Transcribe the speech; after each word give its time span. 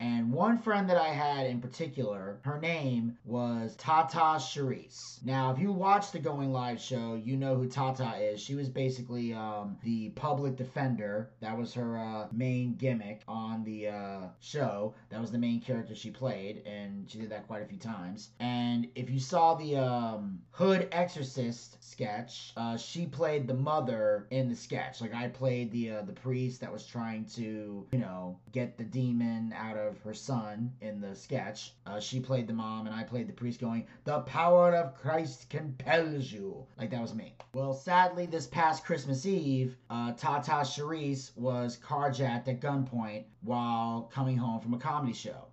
And 0.00 0.32
one 0.32 0.58
friend 0.58 0.88
that 0.88 0.96
I 0.96 1.08
had 1.08 1.46
in 1.46 1.60
particular, 1.60 2.38
her 2.42 2.60
name 2.60 3.18
was 3.24 3.74
Tata 3.76 4.38
Charisse. 4.38 5.24
Now, 5.24 5.50
if 5.50 5.58
you 5.58 5.72
watch 5.72 6.12
the 6.12 6.20
Going 6.20 6.52
Live 6.52 6.80
show, 6.80 7.20
you 7.22 7.36
know 7.36 7.56
who 7.56 7.68
Tata 7.68 8.14
is. 8.20 8.40
She 8.40 8.54
was 8.54 8.68
basically 8.68 9.32
um, 9.34 9.76
the 9.82 10.10
public 10.10 10.56
defender. 10.56 11.30
That 11.40 11.56
was 11.56 11.74
her 11.74 11.98
uh, 11.98 12.28
main 12.32 12.74
gimmick 12.74 13.22
on 13.26 13.64
the 13.64 13.88
uh, 13.88 14.20
show. 14.40 14.94
That 15.10 15.20
was 15.20 15.32
the 15.32 15.38
main 15.38 15.60
character 15.60 15.94
she 15.94 16.10
played, 16.10 16.62
and 16.64 17.10
she 17.10 17.18
did 17.18 17.30
that 17.30 17.48
quite 17.48 17.62
a 17.62 17.66
few 17.66 17.78
times. 17.78 18.30
And 18.38 18.88
if 18.94 19.10
you 19.10 19.18
saw 19.18 19.54
the 19.54 19.76
um, 19.76 20.40
Hood 20.52 20.88
Exorcist 20.92 21.82
sketch, 21.82 22.52
uh, 22.56 22.76
she 22.76 23.06
played 23.06 23.48
the 23.48 23.54
mother 23.54 24.26
in 24.30 24.48
the 24.48 24.56
sketch. 24.56 25.00
Like 25.00 25.14
I 25.14 25.28
played 25.28 25.72
the 25.72 25.90
uh, 25.90 26.02
the 26.02 26.12
priest 26.12 26.60
that 26.60 26.72
was 26.72 26.86
trying 26.86 27.24
to, 27.36 27.86
you 27.90 27.98
know, 27.98 28.38
get 28.52 28.78
the 28.78 28.84
demon 28.84 29.52
out 29.56 29.76
of 29.76 29.87
her 30.04 30.14
son 30.14 30.72
in 30.80 31.00
the 31.00 31.14
sketch. 31.14 31.74
Uh, 31.86 32.00
she 32.00 32.20
played 32.20 32.46
the 32.46 32.52
mom, 32.52 32.86
and 32.86 32.94
I 32.94 33.04
played 33.04 33.28
the 33.28 33.32
priest, 33.32 33.60
going, 33.60 33.86
"The 34.04 34.20
power 34.20 34.74
of 34.74 34.94
Christ 34.94 35.48
compels 35.48 36.30
you." 36.30 36.66
Like 36.76 36.90
that 36.90 37.00
was 37.00 37.14
me. 37.14 37.36
Well, 37.54 37.72
sadly, 37.72 38.26
this 38.26 38.46
past 38.46 38.84
Christmas 38.84 39.24
Eve, 39.24 39.76
uh, 39.90 40.12
Tata 40.12 40.64
Charisse 40.64 41.36
was 41.36 41.78
carjacked 41.78 42.48
at 42.48 42.60
gunpoint 42.60 43.24
while 43.42 44.02
coming 44.12 44.36
home 44.36 44.60
from 44.60 44.74
a 44.74 44.78
comedy 44.78 45.12
show. 45.12 45.46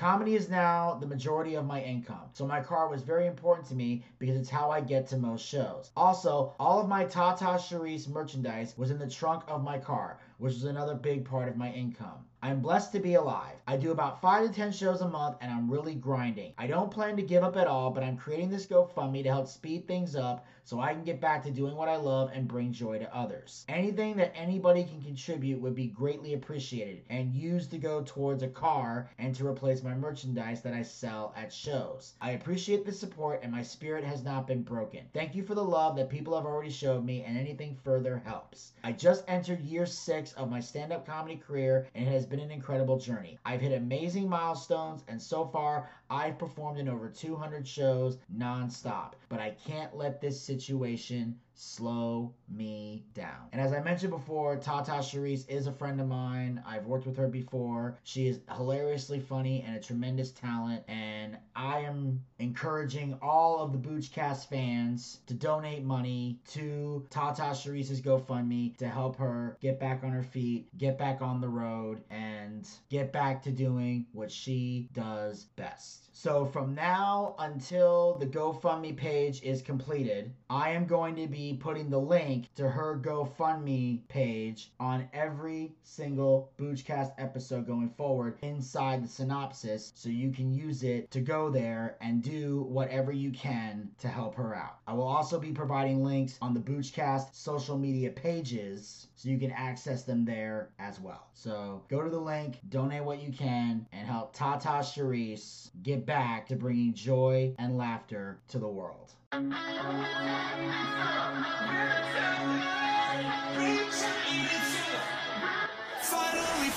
Comedy 0.00 0.34
is 0.34 0.48
now 0.48 0.94
the 0.94 1.06
majority 1.06 1.56
of 1.56 1.66
my 1.66 1.82
income, 1.82 2.30
so 2.32 2.46
my 2.46 2.58
car 2.58 2.88
was 2.88 3.02
very 3.02 3.26
important 3.26 3.68
to 3.68 3.74
me 3.74 4.02
because 4.18 4.34
it's 4.34 4.48
how 4.48 4.70
I 4.70 4.80
get 4.80 5.06
to 5.08 5.18
most 5.18 5.46
shows. 5.46 5.90
Also, 5.94 6.54
all 6.58 6.80
of 6.80 6.88
my 6.88 7.04
Tata 7.04 7.58
Charisse 7.58 8.08
merchandise 8.08 8.72
was 8.78 8.90
in 8.90 8.98
the 8.98 9.06
trunk 9.06 9.42
of 9.46 9.62
my 9.62 9.76
car, 9.76 10.18
which 10.38 10.54
is 10.54 10.64
another 10.64 10.94
big 10.94 11.26
part 11.26 11.50
of 11.50 11.58
my 11.58 11.70
income. 11.72 12.24
I'm 12.42 12.60
blessed 12.60 12.92
to 12.92 13.00
be 13.00 13.14
alive. 13.14 13.56
I 13.66 13.76
do 13.76 13.90
about 13.90 14.22
5 14.22 14.46
to 14.46 14.52
10 14.52 14.72
shows 14.72 15.02
a 15.02 15.08
month 15.08 15.36
and 15.42 15.52
I'm 15.52 15.70
really 15.70 15.94
grinding. 15.94 16.54
I 16.56 16.66
don't 16.66 16.90
plan 16.90 17.14
to 17.16 17.22
give 17.22 17.44
up 17.44 17.56
at 17.56 17.66
all, 17.66 17.90
but 17.90 18.02
I'm 18.02 18.16
creating 18.16 18.48
this 18.48 18.66
GoFundMe 18.66 19.22
to 19.22 19.28
help 19.28 19.46
speed 19.46 19.86
things 19.86 20.16
up 20.16 20.46
so 20.64 20.80
I 20.80 20.94
can 20.94 21.04
get 21.04 21.20
back 21.20 21.42
to 21.42 21.50
doing 21.50 21.74
what 21.74 21.88
I 21.88 21.96
love 21.96 22.30
and 22.32 22.48
bring 22.48 22.72
joy 22.72 22.98
to 22.98 23.14
others. 23.14 23.64
Anything 23.68 24.16
that 24.16 24.32
anybody 24.34 24.84
can 24.84 25.02
contribute 25.02 25.60
would 25.60 25.74
be 25.74 25.88
greatly 25.88 26.34
appreciated 26.34 27.02
and 27.10 27.34
used 27.34 27.70
to 27.72 27.78
go 27.78 28.02
towards 28.06 28.42
a 28.42 28.48
car 28.48 29.10
and 29.18 29.34
to 29.34 29.46
replace 29.46 29.82
my 29.82 29.94
merchandise 29.94 30.62
that 30.62 30.72
I 30.72 30.82
sell 30.82 31.34
at 31.36 31.52
shows. 31.52 32.14
I 32.20 32.30
appreciate 32.32 32.86
the 32.86 32.92
support 32.92 33.40
and 33.42 33.52
my 33.52 33.62
spirit 33.62 34.04
has 34.04 34.22
not 34.22 34.46
been 34.46 34.62
broken. 34.62 35.00
Thank 35.12 35.34
you 35.34 35.42
for 35.42 35.54
the 35.54 35.64
love 35.64 35.96
that 35.96 36.08
people 36.08 36.34
have 36.36 36.46
already 36.46 36.70
showed 36.70 37.04
me 37.04 37.22
and 37.22 37.36
anything 37.36 37.76
further 37.84 38.22
helps. 38.24 38.72
I 38.82 38.92
just 38.92 39.24
entered 39.28 39.60
year 39.60 39.86
6 39.86 40.32
of 40.34 40.50
my 40.50 40.60
stand-up 40.60 41.06
comedy 41.06 41.36
career 41.36 41.86
and 41.94 42.06
it 42.06 42.10
has 42.10 42.26
been 42.30 42.38
an 42.38 42.52
incredible 42.52 42.96
journey. 42.96 43.40
I've 43.44 43.60
hit 43.60 43.72
amazing 43.72 44.28
milestones, 44.28 45.04
and 45.08 45.20
so 45.20 45.44
far, 45.44 45.90
I've 46.10 46.38
performed 46.38 46.80
in 46.80 46.88
over 46.88 47.08
200 47.08 47.66
shows 47.66 48.18
nonstop. 48.36 49.12
But 49.28 49.38
I 49.38 49.54
can't 49.64 49.96
let 49.96 50.20
this 50.20 50.40
situation 50.42 51.38
slow 51.60 52.32
me 52.48 53.04
down. 53.12 53.48
And 53.52 53.60
as 53.60 53.72
I 53.72 53.82
mentioned 53.82 54.10
before, 54.10 54.56
Tata 54.56 54.92
Charisse 54.92 55.48
is 55.48 55.66
a 55.66 55.72
friend 55.72 56.00
of 56.00 56.08
mine. 56.08 56.62
I've 56.66 56.86
worked 56.86 57.06
with 57.06 57.18
her 57.18 57.28
before. 57.28 57.98
She 58.02 58.26
is 58.26 58.40
hilariously 58.56 59.20
funny 59.20 59.62
and 59.66 59.76
a 59.76 59.80
tremendous 59.80 60.30
talent. 60.30 60.82
And 60.88 61.36
I 61.54 61.80
am 61.80 62.24
encouraging 62.38 63.18
all 63.20 63.58
of 63.58 63.72
the 63.72 63.78
Boochcast 63.78 64.48
fans 64.48 65.20
to 65.26 65.34
donate 65.34 65.84
money 65.84 66.40
to 66.52 67.06
Tata 67.10 67.42
Charisse's 67.42 68.00
GoFundMe 68.00 68.76
to 68.78 68.88
help 68.88 69.16
her 69.16 69.58
get 69.60 69.78
back 69.78 70.02
on 70.02 70.12
her 70.12 70.22
feet, 70.22 70.66
get 70.78 70.98
back 70.98 71.20
on 71.20 71.42
the 71.42 71.48
road, 71.48 72.02
and 72.08 72.66
get 72.88 73.12
back 73.12 73.42
to 73.42 73.50
doing 73.50 74.06
what 74.12 74.32
she 74.32 74.88
does 74.94 75.44
best 75.56 75.99
next. 76.08 76.09
So 76.22 76.44
from 76.44 76.74
now 76.74 77.34
until 77.38 78.18
the 78.18 78.26
GoFundMe 78.26 78.94
page 78.94 79.42
is 79.42 79.62
completed, 79.62 80.34
I 80.50 80.72
am 80.72 80.84
going 80.84 81.16
to 81.16 81.26
be 81.26 81.56
putting 81.58 81.88
the 81.88 81.98
link 81.98 82.54
to 82.56 82.68
her 82.68 83.00
GoFundMe 83.02 84.06
page 84.08 84.70
on 84.78 85.08
every 85.14 85.72
single 85.82 86.52
Boochcast 86.58 87.12
episode 87.16 87.66
going 87.66 87.88
forward 87.96 88.36
inside 88.42 89.02
the 89.02 89.08
synopsis 89.08 89.92
so 89.94 90.10
you 90.10 90.30
can 90.30 90.52
use 90.52 90.82
it 90.82 91.10
to 91.12 91.22
go 91.22 91.48
there 91.48 91.96
and 92.02 92.22
do 92.22 92.66
whatever 92.68 93.12
you 93.12 93.30
can 93.30 93.88
to 94.00 94.08
help 94.08 94.34
her 94.34 94.54
out. 94.54 94.76
I 94.86 94.92
will 94.92 95.08
also 95.08 95.40
be 95.40 95.52
providing 95.52 96.04
links 96.04 96.36
on 96.42 96.52
the 96.52 96.60
Boochcast 96.60 97.34
social 97.34 97.78
media 97.78 98.10
pages 98.10 99.06
so 99.16 99.30
you 99.30 99.38
can 99.38 99.52
access 99.52 100.02
them 100.02 100.26
there 100.26 100.68
as 100.78 101.00
well. 101.00 101.28
So 101.32 101.82
go 101.88 102.02
to 102.02 102.10
the 102.10 102.20
link, 102.20 102.58
donate 102.68 103.04
what 103.04 103.22
you 103.22 103.32
can, 103.32 103.86
and 103.92 104.06
help 104.06 104.34
Tata 104.34 104.84
Charisse 104.84 105.70
get 105.82 106.09
back 106.10 106.48
to 106.48 106.56
bringing 106.56 106.92
joy 106.92 107.54
and 107.56 107.78
laughter 107.78 108.36
to 108.48 108.58
the 108.58 108.66
world. 108.66 109.12
Finally 109.30 109.50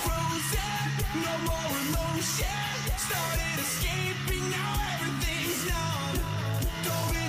frozen, 0.04 0.94
no 1.16 1.34
more 1.48 1.74
emotion. 1.82 2.46
Started 2.96 3.58
escaping, 3.58 4.50
now 4.50 4.74
everything's 5.00 5.66
numb. 5.68 7.23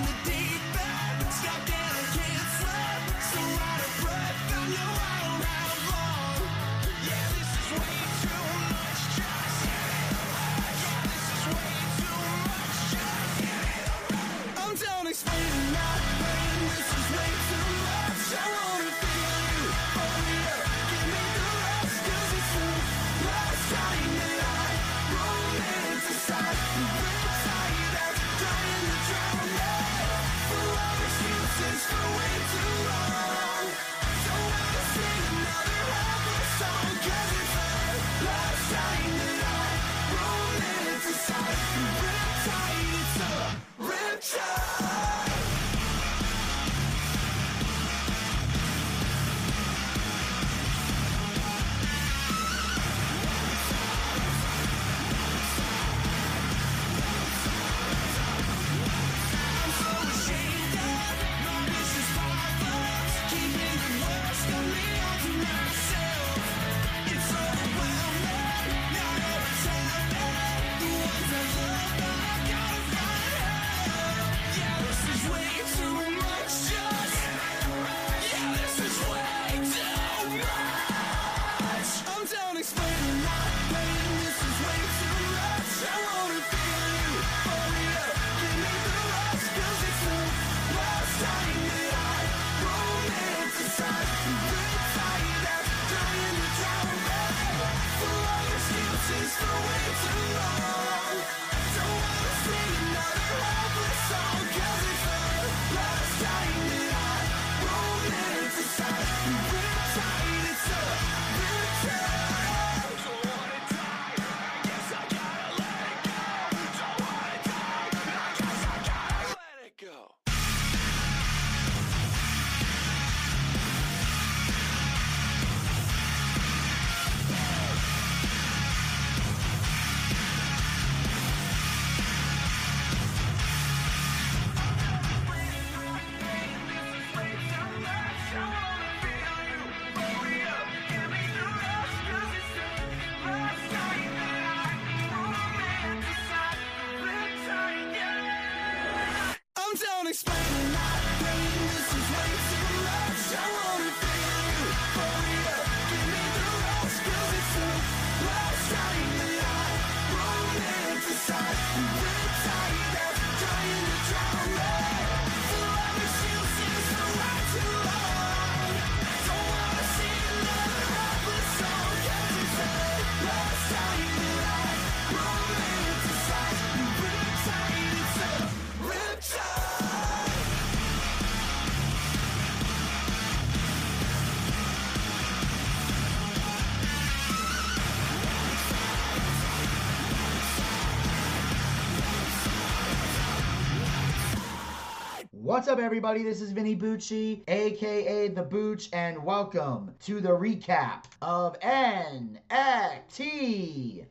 What's 195.56 195.70
up, 195.70 195.80
everybody? 195.80 196.22
This 196.22 196.42
is 196.42 196.52
Vinny 196.52 196.76
Bucci, 196.76 197.40
aka 197.48 198.28
The 198.28 198.44
Booch, 198.44 198.90
and 198.92 199.24
welcome 199.24 199.96
to 200.02 200.20
the 200.20 200.28
recap 200.28 201.06
of 201.22 201.58
NXT 201.62 202.44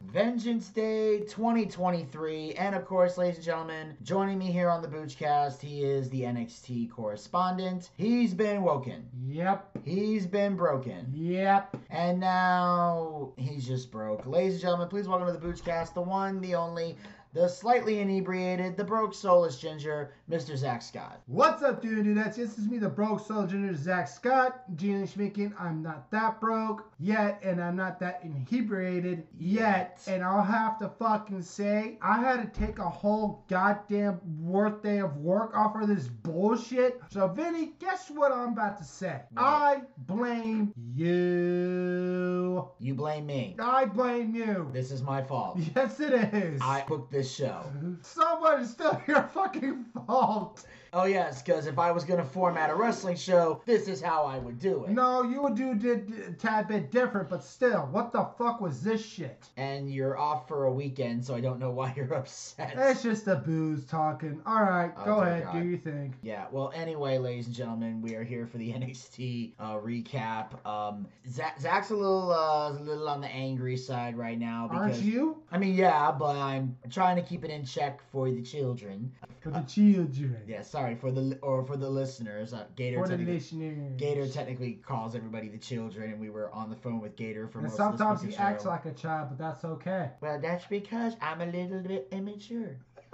Vengeance 0.01 0.71
Day 0.71 1.19
2023. 1.29 2.55
And 2.55 2.75
of 2.75 2.87
course, 2.87 3.19
ladies 3.19 3.37
and 3.37 3.45
gentlemen, 3.45 3.95
joining 4.03 4.39
me 4.39 4.47
here 4.47 4.71
on 4.71 4.81
the 4.81 4.89
Boochcast, 4.89 5.61
he 5.61 5.85
is 5.85 6.09
the 6.09 6.23
NXT 6.23 6.91
correspondent. 6.91 7.91
He's 7.99 8.33
been 8.33 8.63
woken, 8.63 9.07
Yep. 9.27 9.81
he's 9.85 10.27
been 10.27 10.57
broken, 10.57 11.13
Yep. 11.13 11.77
and 11.91 12.21
now 12.21 13.33
he's 13.37 13.67
just 13.67 13.91
broke. 13.91 14.25
Ladies 14.25 14.55
and 14.55 14.63
gentlemen, 14.63 14.89
please 14.89 15.07
welcome 15.07 15.27
to 15.27 15.35
the 15.35 15.47
Boochcast, 15.47 15.93
the 15.93 16.01
one, 16.01 16.41
the 16.41 16.55
only, 16.55 16.97
the 17.35 17.49
slightly 17.49 17.99
inebriated, 17.99 18.77
the 18.77 18.85
broke 18.85 19.13
soulless 19.13 19.59
ginger, 19.59 20.13
Mr. 20.31 20.57
Zack 20.57 20.81
Scott. 20.83 21.21
What's 21.27 21.65
up, 21.65 21.83
dude? 21.83 22.07
Dudettes? 22.07 22.37
This 22.37 22.59
is 22.59 22.69
me, 22.69 22.79
the 22.79 22.89
broke 22.89 23.27
soldier, 23.27 23.75
Zack 23.75 24.07
Scott. 24.07 24.63
Gene 24.77 25.07
speaking. 25.07 25.53
I'm 25.59 25.83
not 25.83 26.11
that 26.13 26.41
broke 26.41 26.93
yet, 27.01 27.41
and 27.43 27.61
I'm 27.61 27.75
not 27.75 27.99
that 28.01 28.21
inebriated 28.23 29.27
yet. 29.37 30.01
And 30.07 30.23
I'll 30.23 30.45
have 30.45 30.79
to 30.79 30.89
fucking 30.89 31.43
say, 31.43 31.99
I 32.01 32.21
had 32.21 32.41
to 32.41 32.61
take 32.61 32.79
a 32.79 32.89
whole 32.89 33.45
goddamn 33.49 34.21
work 34.41 34.85
day 34.85 34.99
of 34.99 35.17
work 35.17 35.57
off 35.57 35.75
of 35.75 35.89
this 35.89 36.07
bullshit. 36.07 37.01
So, 37.11 37.27
Vinny, 37.27 37.73
guess 37.81 38.11
what 38.11 38.31
I'm 38.31 38.53
about 38.53 38.79
to 38.79 38.85
say? 38.85 39.23
What? 39.33 39.43
I 39.43 39.83
blame 39.99 40.73
you. 40.95 42.69
You 42.79 42.95
blame 42.95 43.27
me. 43.27 43.57
I 43.59 43.87
blame 43.87 44.37
you. 44.37 44.71
This 44.73 44.93
is 44.93 45.03
my 45.03 45.21
fault. 45.21 45.59
Yes, 45.75 45.99
it 45.99 46.13
is. 46.35 46.61
I 46.63 46.85
booked 46.87 47.11
this 47.11 47.24
show. 47.25 47.65
Someone 48.03 48.67
still 48.67 49.01
your 49.07 49.23
fucking 49.35 49.85
fault. 50.07 50.65
Oh 50.97 51.07
yes, 51.07 51.43
because 51.43 51.67
if 51.67 51.77
I 51.77 51.91
was 51.91 52.05
gonna 52.05 52.25
format 52.25 52.71
a 52.71 52.75
wrestling 52.77 53.17
show, 53.17 53.61
this 53.67 53.89
is 53.89 54.01
how 54.01 54.23
I 54.25 54.39
would 54.39 54.61
do 54.61 54.85
it. 54.85 54.91
No, 54.91 55.23
you 55.25 55.43
would 55.43 55.57
do 55.57 55.75
did 55.75 56.39
tad 56.39 56.69
bit 56.69 56.93
different, 56.93 57.29
but 57.29 57.43
still, 57.43 57.89
what 57.91 58.13
the 58.13 58.25
fuck 58.39 58.61
was 58.61 58.81
this 58.81 59.05
shit? 59.05 59.45
And 59.57 59.91
you're 59.93 60.17
off 60.17 60.47
for 60.47 60.65
a 60.67 60.73
weekend, 60.73 61.25
so 61.25 61.35
I 61.35 61.41
don't 61.41 61.59
know 61.59 61.73
why 61.73 61.93
you're 61.97 62.15
upset. 62.15 62.75
It's 62.77 63.03
just 63.03 63.25
the 63.25 63.35
booze 63.35 63.85
talking. 63.87 64.41
All 64.47 64.63
right, 64.63 64.93
Oh, 64.99 65.05
go 65.05 65.21
ahead, 65.23 65.45
God. 65.45 65.53
do 65.61 65.65
your 65.69 65.79
thing. 65.79 66.15
Yeah, 66.23 66.47
well, 66.53 66.71
anyway, 66.77 67.19
ladies 67.19 67.47
and 67.47 67.57
gentlemen, 67.57 68.01
we 68.01 68.15
are 68.15 68.23
here 68.23 68.47
for 68.47 68.59
the 68.59 68.73
NXT 68.73 69.53
uh, 69.59 69.75
recap. 69.79 70.65
Um, 70.65 71.09
Zack, 71.29 71.61
Zack's 71.61 71.91
a 71.91 71.97
little, 71.97 72.31
uh, 72.31 72.71
a 72.71 72.79
little 72.79 73.09
on 73.09 73.21
the 73.21 73.29
angry 73.29 73.77
side 73.77 74.17
right 74.17 74.39
now 74.39 74.69
because 74.69 74.99
Aren't 74.99 75.03
you? 75.03 75.43
I 75.51 75.59
mean, 75.59 75.75
yeah, 75.75 76.13
but 76.13 76.37
I'm 76.37 76.77
trying 76.89 77.17
to 77.17 77.23
keep 77.23 77.45
it 77.45 77.51
in 77.51 77.65
check 77.65 78.01
for 78.13 78.31
the 78.31 78.43
children. 78.43 79.11
For 79.41 79.51
the 79.51 79.61
children. 79.63 80.39
Yeah, 80.47 80.63
sorry 80.63 80.84
for 81.01 81.11
the 81.11 81.39
or 81.43 81.65
for 81.65 81.77
the 81.77 81.89
listeners. 81.89 82.53
Uh, 82.53 82.65
Gator 82.77 82.99
For 83.03 83.07
technically, 83.09 83.35
listeners. 83.35 83.93
Gator 83.97 84.29
technically 84.29 84.75
calls 84.87 85.15
everybody 85.15 85.49
the 85.49 85.59
children, 85.59 86.11
and 86.11 86.21
we 86.21 86.31
were 86.31 86.51
on 86.53 86.71
the 86.71 86.77
phone 86.77 87.01
with 87.01 87.17
Gator 87.17 87.49
for 87.49 87.59
And 87.59 87.69
most 87.69 87.77
sometimes 87.77 88.21
of 88.21 88.25
he 88.27 88.31
this 88.33 88.41
acts 88.41 88.63
show. 88.65 88.69
like 88.71 88.85
a 88.85 88.93
child, 88.93 89.29
but 89.31 89.39
that's 89.39 89.65
okay. 89.65 90.11
Well, 90.21 90.39
that's 90.41 90.67
because 90.67 91.15
I'm 91.21 91.41
a 91.41 91.47
little 91.47 91.81
bit 91.81 92.09
immature. 92.13 92.77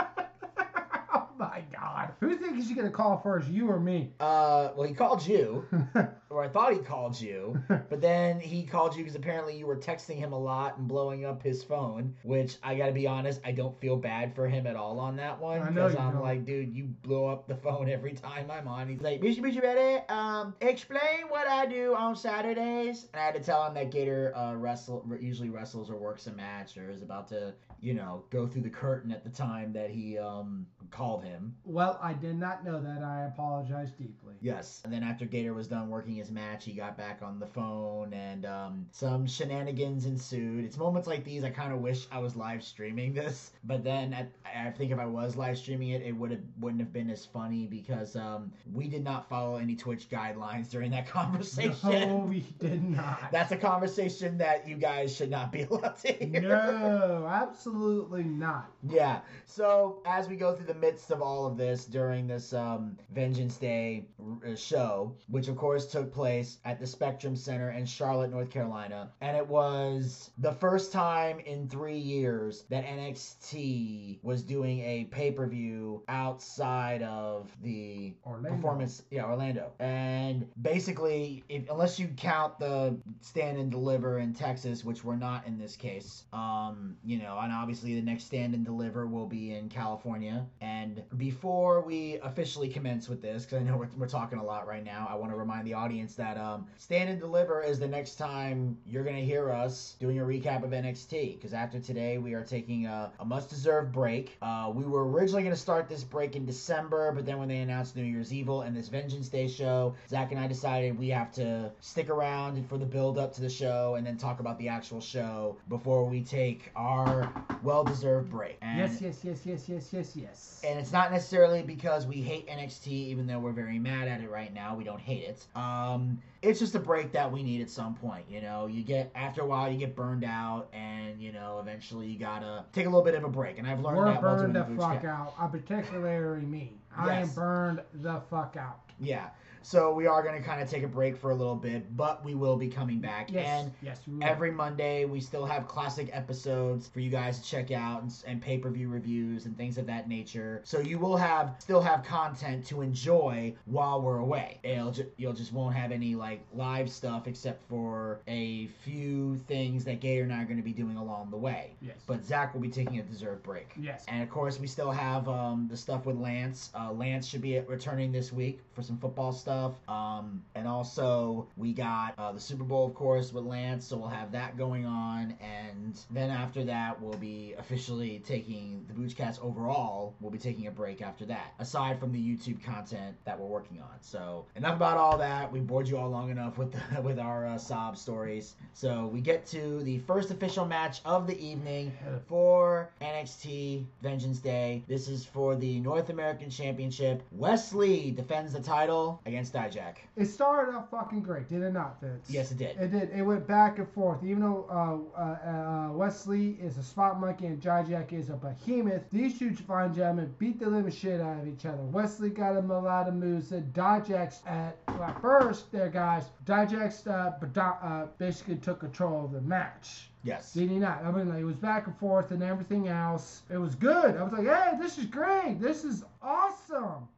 oh 1.15 1.29
my 1.39 1.63
god. 1.73 2.13
Who 2.21 2.37
thinks 2.37 2.67
he's 2.67 2.77
gonna 2.77 2.91
call 2.91 3.19
first, 3.21 3.49
you 3.49 3.69
or 3.71 3.81
me? 3.81 4.13
Uh, 4.21 4.71
well, 4.77 4.87
he 4.87 4.95
called 4.95 5.27
you, 5.27 5.65
or 6.31 6.43
I 6.45 6.49
thought 6.49 6.73
he 6.73 6.79
called 6.79 7.21
you, 7.21 7.61
but 7.69 8.01
then 8.01 8.39
he 8.41 8.65
called 8.65 8.95
you 8.97 9.03
because 9.03 9.17
apparently 9.17 9.57
you 9.59 9.67
were 9.67 9.77
texting 9.77 10.17
him 10.17 10.33
a 10.33 10.39
lot 10.39 10.79
and 10.79 10.87
blowing 10.89 11.25
up 11.25 11.43
his 11.43 11.63
phone. 11.63 12.15
Which 12.23 12.57
I 12.63 12.77
gotta 12.77 12.93
be 12.93 13.07
honest, 13.07 13.41
I 13.45 13.53
don't 13.53 13.79
feel 13.81 13.97
bad 13.97 14.35
for 14.35 14.49
him 14.49 14.67
at 14.67 14.77
all 14.77 14.99
on 15.01 15.17
that 15.17 15.41
one 15.41 15.61
I 15.61 15.71
know 15.71 15.89
because 15.89 15.97
I'm 15.97 16.13
don't. 16.13 16.23
like, 16.23 16.45
dude, 16.47 16.75
you 16.75 16.85
blow 16.85 17.27
up 17.27 17.49
the 17.49 17.57
phone 17.67 17.89
every 17.91 18.13
time 18.13 18.51
I'm 18.51 18.69
on. 18.69 18.89
He's 18.89 19.01
like, 19.01 19.21
Misha, 19.21 19.43
Misha, 19.43 19.61
ready? 19.61 20.03
Um, 20.09 20.55
explain 20.61 21.29
what 21.29 21.49
I 21.49 21.67
do 21.67 21.95
on 21.95 22.15
Saturdays. 22.17 23.09
And 23.13 23.21
I 23.21 23.25
had 23.27 23.35
to 23.35 23.41
tell 23.41 23.67
him 23.67 23.75
that 23.75 23.91
Gator 23.91 24.35
uh 24.37 24.55
wrestle 24.55 25.05
usually 25.21 25.51
wrestles 25.51 25.91
or 25.91 25.97
works 25.97 26.27
a 26.29 26.33
match 26.33 26.77
or 26.77 26.91
is 26.91 27.03
about 27.03 27.29
to, 27.29 27.53
you 27.81 27.95
know, 27.95 28.25
go 28.31 28.47
through 28.47 28.63
the 28.63 28.71
curtain 28.71 29.11
at 29.11 29.25
the 29.25 29.31
time 29.31 29.73
that 29.73 29.91
he 29.91 30.19
um 30.19 30.67
called 30.91 31.23
him. 31.25 31.55
well, 31.65 31.99
I 32.03 32.13
did 32.13 32.37
not 32.37 32.65
know 32.65 32.81
that. 32.81 33.03
I 33.03 33.25
apologize 33.27 33.91
deeply. 33.93 34.35
Yes. 34.41 34.81
And 34.85 34.93
then 34.93 35.03
after 35.03 35.25
Gator 35.25 35.55
was 35.55 35.69
done 35.69 35.89
working 35.89 36.20
his 36.21 36.31
match, 36.31 36.65
he 36.65 36.73
got 36.73 36.97
back 36.97 37.21
on 37.23 37.41
the 37.41 37.47
phone 37.47 38.13
and 38.13 38.47
um, 38.47 38.87
some 38.93 39.27
shenanigans 39.27 40.07
ensued. 40.07 40.65
It's 40.65 40.77
moments 40.77 41.09
like 41.09 41.25
these 41.25 41.43
I 41.43 41.51
kind 41.51 41.73
of 41.73 41.81
wish 41.81 42.07
I 42.13 42.19
was 42.19 42.37
live 42.37 42.63
streaming 42.63 43.13
this, 43.13 43.53
but 43.65 43.83
then 43.83 44.13
at, 44.13 44.31
I 44.45 44.71
think 44.71 44.93
if 44.93 44.99
I 44.99 45.07
was 45.07 45.37
live 45.37 45.59
streaming 45.59 45.91
it, 45.91 46.03
it 46.03 46.13
would 46.13 46.31
have 46.31 46.41
wouldn't 46.61 46.81
have 46.81 46.93
been 46.93 47.11
as 47.11 47.25
funny 47.25 47.67
because 47.67 48.17
um, 48.17 48.53
we 48.73 48.87
did 48.87 49.03
not 49.03 49.29
follow 49.29 49.57
any 49.57 49.75
Twitch 49.75 50.09
guidelines 50.09 50.71
during 50.71 50.91
that 50.93 51.09
conversation. 51.09 51.91
No, 51.91 52.27
we 52.29 52.45
did 52.59 52.85
not. 52.85 53.33
That's 53.33 53.53
a 53.53 53.57
conversation 53.57 54.39
that 54.39 54.69
you 54.69 54.77
guys 54.77 55.15
should 55.15 55.31
not 55.31 55.51
be 55.51 55.63
allowed 55.71 55.97
to 55.99 56.13
hear. 56.13 56.41
no, 56.41 57.27
absolutely 57.31 58.25
not. 58.25 58.71
Yeah. 58.89 59.21
So 59.47 60.03
as 60.07 60.29
we 60.29 60.37
go 60.37 60.55
through 60.55 60.67
the 60.67 60.75
midst 60.75 61.11
of 61.11 61.23
all 61.23 61.47
of 61.47 61.57
this 61.57 61.87
during 61.87 62.27
this 62.27 62.53
um, 62.53 62.99
Vengeance 63.13 63.57
Day 63.57 64.07
uh, 64.21 64.55
show, 64.55 65.15
which 65.29 65.49
of 65.49 65.57
course 65.57 65.87
took 65.87 66.10
place 66.13 66.59
at 66.65 66.79
the 66.81 66.87
Spectrum 66.87 67.37
Center 67.37 67.71
in 67.71 67.87
Charlotte, 67.87 68.31
North 68.31 68.51
Carolina, 68.51 69.11
and 69.21 69.37
it 69.37 69.47
was 69.47 70.31
the 70.39 70.53
first 70.53 70.93
time 70.93 71.41
in 71.41 71.69
three 71.69 71.99
years 71.99 72.65
that 72.71 72.85
NXT 72.85 74.19
was 74.23 74.43
doing 74.43 74.81
a 74.81 75.05
pay 75.05 75.31
per 75.31 75.47
view 75.47 76.03
outside 76.09 77.03
of 77.03 77.51
the 77.63 78.15
Orlando. 78.27 78.51
performance. 78.51 79.03
Yeah 79.11 79.25
orlando. 79.25 79.73
And 79.79 80.47
basically 80.61 81.45
if 81.49 81.69
unless 81.71 81.99
you 81.99 82.09
count 82.17 82.59
the 82.59 82.97
stand 83.21 83.59
and 83.59 83.71
deliver 83.71 84.19
in 84.19 84.33
texas 84.35 84.85
which 84.85 85.05
we're 85.05 85.17
not 85.17 85.47
in 85.47 85.59
this 85.59 85.77
case 85.77 86.25
um 86.33 86.97
you 87.05 87.19
know 87.19 87.39
and 87.41 87.53
obviously 87.53 87.95
the 87.95 88.03
next 88.03 88.25
stand 88.25 88.55
and 88.55 88.65
deliver 88.65 89.07
will 89.07 89.27
be 89.27 89.53
in 89.55 89.69
california. 89.69 90.47
And 90.61 91.03
before 91.17 91.81
we 91.83 92.19
officially 92.23 92.69
commence 92.69 93.09
with 93.09 93.23
this 93.23 93.45
because 93.45 93.61
i 93.61 93.63
know 93.65 93.77
we're, 93.77 93.89
we're 93.97 94.09
talking 94.09 94.39
a 94.39 94.45
lot 94.45 94.67
right 94.67 94.85
now 94.85 95.07
i 95.11 95.15
want 95.15 95.33
to 95.33 95.37
remind 95.37 95.67
the 95.67 95.75
audience 95.75 96.00
that 96.09 96.37
um 96.39 96.67
stand 96.79 97.11
and 97.11 97.21
deliver 97.21 97.63
is 97.63 97.79
the 97.79 97.87
next 97.87 98.15
time 98.17 98.77
you're 98.87 99.05
gonna 99.05 99.19
hear 99.19 99.51
us 99.51 99.97
doing 100.01 100.19
a 100.19 100.23
recap 100.23 100.65
of 100.65 100.71
nxt 100.71 101.35
because 101.37 101.53
after 101.53 101.79
today 101.79 102.17
we 102.19 102.33
are 102.33 102.43
taking 102.43 102.87
a, 102.87 103.13
a 103.21 103.25
much 103.25 103.47
deserved 103.49 103.93
break 103.93 104.37
uh 104.41 104.71
we 104.75 104.85
were 104.85 105.09
originally 105.11 105.43
gonna 105.43 105.55
start 105.55 105.89
this 105.89 106.03
break 106.03 106.35
in 106.37 106.47
december 106.47 107.13
but 107.13 107.27
then 107.27 107.39
when 107.39 107.49
they 107.49 107.59
announced 107.59 107.95
new 107.97 108.03
year's 108.03 108.33
evil 108.33 108.63
and 108.63 108.75
this 108.75 108.89
vengeance 108.89 109.29
day 109.29 109.47
show 109.47 109.95
zack 110.09 110.31
and 110.31 110.41
i 110.41 110.47
decided 110.47 110.99
we 110.99 111.09
have 111.09 111.31
to 111.31 111.71
stick 111.81 112.09
around 112.09 112.67
for 112.69 112.79
the 112.79 112.87
build 112.87 113.19
up 113.19 113.33
to 113.33 113.43
the 113.43 113.51
show 113.51 113.95
and 113.97 114.07
then 114.07 114.17
talk 114.17 114.41
about 114.41 114.59
the 114.59 114.69
actual 114.69 115.01
show 115.01 115.57
before 115.69 116.05
we 116.07 116.23
take 116.23 116.71
our 116.75 117.31
well-deserved 117.63 118.31
break 118.31 118.57
and 118.63 118.79
Yes, 118.79 119.01
yes, 119.03 119.21
yes, 119.23 119.43
yes, 119.45 119.69
yes, 119.69 119.89
yes, 119.93 120.17
yes. 120.17 120.61
and 120.67 120.79
it's 120.79 120.93
not 120.93 121.11
necessarily 121.13 121.63
because 121.63 122.07
we 122.07 122.17
hate 122.17 122.47
NXT, 122.49 122.87
even 122.89 123.27
though 123.27 123.39
we're 123.39 123.53
very 123.53 123.79
mad 123.79 124.09
at 124.09 124.21
it 124.21 124.31
right 124.31 124.53
now. 124.55 124.75
We 124.75 124.85
don't 124.85 125.01
hate 125.01 125.25
it. 125.25 125.47
Um, 125.91 126.21
it's 126.43 126.59
just 126.59 126.75
a 126.75 126.79
break 126.79 127.13
that 127.13 127.31
we 127.31 127.43
need 127.43 127.61
at 127.61 127.69
some 127.71 127.95
point. 127.95 128.25
You 128.29 128.41
know, 128.41 128.67
you 128.67 128.83
get 128.83 129.11
after 129.15 129.43
a 129.43 129.47
while, 129.47 129.71
you 129.71 129.79
get 129.79 129.95
burned 129.95 130.25
out, 130.25 130.69
and 130.73 131.21
you 131.21 131.33
know, 131.33 131.59
eventually 131.61 132.07
you 132.07 132.19
gotta 132.19 132.65
take 132.73 132.87
a 132.87 132.89
little 132.89 133.05
bit 133.05 133.15
of 133.15 133.25
a 133.25 133.29
break. 133.29 133.59
And 133.59 133.67
I've 133.67 133.81
learned 133.81 133.99
We're 133.99 134.05
that 134.07 134.21
doing 134.21 134.53
burned 134.53 134.55
the 134.55 134.77
fuck 134.81 135.03
camp. 135.03 135.05
out. 135.05 135.35
Uh, 135.39 135.49
particularly 135.49 136.47
me. 136.47 136.73
I 136.97 137.21
am 137.21 137.29
burned 137.31 137.83
the 137.95 138.21
fuck 138.31 138.57
out. 138.59 138.81
Yeah. 138.99 139.29
So 139.63 139.93
we 139.93 140.07
are 140.07 140.23
gonna 140.23 140.41
kind 140.41 140.63
of 140.63 140.69
take 140.71 140.83
a 140.83 140.89
break 140.89 141.17
for 141.17 141.31
a 141.31 141.35
little 141.35 141.55
bit, 141.57 141.97
but 141.97 142.25
we 142.25 142.35
will 142.35 142.57
be 142.57 142.69
coming 142.69 142.99
back. 143.01 143.31
Yes, 143.31 143.47
And 143.47 143.73
yes, 143.83 144.01
we 144.07 144.15
will. 144.15 144.25
Every 144.25 144.51
Monday, 144.51 145.05
we 145.05 145.21
still 145.21 145.45
have 145.45 145.69
classic 145.69 146.09
episodes 146.13 146.89
for 146.89 147.01
you 147.01 147.11
guys 147.11 147.39
to 147.41 147.45
check 147.49 147.71
out 147.71 148.03
and, 148.03 148.13
and 148.27 148.43
pay 148.43 148.59
per 148.59 148.71
view 148.71 148.89
reviews 148.89 149.47
and 149.47 149.57
things 149.57 149.79
of 149.79 149.87
that 149.87 150.09
nature. 150.09 150.63
So 150.65 150.81
you 150.81 150.99
will 150.99 151.17
have 151.17 151.57
still 151.59 151.83
have 151.83 152.05
content 152.05 152.67
to 152.67 152.81
enjoy 152.81 153.55
while 153.67 154.01
we're 154.01 154.19
away. 154.19 154.59
It'll 154.63 154.93
ju- 154.93 155.11
you'll 155.17 155.33
just 155.33 155.53
won't 155.53 155.75
have 155.75 155.93
any 155.93 156.15
like 156.15 156.41
live 156.55 156.91
stuff 156.91 157.27
except 157.27 157.63
for 157.69 158.21
a 158.27 158.67
few 158.85 159.37
things 159.47 159.85
that 159.85 160.01
Gator 160.01 160.23
and 160.23 160.33
I 160.33 160.43
are 160.43 160.47
going 160.47 160.57
to 160.57 160.63
be 160.63 160.73
doing 160.73 160.97
along 160.97 161.31
the 161.31 161.37
way. 161.37 161.75
Yes. 161.81 161.97
But 162.07 162.25
Zack 162.25 162.55
will 162.55 162.61
be 162.61 162.71
taking 162.71 162.99
a 162.99 163.03
dessert 163.03 163.43
break. 163.43 163.73
Yes. 163.77 164.05
And 164.09 164.23
of 164.23 164.31
course, 164.31 164.59
we 164.59 164.67
still 164.67 164.91
have 164.91 165.29
um, 165.29 165.69
the 165.71 165.77
stuff 165.77 166.07
with 166.07 166.17
Lance. 166.17 166.71
Uh, 166.75 166.93
Lance 166.93 167.27
should 167.27 167.43
be 167.43 167.59
returning 167.61 168.11
this 168.11 168.33
week 168.33 168.61
for 168.73 168.83
some 168.83 168.97
football 168.97 169.33
stuff. 169.33 169.50
Stuff. 169.51 169.75
Um, 169.89 170.45
and 170.55 170.69
also 170.69 171.49
we 171.57 171.73
got 171.73 172.15
uh, 172.19 172.31
the 172.31 172.39
Super 172.39 172.63
Bowl, 172.63 172.87
of 172.87 172.95
course, 172.95 173.33
with 173.33 173.43
Lance, 173.43 173.85
so 173.85 173.97
we'll 173.97 174.09
have 174.09 174.31
that 174.31 174.57
going 174.57 174.87
on. 174.87 175.35
And 175.41 175.99
then 176.09 176.31
after 176.31 176.63
that, 176.63 177.03
we'll 177.03 177.19
be 177.19 177.55
officially 177.59 178.23
taking 178.25 178.87
the 178.87 178.95
Boochcast 178.95 179.43
overall. 179.43 180.15
We'll 180.21 180.31
be 180.31 180.39
taking 180.39 180.69
a 180.69 180.71
break 180.71 181.03
after 181.03 181.25
that, 181.27 181.55
aside 181.59 181.99
from 181.99 182.13
the 182.13 182.21
YouTube 182.21 182.63
content 182.63 183.17
that 183.25 183.41
we're 183.41 183.49
working 183.49 183.81
on. 183.81 184.01
So 184.03 184.47
enough 184.55 184.77
about 184.77 184.99
all 184.99 185.19
that. 185.19 185.51
We 185.51 185.59
bored 185.59 185.89
you 185.89 185.99
all 185.99 186.11
long 186.11 186.31
enough 186.31 186.57
with 186.57 186.71
the, 186.71 187.03
with 187.03 187.19
our 187.19 187.49
uh, 187.49 187.59
sob 187.59 187.99
stories. 187.99 188.55
So 188.73 189.09
we 189.09 189.21
get 189.21 189.47
to 189.47 189.83
the 189.83 189.99
first 189.99 190.31
official 190.31 190.65
match 190.65 191.01
of 191.05 191.27
the 191.27 191.37
evening 191.45 191.93
for 192.29 192.89
NXT 193.03 193.85
Vengeance 194.01 194.39
Day. 194.39 194.85
This 194.87 195.09
is 195.09 195.25
for 195.25 195.57
the 195.57 195.81
North 195.81 196.09
American 196.09 196.51
Championship. 196.51 197.25
Wes 197.33 197.75
Lee 197.75 198.13
defends 198.13 198.53
the 198.53 198.61
title 198.61 199.21
against 199.27 199.40
Dijak. 199.49 199.97
It 200.17 200.27
started 200.27 200.75
off 200.75 200.91
fucking 200.91 201.23
great, 201.23 201.49
did 201.49 201.63
it 201.63 201.73
not, 201.73 202.01
Vince? 202.01 202.29
Yes, 202.29 202.51
it 202.53 202.59
did. 202.59 202.77
It 202.79 202.91
did. 202.91 203.11
It 203.11 203.23
went 203.23 203.47
back 203.47 203.79
and 203.79 203.89
forth. 203.93 204.23
Even 204.25 204.41
though 204.43 204.67
uh, 204.69 205.21
uh, 205.21 205.49
uh, 205.51 205.93
Wes 205.93 206.27
Lee 206.27 206.59
is 206.61 206.77
a 206.77 206.83
spot 206.83 207.21
monkey 207.21 207.47
and 207.47 207.61
Dijak 207.63 208.13
is 208.13 208.29
a 208.29 208.35
behemoth, 208.35 209.09
these 209.11 209.39
two 209.39 209.55
fine 209.55 209.95
gentlemen 209.95 210.35
beat 210.39 210.59
the 210.59 210.69
living 210.69 210.93
shit 210.93 211.21
out 211.21 211.39
of 211.39 211.49
each 211.49 211.65
other. 211.65 211.83
Wes 211.85 212.21
Lee 212.21 212.31
got 212.31 212.57
him 212.57 212.71
a 212.71 212.79
lot 212.79 213.09
of 213.09 213.15
moves 213.15 213.51
that 213.51 213.73
Dijak's 213.73 214.41
at 214.47 214.77
well, 214.99 215.17
first 215.21 215.71
there, 215.73 215.89
guys. 215.89 216.25
Dijak's 216.45 217.07
uh, 217.07 217.33
bada- 217.41 217.85
uh, 217.85 218.07
basically 218.19 218.57
took 218.57 218.81
control 218.81 219.25
of 219.25 219.33
the 219.33 219.41
match. 219.41 220.11
Yes. 220.23 220.53
Did 220.53 220.69
he 220.69 220.79
not? 220.79 221.03
I 221.05 221.11
mean, 221.11 221.29
like, 221.29 221.41
it 221.41 221.45
was 221.45 221.57
back 221.57 221.87
and 221.87 221.97
forth 221.97 222.31
and 222.31 222.43
everything 222.43 222.89
else. 222.89 223.43
It 223.49 223.57
was 223.57 223.75
good. 223.75 224.17
I 224.17 224.23
was 224.23 224.33
like, 224.33 224.47
hey, 224.47 224.77
this 224.79 224.99
is 224.99 225.07
great. 225.07 225.59
This 225.61 225.85
is 225.85 226.05
awesome. 226.21 227.09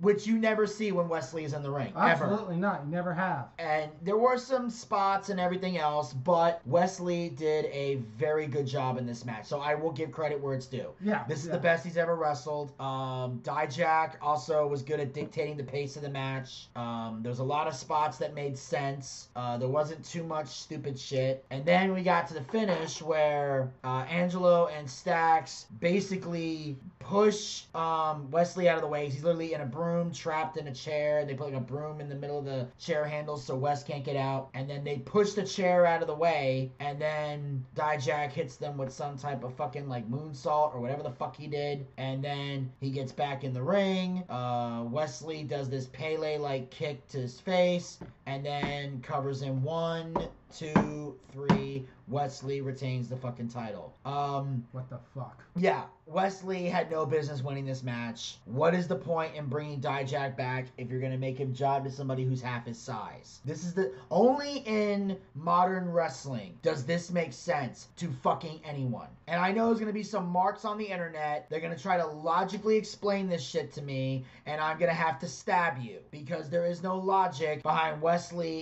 Which 0.03 0.27
you 0.27 0.37
never 0.37 0.67
see 0.67 0.91
when 0.91 1.07
Wes 1.07 1.33
Lee 1.33 1.45
is 1.45 1.53
in 1.53 1.63
the 1.63 1.71
ring. 1.71 1.93
Ever. 1.95 2.25
Absolutely 2.25 2.57
not. 2.57 2.81
You 2.85 2.91
never 2.91 3.13
have. 3.13 3.47
And 3.57 3.89
there 4.01 4.17
were 4.17 4.37
some 4.37 4.69
spots 4.69 5.29
and 5.29 5.39
everything 5.39 5.77
else, 5.77 6.11
but 6.13 6.61
Wes 6.65 6.99
Lee 6.99 7.29
did 7.29 7.65
a 7.65 7.95
very 8.17 8.45
good 8.45 8.67
job 8.67 8.97
in 8.97 9.05
this 9.07 9.23
match. 9.23 9.45
So 9.45 9.61
I 9.61 9.75
will 9.75 9.93
give 9.93 10.11
credit 10.11 10.41
where 10.41 10.53
it's 10.53 10.65
due. 10.65 10.89
Yeah. 11.01 11.23
This 11.27 11.39
is 11.39 11.47
yeah. 11.47 11.53
the 11.53 11.59
best 11.59 11.85
he's 11.85 11.95
ever 11.95 12.15
wrestled. 12.15 12.73
Um, 12.81 13.39
Dijak 13.43 14.15
also 14.21 14.67
was 14.67 14.81
good 14.81 14.99
at 14.99 15.13
dictating 15.13 15.55
the 15.55 15.63
pace 15.63 15.95
of 15.95 16.01
the 16.01 16.09
match. 16.09 16.67
Um, 16.75 17.19
there 17.21 17.29
was 17.29 17.39
a 17.39 17.43
lot 17.43 17.67
of 17.67 17.73
spots 17.73 18.17
that 18.17 18.33
made 18.33 18.57
sense. 18.57 19.29
Uh, 19.37 19.57
there 19.57 19.69
wasn't 19.69 20.03
too 20.03 20.23
much 20.23 20.47
stupid 20.47 20.99
shit. 20.99 21.45
And 21.49 21.63
then 21.63 21.93
we 21.93 22.03
got 22.03 22.27
to 22.27 22.33
the 22.33 22.43
finish 22.43 23.01
where 23.01 23.71
uh, 23.85 24.05
Angelo 24.09 24.67
and 24.67 24.89
Stacks 24.89 25.67
basically 25.79 26.75
push 26.99 27.63
um, 27.73 28.29
Wes 28.31 28.57
Lee 28.57 28.67
out 28.67 28.75
of 28.75 28.81
the 28.81 28.87
way. 28.87 29.05
He's 29.07 29.23
literally 29.23 29.53
in 29.53 29.61
a 29.61 29.65
broom, 29.65 29.92
trapped 30.13 30.57
in 30.57 30.67
a 30.67 30.73
chair. 30.73 31.25
They 31.25 31.33
put 31.33 31.53
like 31.53 31.61
a 31.61 31.63
broom 31.63 32.01
in 32.01 32.09
the 32.09 32.15
middle 32.15 32.39
of 32.39 32.45
the 32.45 32.67
chair 32.79 33.05
handles 33.05 33.43
so 33.43 33.55
Wes 33.55 33.83
can't 33.83 34.03
get 34.03 34.15
out. 34.15 34.49
And 34.53 34.69
then 34.69 34.83
they 34.83 34.97
push 34.97 35.33
the 35.33 35.45
chair 35.45 35.85
out 35.85 36.01
of 36.01 36.07
the 36.07 36.15
way. 36.15 36.71
And 36.79 36.99
then 36.99 37.65
Dijak 37.75 38.31
hits 38.31 38.57
them 38.57 38.77
with 38.77 38.91
some 38.91 39.17
type 39.17 39.43
of 39.43 39.55
fucking 39.55 39.87
like 39.87 40.09
moonsault 40.09 40.73
or 40.73 40.79
whatever 40.79 41.03
the 41.03 41.11
fuck 41.11 41.35
he 41.35 41.47
did. 41.47 41.85
And 41.97 42.23
then 42.23 42.71
he 42.79 42.89
gets 42.89 43.11
back 43.11 43.43
in 43.43 43.53
the 43.53 43.61
ring. 43.61 44.23
Uh, 44.29 44.85
Wes 44.89 45.21
Lee 45.21 45.43
does 45.43 45.69
this 45.69 45.87
Pele 45.87 46.37
like 46.37 46.69
kick 46.69 47.07
to 47.09 47.17
his 47.17 47.39
face 47.39 47.99
and 48.25 48.45
then 48.45 49.01
covers 49.01 49.41
him 49.41 49.63
one, 49.63 50.15
two, 50.55 51.17
three. 51.31 51.85
Wes 52.09 52.43
Lee 52.43 52.59
retains 52.61 53.07
the 53.07 53.15
fucking 53.15 53.47
title. 53.47 53.95
Um, 54.05 54.65
What 54.73 54.89
the 54.89 54.99
fuck? 55.15 55.41
yeah, 55.55 55.83
Wes 56.05 56.43
Lee 56.43 56.65
had 56.65 56.91
no 56.91 57.05
business 57.05 57.41
winning 57.41 57.65
this 57.65 57.81
match. 57.81 58.37
What 58.45 58.75
is 58.75 58.87
the 58.89 58.95
point 58.95 59.35
in 59.35 59.45
bringing 59.45 59.79
Dijak 59.79 60.35
back 60.35 60.65
if 60.77 60.89
you're 60.91 60.99
to 61.13 61.17
make 61.17 61.37
him 61.37 61.53
job 61.53 61.85
to 61.85 61.91
somebody 61.91 62.25
who's 62.25 62.41
half 62.41 62.65
his 62.65 62.77
size? 62.77 63.39
This 63.45 63.63
is 63.63 63.73
the 63.73 63.93
only 64.11 64.57
in 64.65 65.17
modern 65.33 65.89
wrestling 65.91 66.57
does 66.61 66.85
this 66.85 67.09
make 67.09 67.31
sense 67.31 67.87
to 67.97 68.09
fucking 68.21 68.59
anyone. 68.65 69.07
And 69.27 69.39
I 69.39 69.53
know 69.53 69.67
there's 69.67 69.79
to 69.87 69.93
be 69.93 70.03
some 70.03 70.27
marks 70.27 70.65
on 70.65 70.77
the 70.77 70.83
internet. 70.85 71.49
They're 71.49 71.61
to 71.75 71.81
try 71.81 71.95
to 71.97 72.05
logically 72.05 72.75
explain 72.75 73.29
this 73.29 73.41
shit 73.41 73.71
to 73.73 73.81
me, 73.81 74.25
and 74.45 74.59
I'm 74.59 74.77
to 74.89 74.95
have 74.95 75.19
to 75.21 75.27
stab 75.27 75.81
you 75.81 75.99
because 76.11 76.49
there 76.49 76.65
is 76.65 76.83
no 76.83 76.97
logic 76.97 77.63
behind 77.63 78.01
Wes 78.01 78.12
Lee 78.12 78.12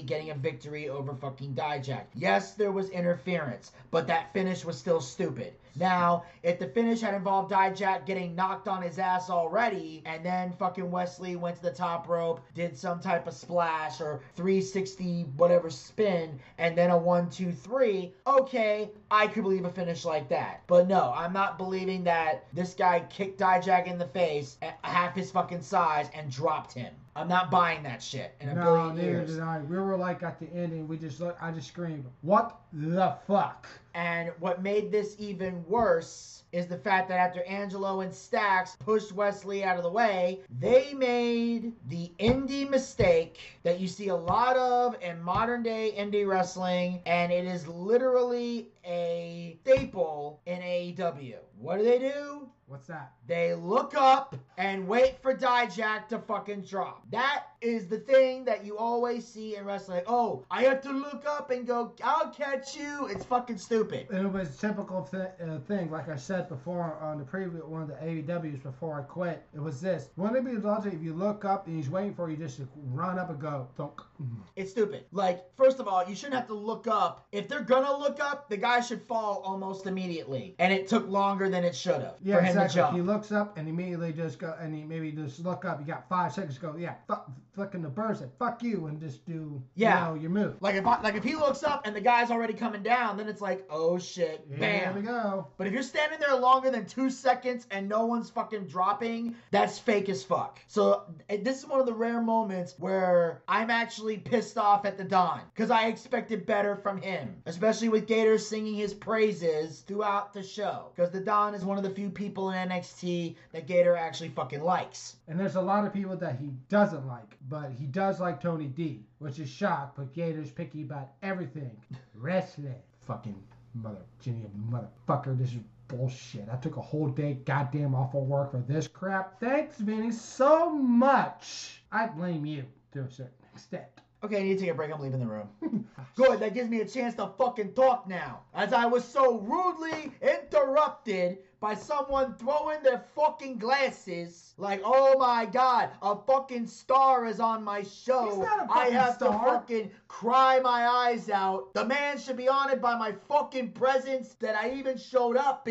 getting 0.05 0.29
a 0.29 0.35
victory 0.35 0.87
over 0.87 1.13
fucking 1.13 1.53
Dijak. 1.53 2.05
Yes, 2.13 2.53
there 2.53 2.71
was 2.71 2.89
interference, 2.89 3.71
but 3.91 4.07
that 4.07 4.31
finish 4.33 4.63
was 4.63 4.77
still 4.77 5.01
stupid. 5.01 5.53
Now, 5.75 6.23
if 6.43 6.59
the 6.59 6.67
finish 6.67 7.01
had 7.01 7.13
involved 7.13 7.51
Dijak 7.51 8.05
getting 8.05 8.35
knocked 8.35 8.67
on 8.67 8.81
his 8.81 8.99
ass 8.99 9.29
already, 9.29 10.03
and 10.05 10.25
then 10.25 10.51
fucking 10.53 10.89
Wes 10.89 11.19
Lee 11.19 11.35
went 11.35 11.57
to 11.57 11.61
the 11.63 11.71
top 11.71 12.07
rope, 12.07 12.41
did 12.53 12.77
some 12.77 12.99
type 12.99 13.27
of 13.27 13.33
splash 13.33 14.01
or 14.01 14.21
360 14.35 15.23
whatever 15.37 15.69
spin, 15.69 16.39
and 16.57 16.77
then 16.77 16.89
a 16.89 16.97
one, 16.97 17.29
two, 17.29 17.51
three, 17.51 18.13
okay, 18.27 18.91
I 19.09 19.27
could 19.27 19.43
believe 19.43 19.65
a 19.65 19.69
finish 19.69 20.05
like 20.05 20.29
that. 20.29 20.61
But 20.67 20.87
no, 20.87 21.13
I'm 21.15 21.33
not 21.33 21.57
believing 21.57 22.03
that 22.05 22.45
this 22.53 22.73
guy 22.73 23.01
kicked 23.09 23.39
Dijak 23.39 23.87
in 23.87 23.97
the 23.97 24.07
face 24.07 24.57
at 24.61 24.77
half 24.83 25.15
his 25.15 25.31
fucking 25.31 25.61
size 25.61 26.09
and 26.13 26.31
dropped 26.31 26.73
him. 26.73 26.93
I'm 27.15 27.27
not 27.27 27.51
buying 27.51 27.83
that 27.83 28.01
shit 28.01 28.33
in 28.39 28.49
a 28.49 28.55
No, 28.55 28.63
billion 28.63 28.95
neither 28.95 29.07
years. 29.09 29.29
did 29.35 29.39
I. 29.41 29.59
We 29.59 29.77
were 29.77 29.97
like 29.97 30.23
at 30.23 30.39
the 30.39 30.45
end, 30.53 30.71
and 30.71 30.87
We 30.87 30.97
just 30.97 31.19
look. 31.19 31.37
I 31.41 31.51
just 31.51 31.67
screamed, 31.67 32.05
"What 32.21 32.57
the 32.71 33.17
fuck?" 33.27 33.67
And 33.93 34.31
what 34.39 34.61
made 34.63 34.91
this 34.91 35.15
even 35.19 35.65
worse 35.67 36.43
is 36.53 36.67
the 36.67 36.77
fact 36.77 37.09
that 37.09 37.17
after 37.17 37.43
Angelo 37.43 38.01
and 38.01 38.13
Stacks 38.13 38.75
pushed 38.79 39.11
Wes 39.13 39.43
Lee 39.45 39.63
out 39.63 39.77
of 39.77 39.83
the 39.83 39.89
way, 39.89 40.39
they 40.59 40.93
made 40.93 41.73
the 41.89 42.11
indie 42.19 42.69
mistake 42.69 43.39
that 43.63 43.79
you 43.79 43.87
see 43.87 44.07
a 44.09 44.15
lot 44.15 44.55
of 44.57 44.95
in 45.01 45.21
modern 45.21 45.63
day 45.63 45.93
indie 45.97 46.27
wrestling, 46.27 47.01
and 47.05 47.31
it 47.31 47.45
is 47.45 47.67
literally 47.67 48.69
a 48.85 49.57
staple 49.63 50.39
in 50.45 50.59
AEW. 50.61 51.35
What 51.59 51.77
do 51.77 51.83
they 51.83 51.99
do? 51.99 52.49
What's 52.67 52.87
that? 52.87 53.11
They 53.31 53.53
look 53.53 53.95
up 53.95 54.35
and 54.57 54.85
wait 54.85 55.21
for 55.21 55.33
Dijak 55.33 56.09
to 56.09 56.19
fucking 56.19 56.63
drop. 56.63 57.09
That 57.11 57.45
is 57.61 57.87
the 57.87 57.99
thing 57.99 58.43
that 58.43 58.65
you 58.65 58.77
always 58.77 59.25
see 59.25 59.55
in 59.55 59.63
wrestling. 59.63 60.01
Oh, 60.05 60.43
I 60.51 60.63
have 60.63 60.81
to 60.81 60.91
look 60.91 61.23
up 61.25 61.49
and 61.49 61.65
go, 61.65 61.93
I'll 62.03 62.29
catch 62.31 62.75
you. 62.75 63.07
It's 63.07 63.23
fucking 63.23 63.57
stupid. 63.57 64.07
It 64.11 64.29
was 64.29 64.53
a 64.53 64.67
typical 64.67 65.03
th- 65.03 65.29
uh, 65.41 65.59
thing, 65.59 65.89
like 65.89 66.09
I 66.09 66.17
said 66.17 66.49
before 66.49 66.97
on 67.01 67.19
the 67.19 67.23
previous 67.23 67.63
one 67.63 67.81
of 67.83 67.87
the 67.87 67.93
AEWs 67.93 68.61
before 68.63 68.99
I 68.99 69.03
quit. 69.03 69.43
It 69.55 69.61
was 69.61 69.79
this: 69.79 70.09
wouldn't 70.17 70.45
it 70.45 70.51
be 70.51 70.57
logic 70.57 70.93
if 70.93 71.01
you 71.01 71.13
look 71.13 71.45
up 71.45 71.67
and 71.67 71.77
he's 71.77 71.89
waiting 71.89 72.13
for 72.13 72.29
you 72.29 72.35
just 72.35 72.57
to 72.57 72.67
run 72.87 73.17
up 73.17 73.29
and 73.29 73.39
go, 73.39 73.69
"Thunk." 73.77 74.01
It's 74.57 74.71
stupid. 74.71 75.05
Like, 75.11 75.45
first 75.55 75.79
of 75.79 75.87
all, 75.87 76.03
you 76.07 76.13
shouldn't 76.15 76.35
have 76.35 76.47
to 76.47 76.53
look 76.53 76.85
up. 76.85 77.25
If 77.31 77.47
they're 77.47 77.61
gonna 77.61 77.97
look 77.97 78.19
up, 78.19 78.49
the 78.49 78.57
guy 78.57 78.81
should 78.81 79.01
fall 79.03 79.41
almost 79.45 79.87
immediately. 79.87 80.55
And 80.59 80.73
it 80.73 80.87
took 80.89 81.07
longer 81.07 81.47
than 81.49 81.63
it 81.63 81.75
should 81.75 82.01
have 82.01 82.15
Yeah, 82.21 82.35
for 82.35 82.41
him 82.41 82.47
exactly. 82.47 82.67
to 82.69 82.75
jump. 82.75 82.95
He 82.95 83.01
looks 83.21 83.31
up 83.31 83.55
and 83.57 83.67
immediately 83.69 84.11
just 84.11 84.39
go, 84.39 84.55
and 84.59 84.73
he 84.73 84.83
maybe 84.83 85.11
just 85.11 85.39
look 85.45 85.63
up. 85.63 85.79
You 85.79 85.85
got 85.85 86.09
five 86.09 86.33
seconds 86.33 86.55
to 86.55 86.61
go. 86.61 86.75
Yeah, 86.75 86.95
th- 87.07 87.19
flicking 87.53 87.83
the 87.83 87.89
birds, 87.89 88.19
like 88.21 88.35
fuck 88.39 88.63
you, 88.63 88.87
and 88.87 88.99
just 88.99 89.23
do 89.27 89.61
Yeah. 89.75 90.07
you 90.09 90.15
know, 90.15 90.21
your 90.21 90.31
move. 90.31 90.55
Like 90.59 90.73
if 90.75 90.87
I, 90.87 90.99
like 91.01 91.13
if 91.15 91.23
he 91.23 91.35
looks 91.35 91.61
up 91.63 91.85
and 91.85 91.95
the 91.95 92.01
guy's 92.01 92.31
already 92.31 92.53
coming 92.53 92.81
down, 92.81 93.17
then 93.17 93.27
it's 93.27 93.41
like, 93.41 93.63
oh 93.69 93.99
shit, 93.99 94.49
There 94.49 94.91
we 94.95 95.01
bam. 95.03 95.05
go. 95.05 95.47
But 95.57 95.67
if 95.67 95.73
you're 95.73 95.83
standing 95.83 96.19
there 96.19 96.35
longer 96.35 96.71
than 96.71 96.85
two 96.87 97.11
seconds 97.11 97.67
and 97.69 97.87
no 97.87 98.05
one's 98.07 98.29
fucking 98.31 98.65
dropping, 98.65 99.35
that's 99.51 99.77
fake 99.77 100.09
as 100.09 100.23
fuck. 100.23 100.59
So 100.67 101.03
eh, 101.29 101.37
this 101.43 101.59
is 101.59 101.67
one 101.67 101.79
of 101.79 101.85
the 101.85 101.93
rare 101.93 102.21
moments 102.21 102.73
where 102.79 103.43
I'm 103.47 103.69
actually 103.69 104.17
pissed 104.17 104.57
off 104.57 104.85
at 104.85 104.97
the 104.97 105.03
Don 105.03 105.41
because 105.53 105.69
I 105.69 105.87
expected 105.87 106.47
better 106.47 106.75
from 106.77 106.99
him, 106.99 107.35
especially 107.45 107.89
with 107.89 108.07
Gator 108.07 108.39
singing 108.39 108.73
his 108.73 108.93
praises 108.95 109.81
throughout 109.81 110.33
the 110.33 110.41
show. 110.41 110.91
Because 110.95 111.11
the 111.11 111.19
Don 111.19 111.53
is 111.53 111.63
one 111.63 111.77
of 111.77 111.83
the 111.83 111.89
few 111.91 112.09
people 112.09 112.49
in 112.51 112.69
NXT 112.69 113.00
that 113.01 113.67
Gator 113.67 113.95
actually 113.95 114.29
fucking 114.29 114.61
likes. 114.63 115.15
And 115.27 115.39
there's 115.39 115.55
a 115.55 115.61
lot 115.61 115.85
of 115.85 115.93
people 115.93 116.15
that 116.17 116.37
he 116.37 116.51
doesn't 116.69 117.07
like, 117.07 117.37
but 117.49 117.71
he 117.71 117.85
does 117.85 118.19
like 118.19 118.39
Tony 118.39 118.67
D, 118.67 119.03
which 119.19 119.39
is 119.39 119.49
shock. 119.49 119.95
But 119.95 120.13
Gator's 120.13 120.51
picky 120.51 120.83
about 120.83 121.11
everything. 121.23 121.75
Wrestling. 122.15 122.75
Fucking 123.07 123.41
mother, 123.73 124.05
Ginny, 124.19 124.45
motherfucker. 124.69 125.37
This 125.37 125.53
is 125.53 125.61
bullshit. 125.87 126.47
I 126.51 126.57
took 126.57 126.77
a 126.77 126.81
whole 126.81 127.07
day, 127.07 127.39
goddamn, 127.45 127.95
off 127.95 128.13
of 128.13 128.23
work 128.23 128.51
for 128.51 128.59
this 128.59 128.87
crap. 128.87 129.39
Thanks, 129.39 129.77
Vinny, 129.77 130.11
so 130.11 130.69
much. 130.69 131.81
I 131.91 132.07
blame 132.07 132.45
you 132.45 132.65
to 132.93 133.01
a 133.01 133.11
certain 133.11 133.33
extent. 133.53 133.85
Okay, 134.23 134.37
I 134.37 134.43
need 134.43 134.55
to 134.55 134.59
take 134.61 134.69
a 134.71 134.75
break. 134.75 134.93
I'm 134.93 135.01
leaving 135.01 135.19
the 135.19 135.25
room. 135.25 135.49
Good, 136.15 136.39
that 136.41 136.53
gives 136.53 136.69
me 136.69 136.81
a 136.81 136.85
chance 136.87 137.15
to 137.15 137.31
fucking 137.37 137.73
talk 137.73 138.07
now. 138.07 138.41
As 138.53 138.71
I 138.71 138.85
was 138.85 139.03
so 139.03 139.39
rudely 139.39 140.11
interrupted 140.21 141.39
by 141.59 141.73
someone 141.73 142.35
throwing 142.35 142.83
their 142.83 143.03
fucking 143.15 143.57
glasses. 143.57 144.53
Like, 144.57 144.81
oh 144.83 145.17
my 145.17 145.45
god, 145.45 145.89
a 146.01 146.15
fucking 146.15 146.67
star 146.67 147.25
is 147.25 147.39
on 147.39 147.63
my 147.63 147.83
show. 147.83 148.29
He's 148.29 148.37
not 148.39 148.67
a 148.67 148.71
I 148.71 148.89
have 148.89 149.17
to 149.19 149.25
star. 149.25 149.45
fucking 149.45 149.91
cry 150.07 150.59
my 150.59 150.87
eyes 150.87 151.29
out. 151.29 151.73
The 151.73 151.85
man 151.85 152.19
should 152.19 152.37
be 152.37 152.49
honored 152.49 152.81
by 152.81 152.95
my 152.97 153.13
fucking 153.27 153.71
presence 153.71 154.35
that 154.39 154.55
I 154.55 154.71
even 154.73 154.97
showed 154.97 155.37
up 155.37 155.67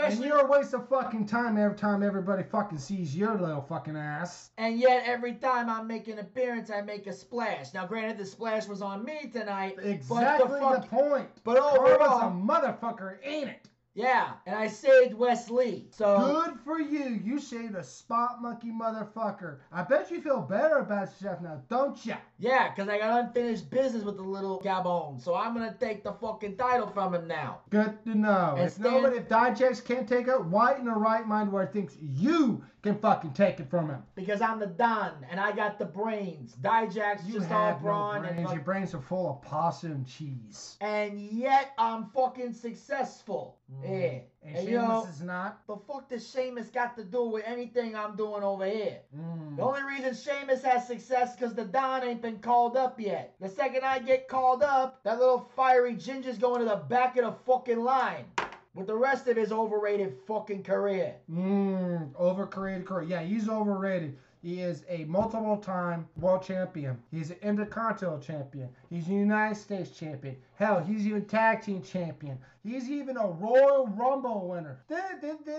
here. 0.00 0.10
And 0.10 0.24
you're 0.24 0.40
a 0.40 0.46
waste 0.46 0.74
of 0.74 0.88
fucking 0.88 1.26
time 1.26 1.56
every 1.56 1.76
time 1.76 2.02
everybody 2.02 2.42
fucking 2.42 2.78
sees 2.78 3.16
your 3.16 3.38
little 3.38 3.62
fucking 3.62 3.96
ass. 3.96 4.50
And 4.58 4.78
yet, 4.78 5.04
every 5.06 5.34
time 5.34 5.68
I 5.70 5.82
make 5.82 6.08
an 6.08 6.18
appearance, 6.18 6.70
I 6.70 6.82
make 6.82 7.06
a 7.06 7.12
splash. 7.12 7.72
Now, 7.74 7.86
granted, 7.86 8.18
the 8.18 8.26
splash 8.26 8.66
was 8.66 8.82
on 8.82 9.04
me 9.04 9.30
tonight. 9.32 9.76
Exactly 9.82 10.46
but 10.48 10.48
the, 10.48 10.54
the, 10.54 10.60
fuck, 10.60 10.90
point. 10.90 11.28
But 11.44 11.58
Karma's 11.58 12.22
a 12.22 12.30
motherfucker, 12.30 13.16
ain't 13.24 13.48
it? 13.48 13.69
Yeah, 13.94 14.34
and 14.46 14.54
I 14.54 14.68
saved 14.68 15.14
Wes 15.14 15.50
Lee. 15.50 15.88
So 15.90 16.16
Good 16.46 16.60
for 16.64 16.78
you. 16.80 17.20
You 17.24 17.40
saved 17.40 17.74
a 17.74 17.82
spot 17.82 18.40
monkey 18.40 18.70
motherfucker. 18.70 19.58
I 19.72 19.82
bet 19.82 20.10
you 20.12 20.20
feel 20.22 20.40
better 20.40 20.76
about 20.78 21.08
yourself 21.08 21.40
now, 21.40 21.60
don't 21.68 22.04
ya? 22.06 22.16
yeah, 22.38 22.70
because 22.72 22.88
I 22.88 22.98
got 22.98 23.24
unfinished 23.24 23.68
business 23.68 24.04
with 24.04 24.16
the 24.16 24.22
little 24.22 24.60
Gabon. 24.60 25.20
So 25.20 25.34
I'm 25.34 25.54
gonna 25.54 25.76
take 25.80 26.04
the 26.04 26.12
fucking 26.12 26.56
title 26.56 26.86
from 26.86 27.14
him 27.14 27.26
now. 27.26 27.60
Good 27.70 28.02
to 28.04 28.14
know. 28.14 28.54
And 28.56 28.66
if 28.66 28.78
nobody, 28.78 29.16
if 29.18 29.28
Digest 29.28 29.84
can't 29.84 30.08
take 30.08 30.28
it, 30.28 30.44
White 30.44 30.78
in 30.78 30.84
the 30.84 30.92
right 30.92 31.26
mind 31.26 31.50
where 31.52 31.66
he 31.66 31.72
thinks 31.72 31.96
you 32.00 32.62
can 32.82 32.96
fucking 32.98 33.32
take 33.32 33.60
it 33.60 33.68
from 33.68 33.90
him. 33.90 34.02
Because 34.14 34.40
I'm 34.40 34.58
the 34.60 34.66
Don, 34.66 35.12
and 35.30 35.38
I 35.40 35.52
got 35.52 35.78
the 35.78 35.84
brains. 35.84 36.54
Dijak's 36.62 37.26
You 37.26 37.40
just 37.40 37.50
all 37.50 37.72
no 37.72 37.78
brawn 37.78 38.16
and 38.24 38.34
brains. 38.36 38.42
fuck- 38.46 38.54
Your 38.54 38.64
brains 38.64 38.94
are 38.94 39.02
full 39.02 39.28
of 39.30 39.42
possum 39.42 40.04
cheese. 40.04 40.76
and 40.80 41.20
yet 41.20 41.72
I'm 41.76 42.06
fucking 42.14 42.52
successful. 42.54 43.56
Yeah. 43.82 43.88
And 43.88 44.22
And 44.42 44.56
Sheamus 44.56 44.70
you 44.70 44.76
know, 44.78 45.06
is 45.10 45.20
not. 45.20 45.66
the 45.66 45.76
fuck 45.76 46.08
does 46.08 46.28
Sheamus 46.30 46.68
got 46.68 46.96
to 46.96 47.04
do 47.04 47.24
with 47.24 47.44
anything 47.46 47.94
I'm 47.94 48.16
doing 48.16 48.42
over 48.42 48.64
here? 48.64 48.98
Mm. 49.16 49.56
The 49.56 49.62
only 49.62 49.82
reason 49.82 50.14
Sheamus 50.14 50.62
has 50.62 50.86
success 50.86 51.36
because 51.36 51.54
the 51.54 51.64
Don 51.64 52.02
ain't 52.02 52.22
been 52.22 52.38
called 52.38 52.76
up 52.76 52.98
yet. 52.98 53.34
The 53.40 53.48
second 53.48 53.84
I 53.84 53.98
get 53.98 54.28
called 54.28 54.62
up, 54.62 55.02
that 55.04 55.18
little 55.18 55.40
fiery 55.54 55.94
ginger's 55.94 56.38
going 56.38 56.60
to 56.60 56.64
the 56.68 56.76
back 56.76 57.16
of 57.16 57.24
the 57.24 57.32
fucking 57.46 57.82
line. 57.82 58.24
With 58.72 58.86
the 58.86 58.94
rest 58.94 59.26
of 59.26 59.36
his 59.36 59.50
overrated 59.50 60.14
fucking 60.28 60.62
career. 60.62 61.16
Mm, 61.30 62.14
overrated 62.16 62.86
career. 62.86 63.08
Yeah, 63.08 63.20
he's 63.22 63.48
overrated. 63.48 64.16
He 64.42 64.60
is 64.60 64.84
a 64.88 65.04
multiple 65.04 65.56
time 65.58 66.08
world 66.18 66.42
champion. 66.44 66.96
He's 67.10 67.30
an 67.30 67.36
intercontinental 67.42 68.20
champion. 68.20 68.68
He's 68.88 69.08
a 69.08 69.12
United 69.12 69.56
States 69.56 69.90
champion. 69.90 70.36
Hell, 70.60 70.84
he's 70.86 71.06
even 71.06 71.24
tag 71.24 71.62
team 71.62 71.80
champion. 71.80 72.38
He's 72.62 72.90
even 72.90 73.16
a 73.16 73.26
Royal 73.26 73.86
Rumble 73.86 74.46
winner. 74.46 74.84
Did, 74.88 74.98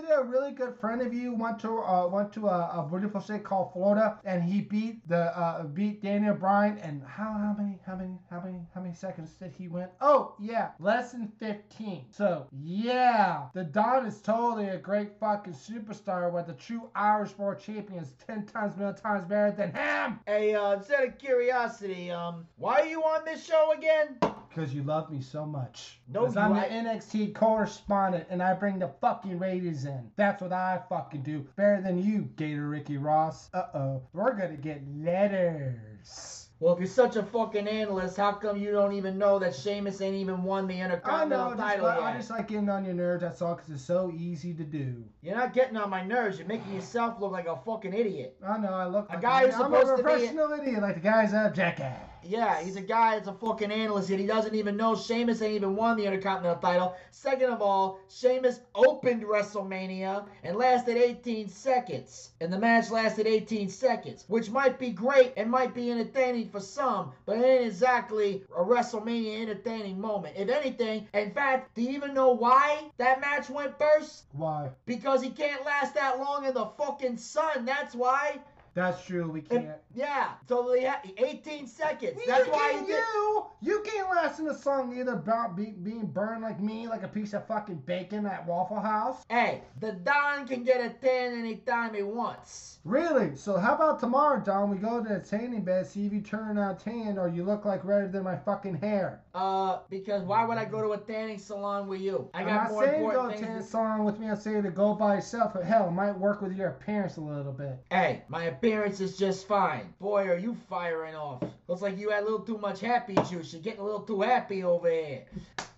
a 0.08 0.22
really 0.22 0.52
good 0.52 0.78
friend 0.78 1.02
of 1.02 1.12
you 1.12 1.34
went 1.34 1.58
to 1.60 1.78
uh, 1.78 2.06
went 2.06 2.32
to 2.34 2.46
a, 2.46 2.84
a 2.84 2.88
beautiful 2.88 3.20
state 3.20 3.42
called 3.42 3.72
Florida 3.72 4.20
and 4.24 4.44
he 4.44 4.60
beat 4.60 5.06
the 5.08 5.36
uh, 5.36 5.64
beat 5.64 6.02
Daniel 6.02 6.34
Bryan 6.34 6.78
and 6.78 7.02
how 7.02 7.32
how 7.32 7.56
many 7.58 7.80
how 7.84 7.96
many 7.96 8.18
how 8.30 8.40
many 8.40 8.60
how 8.74 8.80
many 8.80 8.94
seconds 8.94 9.30
did 9.32 9.52
he 9.58 9.66
win? 9.66 9.88
Oh 10.00 10.36
yeah, 10.38 10.70
less 10.78 11.10
than 11.10 11.32
15. 11.40 12.04
So 12.12 12.46
yeah, 12.52 13.46
the 13.54 13.64
Don 13.64 14.06
is 14.06 14.20
totally 14.20 14.68
a 14.68 14.78
great 14.78 15.18
fucking 15.18 15.54
superstar. 15.54 16.30
Where 16.30 16.44
the 16.44 16.52
true 16.52 16.90
Irish 16.94 17.36
world 17.36 17.58
champion 17.58 18.00
is 18.00 18.12
10 18.26 18.46
times 18.46 18.76
million 18.76 18.94
times 18.94 19.24
better 19.24 19.50
than 19.50 19.72
him. 19.72 20.20
Hey, 20.26 20.54
uh, 20.54 20.74
instead 20.74 21.08
of 21.08 21.18
curiosity, 21.18 22.12
um, 22.12 22.46
why 22.56 22.82
are 22.82 22.86
you 22.86 23.02
on 23.02 23.24
this 23.24 23.44
show 23.44 23.72
again? 23.76 24.18
Because 24.54 24.74
you 24.74 24.82
love 24.82 25.10
me 25.10 25.20
so 25.22 25.46
much. 25.46 25.98
No, 26.08 26.20
Because 26.20 26.36
I'm 26.36 26.54
the 26.54 26.60
NXT 26.60 27.34
correspondent 27.34 28.26
and 28.28 28.42
I 28.42 28.52
bring 28.54 28.78
the 28.78 28.88
fucking 29.00 29.38
ratings 29.38 29.84
in. 29.86 30.10
That's 30.16 30.42
what 30.42 30.52
I 30.52 30.80
fucking 30.88 31.22
do. 31.22 31.46
Better 31.56 31.80
than 31.80 32.02
you, 32.02 32.28
Gator 32.36 32.68
Ricky 32.68 32.98
Ross. 32.98 33.48
Uh 33.54 33.64
oh. 33.74 34.02
We're 34.12 34.34
gonna 34.34 34.56
get 34.56 34.82
letters. 34.96 36.38
Well, 36.60 36.74
if 36.74 36.78
you're 36.78 36.86
such 36.86 37.16
a 37.16 37.24
fucking 37.24 37.66
analyst, 37.66 38.16
how 38.16 38.32
come 38.32 38.56
you 38.56 38.70
don't 38.70 38.92
even 38.92 39.18
know 39.18 39.40
that 39.40 39.52
Sheamus 39.52 40.00
ain't 40.00 40.14
even 40.14 40.44
won 40.44 40.68
the 40.68 40.80
I 40.80 40.84
Intercontinental 40.84 41.50
know, 41.52 41.56
title 41.56 41.86
yet? 41.88 42.00
I 42.02 42.16
just 42.16 42.30
like 42.30 42.46
getting 42.46 42.68
on 42.68 42.84
your 42.84 42.94
nerves, 42.94 43.22
that's 43.22 43.42
all, 43.42 43.56
because 43.56 43.70
it's 43.72 43.82
so 43.82 44.12
easy 44.16 44.54
to 44.54 44.62
do. 44.62 45.02
You're 45.22 45.34
not 45.34 45.54
getting 45.54 45.76
on 45.76 45.90
my 45.90 46.04
nerves. 46.04 46.38
You're 46.38 46.46
making 46.46 46.72
yourself 46.72 47.20
look 47.20 47.32
like 47.32 47.48
a 47.48 47.56
fucking 47.56 47.92
idiot. 47.92 48.36
I 48.46 48.58
know, 48.58 48.72
I 48.74 48.86
look 48.86 49.08
Like 49.08 49.18
A 49.18 49.22
guy 49.22 49.46
who's 49.46 49.54
I'm 49.56 49.62
supposed 49.72 49.88
a 49.88 49.90
to 49.90 49.96
be- 49.96 50.02
professional 50.04 50.52
idiot, 50.52 50.82
like 50.82 50.94
the 50.94 51.00
guys 51.00 51.34
at 51.34 51.52
Jackass. 51.52 51.98
Yeah, 52.24 52.62
he's 52.62 52.76
a 52.76 52.82
guy 52.82 53.16
that's 53.16 53.28
a 53.28 53.32
fucking 53.32 53.72
analyst 53.72 54.10
and 54.10 54.20
he 54.20 54.26
doesn't 54.26 54.54
even 54.54 54.76
know 54.76 54.94
Sheamus 54.94 55.42
ain't 55.42 55.54
even 55.54 55.76
won 55.76 55.96
the 55.96 56.04
Intercontinental 56.04 56.60
title. 56.60 56.94
Second 57.10 57.50
of 57.50 57.62
all, 57.62 58.00
Sheamus 58.08 58.60
opened 58.74 59.22
WrestleMania 59.22 60.26
and 60.42 60.56
lasted 60.56 60.96
18 60.96 61.48
seconds. 61.48 62.30
And 62.40 62.52
the 62.52 62.58
match 62.58 62.90
lasted 62.90 63.26
18 63.26 63.68
seconds, 63.68 64.24
which 64.28 64.50
might 64.50 64.78
be 64.78 64.90
great 64.90 65.32
and 65.36 65.50
might 65.50 65.74
be 65.74 65.90
entertaining 65.90 66.50
for 66.50 66.60
some, 66.60 67.12
but 67.26 67.38
it 67.38 67.44
ain't 67.44 67.66
exactly 67.66 68.42
a 68.56 68.62
WrestleMania 68.62 69.42
entertaining 69.42 70.00
moment. 70.00 70.36
If 70.36 70.48
anything, 70.48 71.08
in 71.14 71.32
fact, 71.32 71.74
do 71.74 71.82
you 71.82 71.90
even 71.90 72.14
know 72.14 72.32
why 72.32 72.90
that 72.98 73.20
match 73.20 73.50
went 73.50 73.78
first? 73.78 74.24
Why? 74.32 74.70
Because 74.86 75.22
he 75.22 75.30
can't 75.30 75.64
last 75.64 75.94
that 75.94 76.18
long 76.18 76.44
in 76.44 76.54
the 76.54 76.66
fucking 76.78 77.16
sun, 77.16 77.64
that's 77.64 77.94
why. 77.94 78.40
That's 78.74 79.04
true, 79.04 79.28
we 79.30 79.42
can't. 79.42 79.68
yeah, 79.94 80.30
so 80.48 80.70
they 80.72 80.90
18 81.18 81.66
seconds. 81.66 82.18
That's 82.26 82.48
why 82.48 82.70
can't, 82.72 82.86
did. 82.86 82.94
you, 82.96 83.46
you 83.60 83.82
can't 83.84 84.08
last 84.10 84.38
in 84.38 84.46
the 84.46 84.54
sun 84.54 84.96
either 84.98 85.12
about 85.12 85.56
be, 85.56 85.66
being 85.82 86.06
burned 86.06 86.42
like 86.42 86.60
me, 86.60 86.88
like 86.88 87.02
a 87.02 87.08
piece 87.08 87.34
of 87.34 87.46
fucking 87.46 87.82
bacon 87.86 88.24
at 88.26 88.46
Waffle 88.46 88.80
House. 88.80 89.24
Hey, 89.28 89.62
the 89.80 89.92
Don 89.92 90.46
can 90.46 90.64
get 90.64 90.80
a 90.80 90.90
tan 90.90 91.38
anytime 91.38 91.94
he 91.94 92.02
wants. 92.02 92.78
Really? 92.84 93.36
So 93.36 93.58
how 93.58 93.74
about 93.74 94.00
tomorrow, 94.00 94.40
Don? 94.40 94.70
We 94.70 94.76
go 94.78 95.02
to 95.02 95.08
the 95.08 95.20
tanning 95.20 95.62
bed, 95.62 95.86
see 95.86 96.06
if 96.06 96.12
you 96.12 96.20
turn 96.20 96.58
out 96.58 96.80
tan 96.80 97.18
or 97.18 97.28
you 97.28 97.44
look 97.44 97.64
like 97.64 97.84
redder 97.84 98.08
than 98.08 98.24
my 98.24 98.36
fucking 98.36 98.76
hair. 98.76 99.20
Uh, 99.34 99.78
because 99.90 100.22
why 100.22 100.44
would 100.44 100.58
I 100.58 100.64
go 100.64 100.82
to 100.82 100.92
a 100.92 100.98
tanning 100.98 101.38
salon 101.38 101.86
with 101.86 102.00
you? 102.00 102.28
I 102.34 102.40
I'm 102.40 102.46
got 102.46 102.54
not 102.54 102.70
more 102.70 102.84
saying 102.84 103.02
go 103.02 103.08
important 103.10 103.32
to 103.34 103.38
things. 103.38 103.46
tanning 103.48 103.66
salon 103.66 104.04
with 104.04 104.18
me. 104.18 104.28
I'm 104.28 104.36
saying 104.36 104.62
to 104.64 104.70
go 104.70 104.94
by 104.94 105.16
yourself. 105.16 105.52
But 105.54 105.64
hell, 105.64 105.88
it 105.88 105.92
might 105.92 106.18
work 106.18 106.42
with 106.42 106.56
your 106.56 106.68
appearance 106.70 107.18
a 107.18 107.20
little 107.20 107.52
bit. 107.52 107.78
Hey, 107.90 108.22
my 108.28 108.44
appearance 108.62 109.00
is 109.00 109.16
just 109.16 109.48
fine. 109.48 109.92
Boy, 110.00 110.28
are 110.28 110.38
you 110.38 110.56
firing 110.70 111.16
off. 111.16 111.42
Looks 111.66 111.82
like 111.82 111.98
you 111.98 112.10
had 112.10 112.20
a 112.20 112.26
little 112.26 112.38
too 112.38 112.58
much 112.58 112.78
happy 112.78 113.16
juice. 113.28 113.52
You're 113.52 113.60
getting 113.60 113.80
a 113.80 113.84
little 113.84 114.02
too 114.02 114.20
happy 114.20 114.62
over 114.62 114.88
here. 114.88 115.24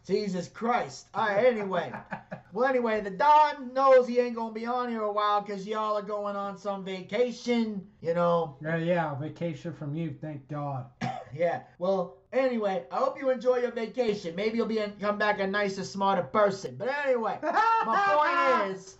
Jesus 0.07 0.49
Christ. 0.49 1.07
Alright, 1.16 1.47
anyway. 1.47 1.92
Well, 2.53 2.68
anyway, 2.68 3.01
the 3.01 3.11
Don 3.11 3.75
knows 3.75 4.07
he 4.07 4.20
ain't 4.20 4.37
gonna 4.37 4.55
be 4.55 4.64
on 4.64 4.88
here 4.88 5.03
a 5.03 5.12
while 5.12 5.40
because 5.40 5.66
y'all 5.66 5.99
are 5.99 6.03
going 6.03 6.37
on 6.37 6.57
some 6.57 6.85
vacation, 6.85 7.85
you 8.01 8.14
know. 8.14 8.57
Yeah, 8.62 8.77
yeah, 8.77 9.14
vacation 9.16 9.73
from 9.73 9.97
you, 9.97 10.14
thank 10.20 10.47
God. 10.49 10.87
Yeah. 11.37 11.62
Well, 11.81 12.18
Anyway, 12.35 12.83
I 12.90 12.97
hope 12.97 13.18
you 13.20 13.31
enjoy 13.31 13.59
your 13.59 13.70
vacation. 13.70 14.35
Maybe 14.35 14.57
you'll 14.57 14.66
be 14.66 14.79
a, 14.79 14.90
come 15.01 15.18
back 15.18 15.38
a 15.38 15.47
nicer, 15.47 15.85
smarter 15.85 16.25
person. 16.25 16.75
But 16.77 16.88
anyway, 17.07 17.38
my 17.42 18.62
point 18.66 18.70
is, 18.77 18.97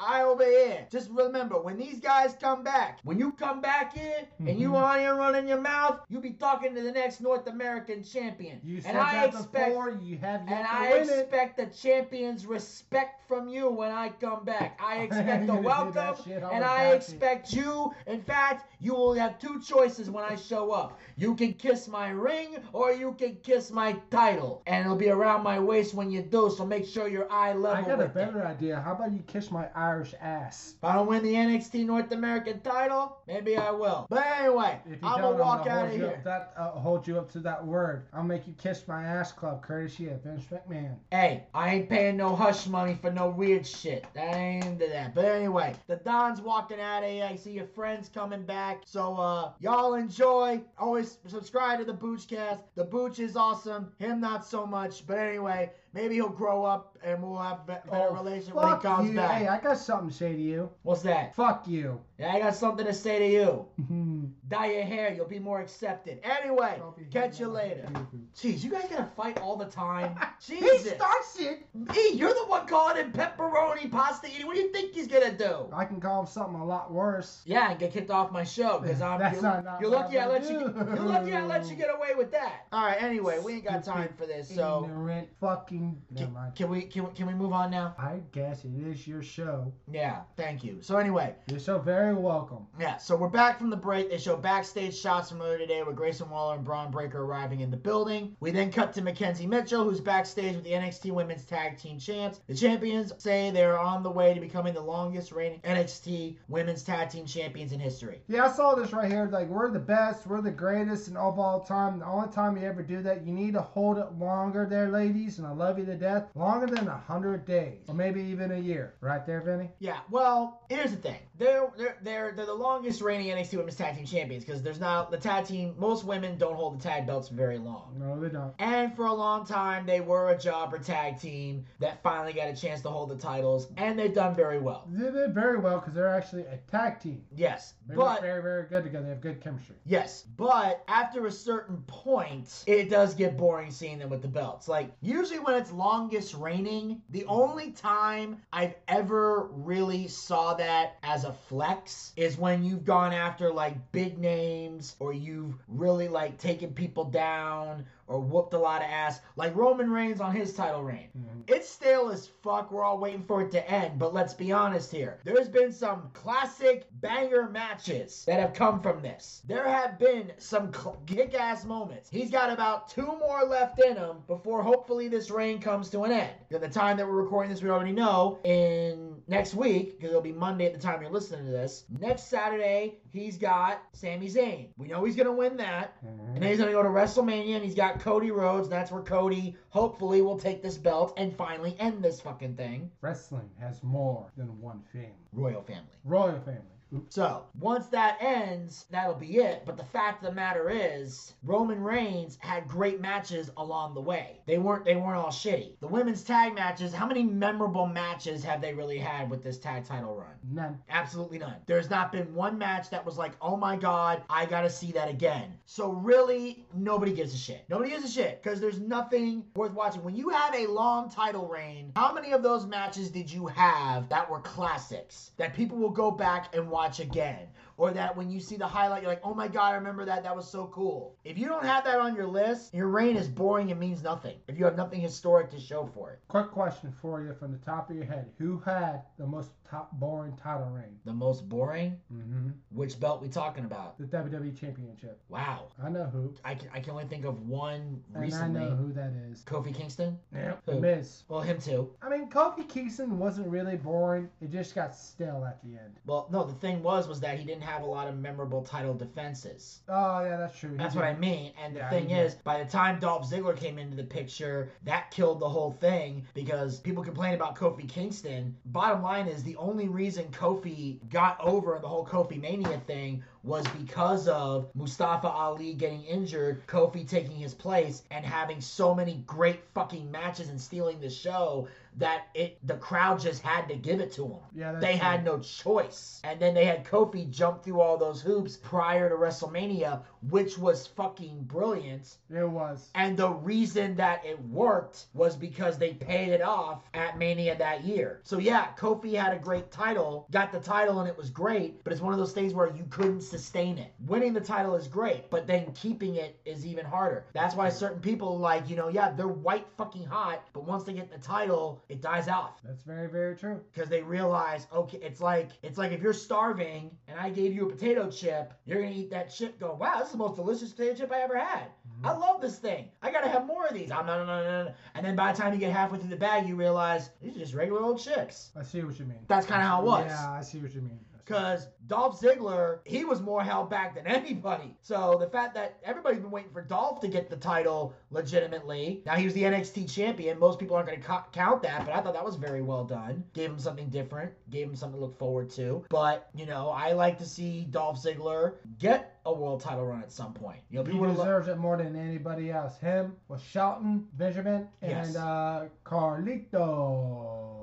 I 0.00 0.22
over 0.22 0.44
here. 0.44 0.86
Just 0.90 1.08
remember, 1.10 1.60
when 1.60 1.76
these 1.78 2.00
guys 2.00 2.34
come 2.40 2.64
back, 2.64 2.98
when 3.04 3.18
you 3.20 3.32
come 3.32 3.60
back 3.60 3.96
here 3.96 4.26
and 4.40 4.58
you 4.60 4.70
Mhm. 4.70 4.82
on 4.82 4.98
here 4.98 5.14
running 5.14 5.46
your 5.46 5.60
mouth, 5.60 6.00
you 6.08 6.18
be 6.20 6.30
talking 6.32 6.74
to 6.74 6.82
the 6.82 6.90
next 6.90 7.20
North 7.20 7.46
American 7.46 8.02
champion. 8.02 8.60
You 8.64 8.80
said 8.80 8.90
and 8.90 8.98
I 8.98 9.12
that 9.12 9.34
expect 9.34 9.68
before. 9.68 9.90
You 10.02 10.18
have 10.18 10.48
yet 10.48 10.58
and 10.58 10.66
to 10.66 10.72
I 10.74 10.90
win 10.90 11.08
it. 11.08 11.18
expect 11.20 11.56
the 11.58 11.66
champion's 11.66 12.46
respect 12.46 13.28
from 13.28 13.48
you 13.48 13.68
when 13.70 13.92
I 13.92 14.08
come 14.08 14.44
back. 14.44 14.80
I 14.82 14.96
expect 15.06 15.44
a 15.44 15.46
gonna 15.46 15.60
do 15.62 15.92
that 15.92 16.26
welcome, 16.26 16.50
and 16.52 16.64
I 16.64 16.92
expect 16.92 17.52
you. 17.52 17.92
In 18.08 18.20
fact, 18.22 18.66
you 18.80 18.94
will 18.94 19.14
have 19.14 19.38
two 19.38 19.60
choices 19.60 20.10
when 20.10 20.24
I 20.24 20.34
show 20.34 20.72
up. 20.72 20.98
You 21.16 21.36
can 21.36 21.52
kiss 21.54 21.86
my 21.86 22.08
ring, 22.08 22.56
or 22.72 22.92
you 22.92 23.14
can 23.18 23.36
kiss 23.42 23.70
my 23.70 23.92
title, 24.10 24.62
and 24.66 24.84
it'll 24.84 24.96
be 24.96 25.10
around 25.10 25.42
my 25.42 25.58
waist 25.58 25.94
when 25.94 26.10
you 26.10 26.22
do. 26.22 26.50
So 26.56 26.64
make 26.64 26.86
sure 26.86 27.08
you're 27.08 27.30
eye 27.30 27.50
I 27.50 27.54
level 27.54 27.84
got 27.84 27.94
a 27.94 27.96
with 27.98 28.06
it. 28.08 28.14
better 28.14 28.46
idea. 28.46 28.80
How 28.80 28.92
about 28.92 29.12
you 29.12 29.22
kiss 29.26 29.50
my 29.50 29.68
Irish 29.74 30.14
ass? 30.20 30.74
If 30.78 30.84
I 30.84 30.94
don't 30.94 31.06
win 31.06 31.22
the 31.22 31.34
NXT 31.34 31.86
North 31.86 32.10
American 32.12 32.60
title, 32.60 33.18
maybe 33.26 33.56
I 33.56 33.70
will. 33.70 34.06
But 34.08 34.26
anyway, 34.38 34.80
I'm 35.02 35.20
gonna 35.20 35.36
walk 35.36 35.66
out 35.66 35.86
of 35.86 35.92
here. 35.92 36.06
up 36.08 36.24
that 36.24 36.52
uh, 36.56 36.70
hold 36.70 37.06
you 37.06 37.18
up 37.18 37.30
to 37.32 37.40
that 37.40 37.64
word. 37.64 38.06
I'll 38.12 38.22
make 38.22 38.46
you 38.46 38.54
kiss 38.54 38.86
my 38.88 39.04
ass 39.04 39.32
club, 39.32 39.62
courtesy 39.62 40.08
of 40.08 40.22
Vince 40.22 40.44
McMahon. 40.50 40.96
Hey, 41.10 41.44
I 41.54 41.74
ain't 41.74 41.88
paying 41.88 42.16
no 42.16 42.34
hush 42.34 42.66
money 42.66 42.96
for 43.00 43.10
no 43.10 43.28
weird 43.28 43.66
shit. 43.66 44.06
That 44.14 44.34
ain't 44.34 44.64
into 44.64 44.86
that. 44.88 45.14
But 45.14 45.24
anyway, 45.26 45.74
the 45.86 45.96
Don's 45.96 46.40
walking 46.40 46.80
out 46.80 47.02
of 47.04 47.10
here. 47.10 47.28
I 47.30 47.36
see 47.36 47.52
your 47.52 47.66
friends 47.66 48.08
coming 48.08 48.42
back. 48.44 48.82
So 48.86 49.16
uh 49.16 49.52
y'all 49.60 49.94
enjoy. 49.94 50.60
Always 50.78 51.18
subscribe 51.26 51.78
to 51.80 51.84
the 51.84 51.94
Boochcast. 51.94 52.60
The 52.74 52.84
Booch 52.84 53.18
is 53.18 53.36
awesome. 53.36 53.92
Him 53.98 54.20
not 54.20 54.44
so 54.44 54.66
much. 54.66 55.06
But 55.06 55.18
anyway, 55.18 55.72
maybe 55.92 56.14
he'll 56.16 56.28
grow 56.28 56.64
up 56.64 56.98
and 57.04 57.22
we'll 57.22 57.38
have 57.38 57.60
a 57.60 57.64
better 57.66 57.88
Oh, 57.92 58.14
relation 58.14 58.54
when 58.54 58.76
he 58.76 58.82
comes 58.82 59.10
you. 59.10 59.16
back. 59.16 59.38
Hey, 59.38 59.48
I 59.48 59.58
got 59.60 59.78
something 59.78 60.08
to 60.10 60.14
say 60.14 60.32
to 60.32 60.40
you. 60.40 60.70
What's 60.82 61.02
that? 61.02 61.34
Fuck 61.34 61.66
you. 61.66 62.00
Yeah, 62.18 62.32
I 62.32 62.38
got 62.38 62.54
something 62.54 62.86
to 62.86 62.94
say 62.94 63.18
to 63.18 63.26
you. 63.28 63.66
Mm-hmm. 63.80 64.24
Dye 64.48 64.72
your 64.72 64.84
hair, 64.84 65.12
you'll 65.12 65.26
be 65.26 65.40
more 65.40 65.60
accepted. 65.60 66.20
Anyway, 66.22 66.80
catch 67.10 67.40
you 67.40 67.48
later. 67.48 67.88
Jeez, 68.36 68.62
you 68.62 68.70
guys 68.70 68.84
gotta 68.88 69.08
fight 69.16 69.40
all 69.40 69.56
the 69.56 69.64
time. 69.64 70.14
Jesus. 70.46 70.84
He 70.84 70.88
starts 70.90 71.40
it. 71.40 71.66
Hey, 71.92 72.10
you're 72.14 72.32
the 72.34 72.44
one 72.46 72.66
calling 72.66 72.96
him 72.96 73.12
pepperoni 73.12 73.90
pasta 73.90 74.28
eating. 74.28 74.46
What 74.46 74.54
do 74.54 74.62
you 74.62 74.70
think 74.72 74.94
he's 74.94 75.08
gonna 75.08 75.32
do? 75.36 75.68
I 75.72 75.84
can 75.84 76.00
call 76.00 76.20
him 76.20 76.26
something 76.26 76.54
a 76.60 76.64
lot 76.64 76.92
worse. 76.92 77.42
Yeah, 77.44 77.70
and 77.70 77.78
get 77.80 77.92
kicked 77.92 78.10
off 78.10 78.30
my 78.30 78.44
show 78.44 78.78
because 78.78 79.02
I'm. 79.02 79.18
That's 79.18 79.34
you're, 79.34 79.42
not- 79.42 79.64
not 79.64 79.80
you're 79.80 79.90
lucky 79.90 80.18
I 80.18 80.26
let 80.28 80.48
you. 80.48 80.60
You're 80.60 80.96
lucky 81.00 81.32
I 81.34 81.44
let 81.44 81.68
you 81.68 81.74
get 81.74 81.88
away 81.92 82.14
with 82.16 82.30
that. 82.32 82.66
All 82.72 82.84
right. 82.84 83.02
Anyway, 83.02 83.40
we 83.44 83.54
ain't 83.54 83.64
got 83.64 83.82
time 83.82 84.10
for 84.16 84.26
this, 84.26 84.54
so 84.54 84.84
Ignorant 84.84 85.28
fucking. 85.40 85.81
Never 86.10 86.26
can, 86.26 86.34
mind. 86.34 86.54
can 86.54 86.68
we 86.68 86.82
can 86.82 87.04
we 87.04 87.10
can 87.12 87.26
we 87.26 87.34
move 87.34 87.52
on 87.52 87.70
now? 87.70 87.94
I 87.98 88.20
guess 88.32 88.64
it 88.64 88.72
is 88.86 89.06
your 89.06 89.22
show. 89.22 89.72
Yeah. 89.90 90.22
Thank 90.36 90.64
you. 90.64 90.78
So 90.80 90.96
anyway, 90.96 91.34
You're 91.48 91.58
so 91.58 91.78
very 91.78 92.14
welcome. 92.14 92.66
Yeah, 92.78 92.96
so 92.96 93.16
we're 93.16 93.28
back 93.28 93.58
from 93.58 93.70
the 93.70 93.76
break. 93.76 94.10
They 94.10 94.18
show 94.18 94.36
backstage 94.36 94.96
shots 94.96 95.30
from 95.30 95.42
earlier 95.42 95.58
today 95.58 95.82
with 95.82 95.96
Grayson 95.96 96.30
Waller 96.30 96.56
and 96.56 96.64
Bron 96.64 96.90
Breakker 96.90 97.22
arriving 97.22 97.60
in 97.60 97.70
the 97.70 97.76
building. 97.76 98.36
We 98.40 98.50
then 98.50 98.70
cut 98.72 98.92
to 98.94 99.02
Mackenzie 99.02 99.46
Mitchell, 99.46 99.84
who's 99.84 100.00
backstage 100.00 100.54
with 100.54 100.64
the 100.64 100.70
NXT 100.72 101.12
Women's 101.12 101.44
Tag 101.44 101.78
Team 101.78 101.98
Champs. 101.98 102.40
The 102.46 102.54
champions 102.54 103.12
say 103.18 103.50
they're 103.50 103.78
on 103.78 104.02
the 104.02 104.10
way 104.10 104.34
to 104.34 104.40
becoming 104.40 104.74
the 104.74 104.80
longest 104.80 105.32
reigning 105.32 105.60
NXT 105.60 106.36
Women's 106.48 106.82
Tag 106.82 107.10
Team 107.10 107.26
Champions 107.26 107.72
in 107.72 107.80
history. 107.80 108.20
Yeah, 108.28 108.44
I 108.46 108.52
saw 108.52 108.74
this 108.74 108.92
right 108.92 109.10
here. 109.10 109.28
Like, 109.30 109.48
we're 109.48 109.70
the 109.70 109.78
best, 109.78 110.26
we're 110.26 110.40
the 110.40 110.50
greatest, 110.50 111.08
and 111.08 111.16
of 111.16 111.38
all 111.38 111.60
time. 111.60 111.98
The 111.98 112.06
only 112.06 112.32
time 112.32 112.56
you 112.56 112.66
ever 112.66 112.82
do 112.82 113.02
that, 113.02 113.26
you 113.26 113.32
need 113.32 113.54
to 113.54 113.60
hold 113.62 113.98
it 113.98 114.12
longer 114.18 114.66
there, 114.68 114.88
ladies, 114.88 115.38
and 115.38 115.46
I 115.46 115.52
love 115.52 115.71
you 115.78 115.84
to 115.86 115.96
death. 115.96 116.24
Longer 116.34 116.66
than 116.66 116.88
a 116.88 116.96
hundred 116.96 117.44
days, 117.44 117.80
or 117.88 117.94
maybe 117.94 118.20
even 118.22 118.52
a 118.52 118.58
year. 118.58 118.94
Right 119.00 119.24
there, 119.26 119.40
Vinny? 119.40 119.70
Yeah, 119.78 119.98
well, 120.10 120.62
here's 120.68 120.90
the 120.90 120.96
thing. 120.96 121.18
They're 121.38 121.70
they're 121.76 121.96
they're, 122.02 122.32
they're 122.36 122.46
the 122.46 122.54
longest 122.54 123.00
reigning 123.02 123.28
NXT 123.34 123.56
Women's 123.56 123.76
Tag 123.76 123.96
Team 123.96 124.06
Champions 124.06 124.44
because 124.44 124.62
there's 124.62 124.80
not 124.80 125.10
the 125.10 125.16
tag 125.18 125.46
team. 125.46 125.74
Most 125.78 126.04
women 126.04 126.38
don't 126.38 126.54
hold 126.54 126.78
the 126.78 126.82
tag 126.82 127.06
belts 127.06 127.28
very 127.28 127.58
long. 127.58 127.96
No, 127.98 128.20
they 128.20 128.28
don't. 128.28 128.54
And 128.58 128.94
for 128.94 129.06
a 129.06 129.14
long 129.14 129.44
time, 129.46 129.86
they 129.86 130.00
were 130.00 130.30
a 130.30 130.38
jobber 130.38 130.78
tag 130.78 131.20
team 131.20 131.64
that 131.80 132.02
finally 132.02 132.32
got 132.32 132.48
a 132.48 132.56
chance 132.56 132.80
to 132.82 132.88
hold 132.90 133.08
the 133.10 133.16
titles, 133.16 133.68
and 133.76 133.98
they've 133.98 134.14
done 134.14 134.34
very 134.34 134.58
well. 134.60 134.88
They 134.90 135.10
did 135.10 135.34
very 135.34 135.58
well 135.58 135.78
because 135.80 135.94
they're 135.94 136.08
actually 136.14 136.42
a 136.42 136.58
tag 136.70 137.00
team. 137.00 137.22
Yes, 137.34 137.74
They 137.88 137.94
but 137.94 138.20
very, 138.20 138.42
very 138.42 138.68
good 138.68 138.84
together. 138.84 139.04
They 139.04 139.10
have 139.10 139.20
good 139.20 139.40
chemistry. 139.40 139.76
yes, 139.84 140.22
but 140.36 140.82
after 140.88 141.26
a 141.26 141.32
certain 141.32 141.78
point, 141.86 142.64
it 142.66 142.90
does 142.90 143.14
get 143.14 143.36
boring 143.36 143.70
seeing 143.70 143.98
them 143.98 144.10
with 144.10 144.22
the 144.22 144.28
belts. 144.28 144.68
Like 144.68 144.92
usually 145.00 145.38
when 145.38 145.54
longest 145.70 146.34
reigning, 146.34 147.02
the 147.10 147.24
only 147.26 147.70
time 147.70 148.42
I've 148.52 148.74
ever 148.88 149.48
really 149.52 150.08
saw 150.08 150.54
that 150.54 150.96
as 151.02 151.24
a 151.24 151.32
flex 151.32 152.12
is 152.16 152.38
when 152.38 152.64
you've 152.64 152.84
gone 152.84 153.12
after 153.12 153.52
like 153.52 153.92
big 153.92 154.18
names 154.18 154.96
or 154.98 155.12
you've 155.12 155.54
really 155.68 156.08
like 156.08 156.38
taken 156.38 156.72
people 156.72 157.04
down 157.04 157.84
or 158.06 158.20
whooped 158.20 158.52
a 158.54 158.58
lot 158.58 158.82
of 158.82 158.88
ass, 158.88 159.20
like 159.36 159.54
Roman 159.56 159.90
Reigns 159.90 160.20
on 160.20 160.34
his 160.34 160.54
title 160.54 160.82
reign. 160.82 161.08
Mhm. 161.16 161.42
It's 161.48 161.68
stale 161.68 162.08
as 162.10 162.26
fuck. 162.26 162.70
We're 162.70 162.84
all 162.84 162.98
waiting 162.98 163.22
for 163.22 163.42
it 163.42 163.50
to 163.52 163.70
end. 163.70 163.98
But 163.98 164.12
let's 164.14 164.34
be 164.34 164.52
honest 164.52 164.90
here. 164.90 165.18
There's 165.24 165.48
been 165.48 165.72
some 165.72 166.10
classic 166.12 166.86
banger 167.00 167.48
matches 167.48 168.24
that 168.26 168.40
have 168.40 168.52
come 168.52 168.80
from 168.80 169.02
this. 169.02 169.42
There 169.46 169.66
have 169.66 169.98
been 169.98 170.32
some 170.38 170.72
kick 171.06 171.34
ass 171.34 171.64
moments. 171.64 172.10
He's 172.10 172.30
got 172.30 172.50
about 172.50 172.88
two 172.88 173.06
more 173.06 173.44
left 173.44 173.80
in 173.80 173.96
him 173.96 174.18
before 174.26 174.62
hopefully 174.62 175.08
this 175.08 175.30
reign 175.30 175.60
comes 175.60 175.90
to 175.90 176.02
an 176.02 176.12
end. 176.12 176.32
At 176.52 176.60
the 176.60 176.68
time 176.68 176.96
that 176.98 177.06
we're 177.06 177.22
recording 177.22 177.50
this, 177.50 177.62
we 177.62 177.70
already 177.70 177.92
know 177.92 178.38
in 178.44 179.22
next 179.28 179.54
week, 179.54 179.96
because 179.96 180.10
it'll 180.10 180.20
be 180.20 180.32
Monday 180.32 180.66
at 180.66 180.74
the 180.74 180.80
time 180.80 181.00
you're 181.00 181.10
listening 181.10 181.44
to 181.46 181.50
this. 181.52 181.84
Next 182.00 182.24
Saturday, 182.28 182.98
he's 183.08 183.38
got 183.38 183.82
Sami 183.92 184.28
Zayn. 184.28 184.68
We 184.76 184.88
know 184.88 185.04
he's 185.04 185.16
going 185.16 185.26
to 185.26 185.32
win 185.32 185.56
that. 185.58 185.92
Mhm. 186.04 186.34
And 186.34 186.42
then 186.42 186.48
he's 186.50 186.58
going 186.58 186.70
to 186.70 186.76
go 186.76 186.82
to 186.82 186.88
WrestleMania 186.88 187.54
and 187.56 187.64
he's 187.64 187.74
got 187.74 187.91
Cody 188.00 188.30
Rhodes. 188.30 188.68
That's 188.68 188.90
where 188.90 189.02
Cody 189.02 189.56
hopefully 189.70 190.22
will 190.22 190.38
take 190.38 190.62
this 190.62 190.76
belt 190.76 191.14
and 191.16 191.34
finally 191.34 191.76
end 191.78 192.02
this 192.02 192.20
fucking 192.20 192.56
thing. 192.56 192.90
Wrestling 193.00 193.50
has 193.58 193.82
more 193.82 194.30
than 194.36 194.60
one 194.60 194.82
family. 194.92 195.12
Royal 195.32 195.62
family. 195.62 195.82
Royal 196.04 196.40
family. 196.40 196.81
So 197.08 197.46
once 197.58 197.86
that 197.88 198.18
ends, 198.20 198.86
that'll 198.90 199.14
be 199.14 199.38
it. 199.38 199.62
But 199.64 199.76
the 199.76 199.84
fact 199.84 200.22
of 200.22 200.28
the 200.28 200.34
matter 200.34 200.70
is, 200.70 201.34
Roman 201.42 201.82
Reigns 201.82 202.38
had 202.40 202.68
great 202.68 203.00
matches 203.00 203.50
along 203.56 203.94
the 203.94 204.00
way. 204.00 204.40
They 204.46 204.58
weren't 204.58 204.84
they 204.84 204.96
weren't 204.96 205.16
all 205.16 205.30
shitty. 205.30 205.78
The 205.80 205.86
women's 205.86 206.22
tag 206.22 206.54
matches, 206.54 206.92
how 206.92 207.06
many 207.06 207.22
memorable 207.22 207.86
matches 207.86 208.44
have 208.44 208.60
they 208.60 208.74
really 208.74 208.98
had 208.98 209.30
with 209.30 209.42
this 209.42 209.58
tag 209.58 209.84
title 209.84 210.14
run? 210.14 210.34
None. 210.50 210.78
Absolutely 210.90 211.38
none. 211.38 211.56
There's 211.66 211.90
not 211.90 212.12
been 212.12 212.34
one 212.34 212.58
match 212.58 212.90
that 212.90 213.04
was 213.04 213.16
like, 213.16 213.32
oh 213.40 213.56
my 213.56 213.76
god, 213.76 214.22
I 214.28 214.46
gotta 214.46 214.70
see 214.70 214.92
that 214.92 215.08
again. 215.08 215.58
So 215.64 215.92
really, 215.92 216.66
nobody 216.74 217.12
gives 217.12 217.34
a 217.34 217.38
shit. 217.38 217.64
Nobody 217.68 217.90
gives 217.90 218.04
a 218.04 218.08
shit 218.08 218.42
because 218.42 218.60
there's 218.60 218.80
nothing 218.80 219.44
worth 219.54 219.72
watching. 219.72 220.02
When 220.04 220.16
you 220.16 220.28
have 220.28 220.54
a 220.54 220.66
long 220.66 221.10
title 221.10 221.48
reign, 221.48 221.92
how 221.96 222.12
many 222.12 222.32
of 222.32 222.42
those 222.42 222.66
matches 222.66 223.10
did 223.10 223.30
you 223.30 223.46
have 223.46 224.08
that 224.08 224.28
were 224.28 224.40
classics 224.40 225.30
that 225.36 225.54
people 225.54 225.78
will 225.78 225.90
go 225.90 226.10
back 226.10 226.54
and 226.54 226.68
watch 226.68 226.81
again? 227.00 227.48
Or 227.76 227.90
that 227.92 228.16
when 228.16 228.30
you 228.30 228.38
see 228.38 228.56
the 228.56 228.66
highlight, 228.66 229.02
you're 229.02 229.10
like, 229.10 229.22
oh 229.24 229.34
my 229.34 229.48
god, 229.48 229.72
I 229.72 229.74
remember 229.76 230.04
that. 230.04 230.22
That 230.22 230.36
was 230.36 230.48
so 230.48 230.66
cool. 230.66 231.16
If 231.24 231.38
you 231.38 231.46
don't 231.46 231.64
have 231.64 231.84
that 231.84 231.98
on 231.98 232.14
your 232.14 232.26
list, 232.26 232.74
your 232.74 232.88
reign 232.88 233.16
is 233.16 233.28
boring 233.28 233.70
and 233.70 233.80
means 233.80 234.02
nothing. 234.02 234.36
If 234.46 234.58
you 234.58 234.64
have 234.64 234.76
nothing 234.76 235.00
historic 235.00 235.50
to 235.50 235.60
show 235.60 235.90
for 235.94 236.10
it. 236.12 236.20
Quick 236.28 236.50
question 236.50 236.92
for 237.00 237.22
you 237.22 237.34
from 237.34 237.52
the 237.52 237.58
top 237.58 237.90
of 237.90 237.96
your 237.96 238.04
head. 238.04 238.30
Who 238.38 238.60
had 238.60 239.02
the 239.18 239.26
most 239.26 239.50
top 239.72 239.90
boring 239.92 240.36
title 240.36 240.68
reign? 240.68 240.98
The 241.04 241.12
most 241.12 241.48
boring? 241.48 241.98
Mm-hmm. 242.12 242.50
Which 242.70 243.00
belt 243.00 243.22
we 243.22 243.28
talking 243.28 243.64
about? 243.64 243.98
The 243.98 244.04
WWE 244.04 244.58
Championship. 244.58 245.18
Wow. 245.28 245.68
I 245.82 245.88
know 245.88 246.04
who. 246.04 246.34
I 246.44 246.54
can, 246.54 246.68
I 246.74 246.80
can 246.80 246.90
only 246.92 247.04
think 247.06 247.24
of 247.24 247.40
one 247.48 248.02
And 248.14 248.22
recently. 248.22 248.60
I 248.60 248.68
know 248.68 248.76
who 248.76 248.92
that 248.92 249.12
is. 249.30 249.42
Kofi 249.46 249.74
Kingston? 249.74 250.18
Yeah. 250.34 250.54
Who? 250.66 250.74
The 250.74 250.80
Miz. 250.80 251.22
Well, 251.28 251.40
him 251.40 251.58
too. 251.60 251.90
I 252.02 252.08
mean, 252.10 252.28
Kofi 252.28 252.68
Kingston 252.68 253.18
wasn't 253.18 253.48
really 253.48 253.76
boring. 253.76 254.28
It 254.42 254.50
just 254.50 254.74
got 254.74 254.94
stale 254.94 255.44
at 255.48 255.62
the 255.62 255.70
end. 255.78 255.94
Well, 256.06 256.28
no, 256.30 256.44
the 256.44 256.52
thing 256.54 256.82
was 256.82 257.08
was 257.08 257.20
that 257.20 257.38
he 257.38 257.44
didn't 257.44 257.62
have 257.62 257.82
a 257.82 257.86
lot 257.86 258.08
of 258.08 258.18
memorable 258.18 258.62
title 258.62 258.94
defenses. 258.94 259.80
Oh, 259.88 260.22
yeah, 260.22 260.36
that's 260.36 260.58
true. 260.58 260.70
He 260.72 260.76
That's 260.76 260.92
did. 260.94 261.00
what 261.00 261.08
I 261.08 261.14
mean. 261.14 261.52
And 261.62 261.74
the 261.74 261.80
Yeah, 261.80 261.90
thing 261.90 262.10
is, 262.10 262.34
by 262.34 262.62
the 262.62 262.68
time 262.70 263.00
Dolph 263.00 263.28
Ziggler 263.30 263.56
came 263.56 263.78
into 263.78 263.96
the 263.96 264.04
picture, 264.04 264.70
that 264.84 265.10
killed 265.10 265.40
the 265.40 265.48
whole 265.48 265.72
thing 265.72 266.26
because 266.34 266.78
people 266.80 267.02
complain 267.02 267.34
about 267.34 267.56
Kofi 267.56 267.88
Kingston. 267.88 268.54
Bottom 268.66 269.02
line 269.02 269.28
is, 269.28 269.42
the 269.42 269.56
only 269.62 269.88
reason 269.88 270.24
Kofi 270.32 270.98
got 271.08 271.38
over 271.40 271.78
the 271.80 271.88
whole 271.88 272.04
Kofi 272.06 272.40
Mania 272.40 272.80
thing 272.86 273.22
was 273.42 273.66
because 273.68 274.28
of 274.28 274.68
Mustafa 274.74 275.28
Ali 275.28 275.74
getting 275.74 276.04
injured, 276.04 276.66
Kofi 276.66 277.08
taking 277.08 277.36
his 277.36 277.54
place, 277.54 278.02
and 278.10 278.24
having 278.24 278.60
so 278.60 278.94
many 278.94 279.22
great 279.26 279.60
fucking 279.74 280.10
matches 280.10 280.48
and 280.48 280.60
stealing 280.60 281.00
the 281.00 281.10
show 281.10 281.68
that 281.98 282.28
it 282.34 282.58
the 282.66 282.74
crowd 282.76 283.20
just 283.20 283.42
had 283.42 283.68
to 283.68 283.74
give 283.74 284.00
it 284.00 284.12
to 284.12 284.26
him. 284.26 284.38
Yeah, 284.54 284.72
They 284.72 284.92
true. 284.92 284.98
had 285.00 285.24
no 285.24 285.40
choice. 285.40 286.20
And 286.24 286.40
then 286.40 286.54
they 286.54 286.64
had 286.64 286.84
Kofi 286.84 287.28
jump 287.30 287.62
through 287.62 287.80
all 287.80 287.98
those 287.98 288.22
hoops 288.22 288.56
prior 288.56 289.08
to 289.10 289.14
WrestleMania 289.14 290.02
which 290.30 290.56
was 290.56 290.86
fucking 290.86 291.42
brilliant. 291.44 292.16
It 292.30 292.48
was. 292.48 292.90
And 292.94 293.16
the 293.16 293.30
reason 293.30 293.96
that 293.96 294.24
it 294.24 294.40
worked 294.46 295.06
was 295.14 295.34
because 295.36 295.78
they 295.78 295.94
paid 295.94 296.28
it 296.28 296.42
off 296.42 296.82
at 296.94 297.18
Mania 297.18 297.56
that 297.58 297.84
year. 297.84 298.20
So 298.22 298.38
yeah, 298.38 298.68
Kofi 298.78 299.14
had 299.14 299.34
a 299.34 299.38
great 299.38 299.70
title, 299.70 300.26
got 300.30 300.52
the 300.52 300.60
title 300.60 301.00
and 301.00 301.08
it 301.08 301.16
was 301.16 301.30
great, 301.30 301.82
but 301.82 301.92
it's 301.92 302.02
one 302.02 302.12
of 302.12 302.18
those 302.18 302.32
things 302.32 302.54
where 302.54 302.68
you 302.68 302.86
couldn't 302.90 303.22
sustain 303.32 303.78
it. 303.78 303.92
Winning 304.06 304.32
the 304.32 304.40
title 304.40 304.74
is 304.74 304.86
great, 304.86 305.30
but 305.30 305.46
then 305.46 305.72
keeping 305.74 306.16
it 306.16 306.38
is 306.44 306.64
even 306.66 306.84
harder. 306.84 307.24
That's 307.32 307.54
why 307.54 307.68
certain 307.70 308.00
people 308.00 308.38
like, 308.38 308.68
you 308.68 308.76
know, 308.76 308.88
yeah, 308.88 309.10
they're 309.10 309.28
white 309.28 309.66
fucking 309.76 310.04
hot, 310.04 310.44
but 310.52 310.64
once 310.64 310.84
they 310.84 310.92
get 310.92 311.10
the 311.10 311.18
title, 311.18 311.82
it 311.88 312.00
dies 312.00 312.28
off 312.28 312.60
That's 312.64 312.82
very, 312.82 313.08
very 313.08 313.36
true. 313.36 313.60
because 313.72 313.88
they 313.88 314.02
realize 314.02 314.66
okay 314.74 314.98
it's 315.02 315.20
like 315.20 315.50
it's 315.62 315.78
like 315.78 315.92
if 315.92 316.00
you're 316.00 316.12
starving 316.12 316.90
and 317.08 317.18
i 317.18 317.30
gave 317.30 317.52
you 317.52 317.66
a 317.66 317.70
potato 317.70 318.10
chip 318.10 318.52
you're 318.64 318.82
gonna 318.82 318.94
eat 318.94 319.10
that 319.10 319.32
chip 319.32 319.58
go 319.58 319.76
wow 319.80 319.98
this 319.98 320.06
is 320.06 320.12
the 320.12 320.18
most 320.18 320.36
delicious 320.36 320.72
potato 320.72 320.94
chip 320.94 321.12
i 321.12 321.20
ever 321.20 321.38
had 321.38 321.66
mm-hmm. 321.66 322.06
i 322.06 322.12
love 322.12 322.40
this 322.40 322.58
thing 322.58 322.88
i 323.02 323.10
gotta 323.10 323.28
have 323.28 323.46
more 323.46 323.66
of 323.66 323.74
these 323.74 323.90
i'm 323.90 324.06
no 324.06 324.24
no 324.24 324.26
no 324.26 324.64
no 324.64 324.74
and 324.94 325.04
then 325.04 325.16
by 325.16 325.32
the 325.32 325.38
time 325.38 325.52
you 325.52 325.58
get 325.58 325.72
halfway 325.72 325.98
through 325.98 326.08
the 326.08 326.16
bag 326.16 326.46
you 326.46 326.56
realize 326.56 327.10
these 327.20 327.36
are 327.36 327.40
just 327.40 327.54
regular 327.54 327.82
old 327.82 328.00
chips 328.00 328.50
I 328.56 328.62
see 328.62 328.82
what 328.82 328.98
you 328.98 329.04
mean. 329.06 329.18
That's 329.28 329.46
kinda 329.46 329.62
how 329.62 329.80
it 329.80 329.86
was. 329.86 330.06
Yeah, 330.06 330.32
I 330.32 330.42
see 330.42 330.58
what 330.58 330.74
you 330.74 330.82
mean. 330.82 331.00
Because 331.24 331.68
Dolph 331.86 332.20
Ziggler, 332.20 332.78
he 332.84 333.04
was 333.04 333.20
more 333.20 333.42
held 333.42 333.70
back 333.70 333.94
than 333.94 334.06
anybody. 334.06 334.76
So 334.82 335.16
the 335.20 335.26
fact 335.28 335.54
that 335.54 335.78
everybody's 335.84 336.20
been 336.20 336.30
waiting 336.30 336.52
for 336.52 336.62
Dolph 336.62 337.00
to 337.00 337.08
get 337.08 337.28
the 337.30 337.36
title 337.36 337.94
legitimately. 338.10 339.02
Now 339.06 339.14
he 339.16 339.24
was 339.24 339.34
the 339.34 339.42
NXT 339.42 339.92
champion. 339.92 340.38
Most 340.38 340.58
people 340.58 340.76
aren't 340.76 340.88
going 340.88 341.00
to 341.00 341.06
co- 341.06 341.24
count 341.32 341.62
that, 341.62 341.84
but 341.84 341.94
I 341.94 342.00
thought 342.00 342.14
that 342.14 342.24
was 342.24 342.36
very 342.36 342.62
well 342.62 342.84
done. 342.84 343.24
Gave 343.34 343.50
him 343.50 343.58
something 343.58 343.88
different. 343.88 344.32
Gave 344.50 344.68
him 344.68 344.76
something 344.76 344.98
to 344.98 345.04
look 345.04 345.18
forward 345.18 345.50
to. 345.50 345.84
But 345.88 346.28
you 346.34 346.46
know, 346.46 346.70
I 346.70 346.92
like 346.92 347.18
to 347.18 347.26
see 347.26 347.66
Dolph 347.70 348.02
Ziggler 348.02 348.54
get 348.78 349.20
a 349.24 349.32
world 349.32 349.60
title 349.60 349.86
run 349.86 350.02
at 350.02 350.10
some 350.10 350.32
point. 350.34 350.60
You 350.70 350.78
know, 350.82 350.84
He 350.90 350.98
would 350.98 351.10
lo- 351.10 351.16
deserves 351.16 351.46
it 351.48 351.56
more 351.56 351.76
than 351.76 351.94
anybody 351.94 352.50
else. 352.50 352.78
Him 352.78 353.14
with 353.28 353.40
Shelton, 353.42 354.08
Benjamin, 354.14 354.66
and 354.80 354.90
Yes. 354.90 355.16
uh, 355.16 355.68
Carlito. 355.84 357.61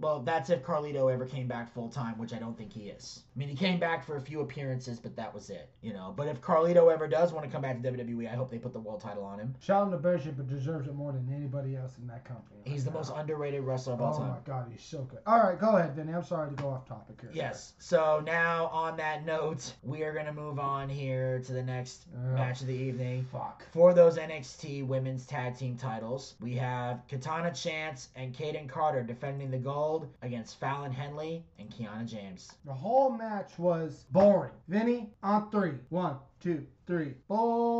Well, 0.00 0.20
that's 0.20 0.50
if 0.50 0.62
Carlito 0.62 1.12
ever 1.12 1.26
came 1.26 1.48
back 1.48 1.72
full 1.72 1.88
time, 1.88 2.16
which 2.18 2.32
I 2.32 2.38
don't 2.38 2.56
think 2.56 2.72
he 2.72 2.88
is. 2.88 3.22
I 3.34 3.38
mean, 3.38 3.48
he 3.48 3.54
came 3.56 3.78
back 3.80 4.04
for 4.04 4.16
a 4.16 4.20
few 4.20 4.40
appearances, 4.40 4.98
but 5.00 5.16
that 5.16 5.32
was 5.34 5.50
it, 5.50 5.68
you 5.82 5.92
know. 5.92 6.12
But 6.16 6.28
if 6.28 6.40
Carlito 6.40 6.92
ever 6.92 7.08
does 7.08 7.32
want 7.32 7.44
to 7.46 7.50
come 7.52 7.62
back 7.62 7.80
to 7.82 7.92
WWE, 7.92 8.30
I 8.30 8.36
hope 8.36 8.50
they 8.50 8.58
put 8.58 8.72
the 8.72 8.78
world 8.80 9.00
title 9.00 9.24
on 9.24 9.38
him. 9.38 9.54
Shelton 9.60 9.90
the 9.90 9.96
Bishop 9.96 10.36
deserves 10.48 10.86
it 10.88 10.94
more 10.94 11.12
than 11.12 11.32
anybody 11.34 11.76
else 11.76 11.92
in 11.98 12.06
that 12.08 12.24
company. 12.24 12.60
He's 12.64 12.84
the 12.84 12.90
right 12.90 12.98
most 12.98 13.12
underrated 13.14 13.62
wrestler 13.62 13.94
of 13.94 14.00
all 14.00 14.14
Oh 14.14 14.18
time. 14.18 14.30
Oh 14.30 14.32
my 14.34 14.40
god, 14.44 14.68
he's 14.70 14.82
so 14.82 14.98
good. 15.02 15.20
All 15.26 15.38
right, 15.38 15.58
go 15.58 15.76
ahead, 15.76 15.94
Vinny. 15.94 16.12
I'm 16.12 16.24
sorry 16.24 16.50
to 16.50 16.56
go 16.62 16.68
off 16.68 16.86
topic 16.86 17.20
here. 17.20 17.30
Yes. 17.32 17.72
So 17.78 18.22
now, 18.24 18.66
on 18.66 18.96
that 18.98 19.24
note, 19.24 19.72
we 19.82 20.02
are 20.02 20.12
gonna 20.12 20.32
move 20.32 20.58
on 20.58 20.88
here 20.88 21.40
to 21.46 21.52
the 21.52 21.62
next 21.62 22.06
Yeah. 22.12 22.34
match 22.34 22.60
of 22.60 22.66
the 22.66 22.74
evening. 22.74 23.24
Fuck. 23.32 23.64
For 23.72 23.94
those 23.94 24.16
NXT 24.18 24.82
Women's 24.86 25.26
Tag 25.26 25.56
Team 25.56 25.76
titles, 25.76 26.34
we 26.40 26.54
have 26.56 27.02
Katana 27.08 27.52
Chance 27.52 28.10
and 28.16 28.34
Kayden 28.34 28.68
Carter 28.68 29.02
defending 29.02 29.50
the 29.50 29.58
gold 29.58 29.87
against 30.22 30.60
Fallon 30.60 30.92
Henley 30.92 31.44
and 31.58 31.70
Kiana 31.70 32.04
James. 32.04 32.52
The 32.64 32.72
whole 32.74 33.10
match 33.10 33.58
was 33.58 34.04
boring. 34.10 34.52
Vinny, 34.68 35.10
on 35.22 35.50
three. 35.50 35.72
One, 35.88 36.16
two, 36.40 36.66
three. 36.86 37.14
Boring. 37.28 37.78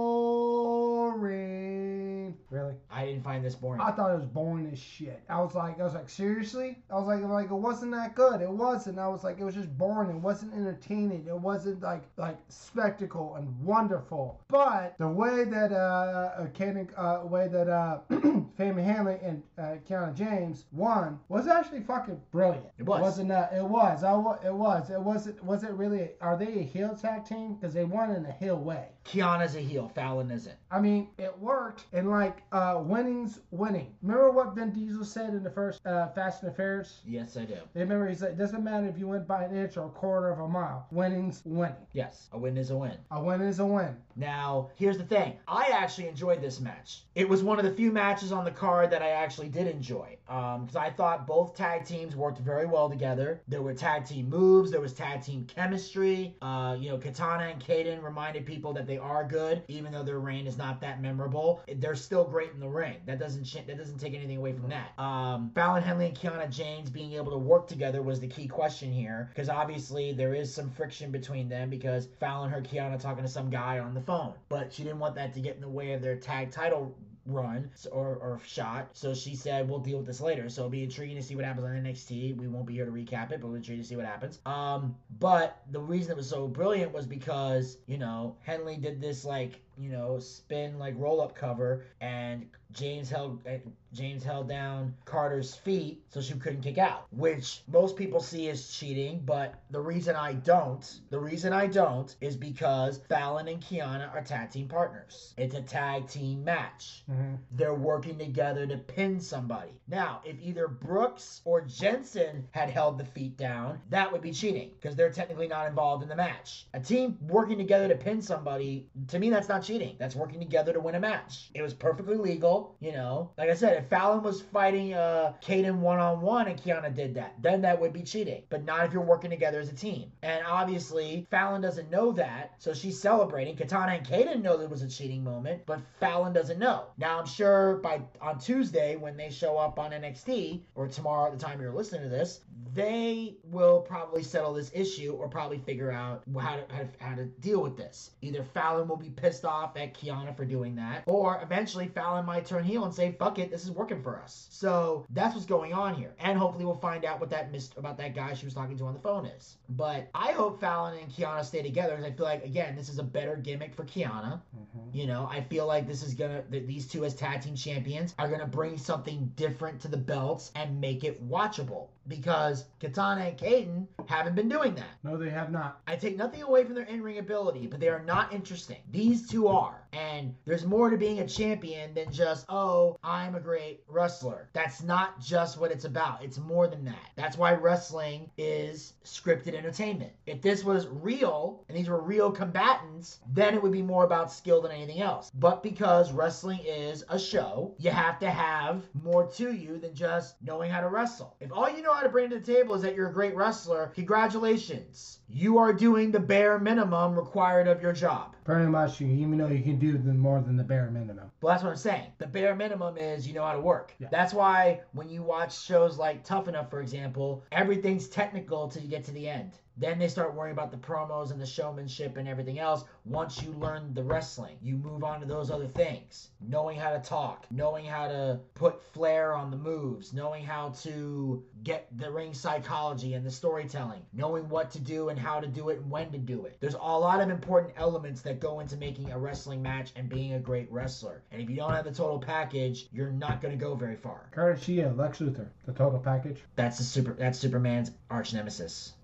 Really? 2.51 2.75
I 2.91 3.05
didn't 3.07 3.23
find 3.25 3.45
this 3.45 3.55
boring. 3.55 3.81
I 3.81 3.91
thought 3.91 4.11
it 4.11 4.17
was 4.17 4.27
boring 4.27 4.69
as 4.73 4.79
shit. 4.79 5.23
I 5.29 5.41
was 5.41 5.55
like, 5.55 5.79
I 5.81 5.85
was 5.85 5.95
like, 5.95 6.09
seriously? 6.09 6.79
I 6.91 6.95
was 6.95 7.07
like, 7.07 7.23
like 7.23 7.51
it 7.51 7.55
wasn't 7.55 7.93
that 7.93 8.15
good. 8.15 8.41
It 8.41 8.51
wasn't. 8.51 8.99
I 8.99 9.09
was 9.09 9.25
like, 9.25 9.39
it 9.39 9.45
was 9.45 9.55
just 9.55 9.77
boring. 9.77 10.11
It 10.11 10.17
wasn't 10.17 10.55
entertaining. 10.55 11.27
It 11.27 11.39
wasn't 11.39 11.83
like 11.83 12.05
like 12.17 12.39
spectacle 12.49 13.35
and 13.37 13.49
wonderful. 13.63 14.41
But 14.49 14.97
the 14.99 15.09
way 15.09 15.45
that 15.45 15.73
uh, 15.73 16.33
uh 16.39 16.47
Kayden, 16.49 16.89
uh, 16.97 17.27
way 17.27 17.49
that 17.49 17.69
uh, 17.69 18.01
Fame 18.57 18.77
Henley 18.77 19.19
and 19.23 19.43
uh, 19.59 19.77
Kiana 19.89 20.15
James 20.15 20.65
won 20.73 21.19
was 21.29 21.47
actually 21.49 21.81
fucking 21.81 22.21
brilliant. 22.31 22.67
It 22.79 22.85
was. 22.85 22.99
It 22.99 23.03
Wasn't 23.03 23.29
that? 23.29 23.53
It 23.55 23.65
was. 23.65 24.05
I 24.05 24.13
It 24.47 24.55
was. 24.55 24.91
It 24.91 25.01
wasn't. 25.01 25.43
Was 25.45 25.65
it 25.65 25.73
really? 25.73 26.11
Are 26.21 26.37
they 26.37 26.61
a 26.61 26.63
heel 26.63 26.97
tag 27.01 27.25
team? 27.25 27.55
Because 27.55 27.75
they 27.75 27.85
won 27.85 28.11
in 28.11 28.25
a 28.27 28.33
heel 28.33 28.48
way. 28.57 28.89
Kiana's 29.05 29.57
a 29.57 29.61
heel, 29.61 29.91
Fallon 29.95 30.31
isn't. 30.31 30.57
I 30.71 30.81
mean, 30.81 31.09
it 31.17 31.37
worked, 31.39 31.85
and 31.95 32.11
like 32.11 32.43
uh, 32.53 32.79
winning's 32.85 33.41
winning. 33.51 33.95
Remember 34.03 34.31
what 34.31 34.55
Vin 34.55 34.71
Diesel 34.71 35.05
said 35.05 35.31
in 35.31 35.43
the 35.43 35.51
first 35.51 35.85
uh, 35.87 36.09
Fast 36.09 36.43
and 36.43 36.53
the 36.53 36.55
Furious? 36.55 37.01
Yes, 37.07 37.37
I 37.39 37.47
do. 37.47 37.57
Remember 37.75 38.07
he 38.07 38.15
said, 38.15 38.33
"It 38.33 38.39
doesn't 38.39 38.63
matter 38.63 38.87
if 38.87 38.99
you 38.99 39.09
win 39.09 39.25
by 39.25 39.45
an 39.45 39.57
inch 39.57 39.79
or 39.79 39.87
a 39.87 39.91
quarter 39.91 40.31
of 40.31 40.41
a 40.41 40.49
mile. 40.49 40.87
Winning's 40.91 41.41
winning. 41.47 41.87
Yes, 41.93 42.29
a 42.33 42.39
win 42.39 42.59
is 42.59 42.71
a 42.71 42.77
win. 42.77 42.99
A 43.11 43.23
win 43.23 43.41
is 43.41 43.61
a 43.61 43.67
win." 43.67 43.97
Now, 44.15 44.71
here's 44.75 44.99
the 44.99 45.05
thing. 45.05 45.39
I 45.47 45.69
actually 45.73 46.09
enjoyed 46.09 46.43
this 46.43 46.61
match. 46.61 47.05
It 47.15 47.29
was 47.29 47.43
one 47.43 47.59
of 47.59 47.65
the 47.65 47.71
few 47.71 47.93
matches 47.93 48.33
on 48.33 48.45
the 48.45 48.51
card 48.51 48.91
that 48.91 49.01
I 49.01 49.11
actually 49.11 49.49
did 49.49 49.69
enjoy. 49.69 50.17
Because 50.27 50.77
I 50.77 50.91
thought 50.91 51.27
both 51.27 51.57
tag 51.57 51.87
teams 51.87 52.15
worked 52.15 52.39
very 52.41 52.67
well 52.67 52.91
together. 52.91 53.41
There 53.49 53.63
were 53.63 53.73
tag 53.73 54.05
team 54.05 54.29
moves, 54.29 54.71
there 54.71 54.81
was 54.81 54.93
tag 54.93 55.23
team 55.23 55.47
chemistry. 55.47 56.37
Uh, 56.43 56.77
you 56.79 56.91
know, 56.91 56.99
Katana 56.99 57.45
and 57.45 57.65
Kayden 57.65 58.03
reminded 58.03 58.38
people 58.41 58.73
that 58.73 58.87
they 58.87 58.99
are 58.99 59.25
good, 59.25 59.63
even 59.69 59.93
though 59.93 60.03
their 60.03 60.19
reign 60.19 60.47
is 60.47 60.57
not 60.57 60.81
that 60.81 61.01
memorable. 61.01 61.63
They're 61.77 61.95
still 61.95 62.25
great 62.25 62.53
in 62.53 62.61
the 62.61 62.69
ring. 62.69 62.97
That 63.07 63.19
doesn't 63.19 63.47
that 63.67 63.79
doesn't 63.79 63.99
take 63.99 64.15
anything 64.15 64.37
away 64.37 64.53
from 64.53 64.69
that. 64.71 64.99
Um, 65.03 65.51
Fallon 65.55 65.83
Henley 65.83 66.07
and 66.07 66.17
Kiana 66.17 66.51
James 66.51 66.91
being 66.91 67.13
able 67.15 67.33
to 67.33 67.39
work 67.39 67.67
together 67.67 68.03
was 68.03 68.21
the 68.21 68.27
key 68.29 68.47
question 68.47 68.93
here, 68.93 69.31
because 69.33 69.49
obviously 69.49 70.13
there 70.13 70.35
is 70.35 70.53
some 70.53 70.71
friction 70.71 71.11
between 71.11 71.49
them 71.49 71.71
because 71.71 72.09
Fallon 72.21 72.51
heard 72.51 72.69
Kiana 72.69 73.01
talking 73.01 73.23
to 73.23 73.29
some 73.29 73.51
guy 73.51 73.79
on 73.79 73.95
the 73.95 74.01
phone, 74.01 74.35
but 74.49 74.73
she 74.73 74.83
didn't 74.83 74.99
want 74.99 75.15
that 75.15 75.33
to 75.35 75.41
get 75.41 75.55
in 75.55 75.61
the 75.61 75.69
way 75.69 75.93
of 75.93 76.03
their 76.03 76.17
tag 76.17 76.51
title 76.51 76.95
run 77.29 77.71
or, 77.93 78.17
or 78.17 78.41
shot. 78.45 78.89
So 78.95 79.15
she 79.15 79.37
said, 79.37 79.69
we'll 79.69 79.79
deal 79.79 79.99
with 79.99 80.07
this 80.07 80.21
later. 80.21 80.49
So 80.49 80.63
it'll 80.63 80.71
be 80.71 80.83
intriguing 80.83 81.17
to 81.17 81.23
see 81.23 81.37
what 81.37 81.45
happens 81.45 81.67
on 81.67 81.73
NXT. 81.73 82.37
We 82.37 82.49
won't 82.49 82.67
be 82.67 82.75
here 82.75 82.87
to 82.87 82.91
recap 82.91 83.31
it, 83.31 83.41
but 83.41 83.49
we'll 83.49 83.57
intrigued 83.57 83.83
to 83.83 83.89
see 83.89 83.97
what 83.97 84.07
happens. 84.07 84.41
Um, 84.47 84.97
but 85.21 85.63
the 85.71 85.81
reason 85.81 86.13
it 86.13 86.17
was 86.17 86.29
so 86.29 86.49
brilliant 86.49 86.93
was 86.93 87.07
because, 87.07 87.79
you 87.87 87.99
know, 87.99 88.37
Henley 88.41 88.77
did 88.77 89.01
this 89.01 89.25
like, 89.25 89.61
you 89.79 89.91
know, 89.91 90.19
spin 90.19 90.79
like 90.79 90.95
roll 90.97 91.21
up 91.21 91.35
cover 91.35 91.85
and 92.01 92.47
James 92.73 93.09
held 93.09 93.41
uh, 93.47 93.59
James 93.95 94.23
held 94.23 94.49
down 94.49 94.95
Carter's 95.07 95.55
feet 95.55 96.05
so 96.11 96.21
she 96.21 96.35
couldn't 96.35 96.61
kick 96.61 96.77
out, 96.77 97.07
which 97.11 97.63
most 97.67 97.97
people 97.97 98.21
see 98.21 98.49
as 98.51 98.71
cheating, 98.71 99.23
but 99.25 99.55
the 99.71 99.81
reason 99.81 100.15
I 100.15 100.35
don't, 100.35 101.01
the 101.09 101.19
reason 101.19 101.55
I 101.55 101.67
don't 101.67 102.15
is 102.21 102.37
because 102.37 103.01
Fallon 103.09 103.49
and 103.49 103.63
Kiana 103.63 104.15
are 104.15 104.23
tag 104.23 104.51
team 104.51 104.69
partners. 104.69 105.33
It's 105.39 105.55
a 105.55 105.63
tag 105.63 106.07
team 106.07 106.45
match. 106.45 107.05
Mm-hmm. 107.11 107.37
They're 107.53 107.75
working 107.75 108.19
together 108.19 108.67
to 108.67 108.77
pin 108.77 109.21
somebody. 109.21 109.81
Now, 109.89 110.21
if 110.25 110.37
either 110.43 110.69
Brooks 110.69 111.41
or 111.47 111.63
Jensen 111.63 112.47
had 112.51 112.69
held 112.69 112.99
the 112.99 113.07
feet 113.07 113.39
down, 113.39 113.81
that 113.89 114.13
would 114.13 114.21
be 114.21 114.33
cheating 114.33 114.73
because 114.79 114.97
they're 114.97 115.11
technically 115.11 115.49
not 115.49 115.67
involved 115.67 116.03
in 116.03 116.11
the 116.11 116.17
match. 116.17 116.67
A 116.75 116.81
team 116.81 117.17
working 117.23 117.57
together 117.57 117.89
to 117.89 117.95
pin 117.97 118.21
somebody, 118.21 118.87
to 119.09 119.19
me, 119.19 119.31
that's 119.31 119.49
not 119.49 119.63
cheating. 119.69 119.97
That's 119.99 120.17
working 120.17 120.41
together 120.41 120.73
to 120.73 120.81
win 120.81 120.95
a 120.95 121.01
match. 121.01 121.51
It 121.55 121.63
was 121.63 121.75
perfectly 121.75 122.17
legal, 122.17 122.77
you 122.81 122.93
know. 122.93 123.31
Like 123.37 123.51
I 123.51 123.55
said, 123.55 123.77
if 123.77 123.89
Fallon 123.91 124.23
was 124.23 124.41
fighting 124.41 124.95
uh 124.95 125.35
Kayden 125.43 125.79
one 125.79 125.99
on 125.99 126.21
one 126.23 126.49
and 126.49 126.61
Kiana 126.61 126.95
did 126.95 127.15
that, 127.15 127.35
then 127.43 127.61
that 127.63 127.79
would 127.81 127.93
be 127.93 128.03
cheating. 128.03 128.43
But 128.49 128.65
not 128.65 128.87
if 128.87 128.93
you're 128.93 129.03
working 129.03 129.31
together 129.31 129.61
as 129.61 129.69
a 129.69 129.75
team. 129.75 130.11
And 130.23 130.43
obviously, 130.47 131.27
Fallon 131.31 131.61
doesn't 131.61 131.91
know 131.91 132.13
that, 132.13 132.55
so 132.59 132.73
she's 132.73 133.01
celebrating. 133.01 133.57
Katana 133.57 133.93
and 133.93 134.07
Kayden 134.07 134.43
know 134.43 134.57
there 134.57 134.69
was 134.69 134.83
a 134.83 134.89
cheating 134.89 135.23
moment, 135.23 135.63
but 135.67 135.81
Fallon 136.01 136.33
doesn't 136.33 136.59
know. 136.59 136.87
Now 136.97 137.19
I'm 137.19 137.27
sure 137.27 137.77
by 137.77 138.01
on 138.21 138.39
Tuesday 138.39 138.97
when 138.97 139.17
they 139.17 139.31
show 139.31 139.59
up 139.59 139.79
on 139.79 139.91
NXT 139.91 140.63
or 140.75 140.89
tomorrow 140.89 141.31
at 141.31 141.39
the 141.39 141.45
time 141.45 141.61
you're 141.61 141.75
listening 141.75 142.03
to 142.03 142.09
this, 142.09 142.41
they 142.75 143.37
will 143.45 143.81
probably 143.81 144.23
settle 144.23 144.55
this 144.55 144.71
issue 144.75 145.13
or 145.13 145.29
probably 145.29 145.59
figure 145.59 145.91
out 145.91 146.23
how 146.41 146.57
to, 146.57 146.65
how 146.69 146.79
to 146.79 146.89
how 147.01 147.15
to 147.15 147.25
deal 147.41 147.63
with 147.63 147.77
this. 147.77 148.13
Either 148.23 148.43
Fallon 148.43 148.89
will 148.89 148.97
be 148.97 149.11
pissed 149.11 149.45
off 149.45 149.58
at 149.77 149.95
Kiana 149.95 150.37
for 150.37 150.45
doing 150.45 150.75
that, 150.77 151.03
or 151.07 151.41
eventually 151.43 151.89
Fallon 151.89 152.25
might 152.25 152.47
turn 152.47 152.65
heel 152.65 152.85
and 152.85 152.95
say, 152.95 153.13
"Fuck 153.19 153.39
it, 153.39 153.51
this 153.51 153.65
is 153.65 153.71
working 153.71 154.03
for 154.03 154.21
us." 154.21 154.47
So 154.51 155.05
that's 155.11 155.35
what's 155.35 155.47
going 155.47 155.73
on 155.73 155.95
here, 155.95 156.15
and 156.19 156.39
hopefully 156.39 156.65
we'll 156.65 156.75
find 156.75 157.05
out 157.05 157.21
what 157.21 157.31
that 157.31 157.53
missed 157.53 157.77
about 157.77 157.99
that 157.99 158.15
guy 158.15 158.35
she 158.35 158.47
was 158.47 158.55
talking 158.55 158.77
to 158.79 158.85
on 158.87 158.95
the 158.95 159.01
phone 159.01 159.27
is. 159.27 159.57
But 159.71 160.09
I 160.15 160.33
hope 160.33 160.61
Fallon 160.61 160.99
and 160.99 161.11
Kiana 161.11 161.45
stay 161.45 161.63
together, 161.63 161.97
because 161.97 162.13
I 162.13 162.15
feel 162.15 162.27
like 162.27 162.45
again 162.45 162.77
this 162.77 162.89
is 162.89 162.99
a 162.99 163.05
better 163.05 163.37
gimmick 163.37 163.75
for 163.75 163.85
Kiana. 163.85 164.41
Mm-hmm. 164.57 164.97
You 164.97 165.07
know, 165.07 165.29
I 165.31 165.41
feel 165.43 165.67
like 165.67 165.87
this 165.87 166.03
is 166.03 166.15
gonna 166.15 166.43
that 166.51 166.67
these 166.67 166.87
two 166.87 167.05
as 167.05 167.15
tag 167.15 167.43
team 167.43 167.57
champions 167.57 168.15
are 168.19 168.29
gonna 168.29 168.47
bring 168.47 168.79
something 168.79 169.33
different 169.37 169.81
to 169.81 169.89
the 169.89 169.97
belts 169.97 170.53
and 170.55 170.81
make 170.81 171.05
it 171.05 171.27
watchable. 171.29 171.89
Because 172.07 172.65
Katana 172.81 173.21
and 173.21 173.37
Kayden 173.37 173.87
haven't 174.07 174.35
been 174.35 174.49
doing 174.49 174.75
that. 174.77 174.89
No, 175.03 175.19
they 175.19 175.29
have 175.29 175.51
not. 175.51 175.83
I 175.87 175.97
take 175.97 176.17
nothing 176.17 176.43
away 176.43 176.65
from 176.65 176.75
their 176.75 176.85
in-ring 176.85 177.19
ability, 177.19 177.67
but 177.67 177.81
they 177.81 177.89
are 177.89 178.03
not 178.03 178.33
interesting. 178.33 178.79
These 178.91 179.29
two 179.29 179.47
are. 179.49 179.87
And 179.93 180.35
there's 180.45 180.67
more 180.67 180.91
to 180.91 180.97
being 180.97 181.21
a 181.21 181.27
champion 181.27 181.95
than 181.95 182.13
just, 182.13 182.45
oh, 182.49 182.99
I'm 183.03 183.35
a 183.35 183.41
great 183.41 183.83
wrestler. 183.89 184.51
That's 184.53 184.83
not 184.83 185.21
just 185.21 185.59
what 185.59 185.73
it's 185.73 185.85
about. 185.85 186.23
It's 186.23 186.39
more 186.39 186.67
than 186.67 186.85
that. 186.85 187.11
That's 187.17 187.39
why 187.39 187.55
wrestling 187.55 188.31
is 188.37 188.93
scripted 189.05 189.55
entertainment. 189.55 190.13
If 190.27 190.43
this 190.43 190.63
was 190.63 190.87
real 190.89 191.65
and 191.69 191.77
these 191.77 191.89
were 191.89 192.01
real 192.01 192.31
combatants, 192.31 193.21
then 193.33 193.55
it 193.55 193.63
would 193.63 193.73
be 193.73 193.83
more 193.83 194.05
about 194.05 194.33
skill 194.33 194.61
than 194.61 194.73
anything 194.73 195.01
else. 195.01 195.31
But 195.35 195.63
because 195.63 196.13
wrestling 196.13 196.61
is 196.67 197.05
a 197.09 197.19
show, 197.19 197.75
you 197.79 197.91
have 197.91 198.19
to 198.21 198.31
have 198.31 198.83
more 199.03 199.27
to 199.33 199.53
you 199.53 199.79
than 199.79 199.95
just 199.95 200.37
knowing 200.43 200.71
how 200.71 200.81
to 200.81 200.89
wrestle. 200.89 201.37
If 201.41 201.51
all 201.53 201.71
you 201.71 201.83
know 201.83 201.95
how 201.95 202.03
to 202.03 202.09
bring 202.09 202.31
to 202.31 202.39
the 202.39 202.53
table 202.53 202.75
is 202.75 202.83
that 202.83 202.95
you're 202.95 203.09
a 203.09 203.13
great 203.13 203.35
wrestler, 203.35 203.93
congratulations. 203.95 205.18
You 205.31 205.59
are 205.59 205.75
doing 205.75 206.11
the 206.11 206.21
bare 206.21 206.59
minimum 206.59 207.15
required 207.15 207.69
of 207.69 207.83
your 207.83 207.93
job. 207.93 208.35
Pretty 208.45 208.67
much, 208.67 208.99
you 208.99 209.09
even 209.09 209.37
though 209.37 209.49
you 209.49 209.63
can 209.63 209.79
do 209.79 209.99
more 209.99 210.41
than 210.41 210.57
the 210.57 210.65
bare 210.65 210.91
minimum. 210.91 211.31
Well, 211.43 211.53
that's 211.53 211.63
what 211.63 211.71
I'm 211.71 211.77
saying. 211.77 212.13
The 212.17 212.27
bare 212.27 212.57
minimum 212.57 212.97
is 212.97 213.29
you 213.29 213.35
know 213.35 213.45
how 213.45 213.53
to 213.53 213.61
work. 213.61 213.93
Yeah. 213.99 214.09
That's 214.11 214.33
why 214.33 214.81
when 214.93 215.11
you 215.11 215.23
watch 215.23 215.63
shows 215.63 215.99
like 215.99 216.25
Tough 216.25 216.49
Enough, 216.49 216.71
for 216.71 216.81
example, 216.81 217.45
everything's 217.53 218.09
technical 218.09 218.69
till 218.69 218.83
you 218.83 218.89
get 218.89 219.05
to 219.05 219.11
the 219.13 219.29
end. 219.29 219.53
Then 219.81 220.01
they 220.01 220.09
start 220.09 220.35
worrying 220.35 220.53
about 220.53 220.73
the 220.73 220.77
promos 220.77 221.31
and 221.31 221.41
the 221.41 221.47
showmanship 221.47 222.17
and 222.17 222.27
everything 222.27 222.59
else. 222.59 222.85
Once 223.05 223.41
you 223.41 223.53
learn 223.53 223.95
the 223.95 224.03
wrestling, 224.03 224.59
you 224.61 224.77
move 224.77 225.05
on 225.05 225.21
to 225.21 225.27
those 225.27 225.53
other 225.53 225.69
things. 225.69 226.31
Knowing 226.41 226.77
how 226.77 226.91
to 226.91 226.99
talk, 226.99 227.47
knowing 227.51 227.85
how 227.85 228.09
to 228.09 228.41
put 228.55 228.83
flair 228.93 229.35
on 229.35 229.53
the 229.53 229.57
moves, 229.57 230.13
knowing 230.13 230.45
how 230.45 230.71
to 230.71 231.45
get 231.63 231.87
the 231.97 232.11
ring 232.11 232.35
psychology 232.35 233.15
and 233.15 233.25
the 233.25 233.31
storytelling, 233.31 234.03
knowing 234.13 234.49
what 234.49 234.73
to 234.73 234.81
do 234.81 235.11
and 235.11 235.19
how 235.19 235.39
to 235.39 235.47
do 235.47 235.69
it 235.69 235.79
and 235.79 235.89
when 235.89 236.11
to 236.11 236.19
do 236.19 236.45
it. 236.45 236.57
There's 236.59 236.75
a 236.75 236.79
lot 236.79 237.21
of 237.21 237.31
important 237.31 237.75
elements 237.77 238.21
that 238.23 238.41
go 238.41 238.59
into 238.59 238.77
making 238.77 239.13
a 239.13 239.19
wrestling 239.19 239.63
match 239.63 239.93
and 239.95 240.09
being 240.09 240.33
a 240.33 240.41
great 240.41 240.71
wrestler. 240.73 241.23
And 241.31 241.41
if 241.41 241.49
you 241.49 241.55
don't 241.55 241.73
have 241.73 241.85
the 241.85 241.93
total 241.93 242.19
package, 242.19 242.89
you're 242.93 243.13
not 243.13 243.41
going 243.41 243.57
to 243.57 243.65
go 243.65 243.77
very 243.77 243.97
far. 243.97 244.29
Curtis 244.33 244.65
Shia, 244.65 244.97
Lex 244.97 245.19
Luthor, 245.19 245.47
the 245.67 245.73
total 245.73 246.01
package. 246.01 246.39
That's 246.57 246.79
the 246.79 246.85
super 246.85 247.13
that's 247.13 247.39
Superman's 247.39 247.93
arch 248.11 248.35
nemesis. 248.35 248.95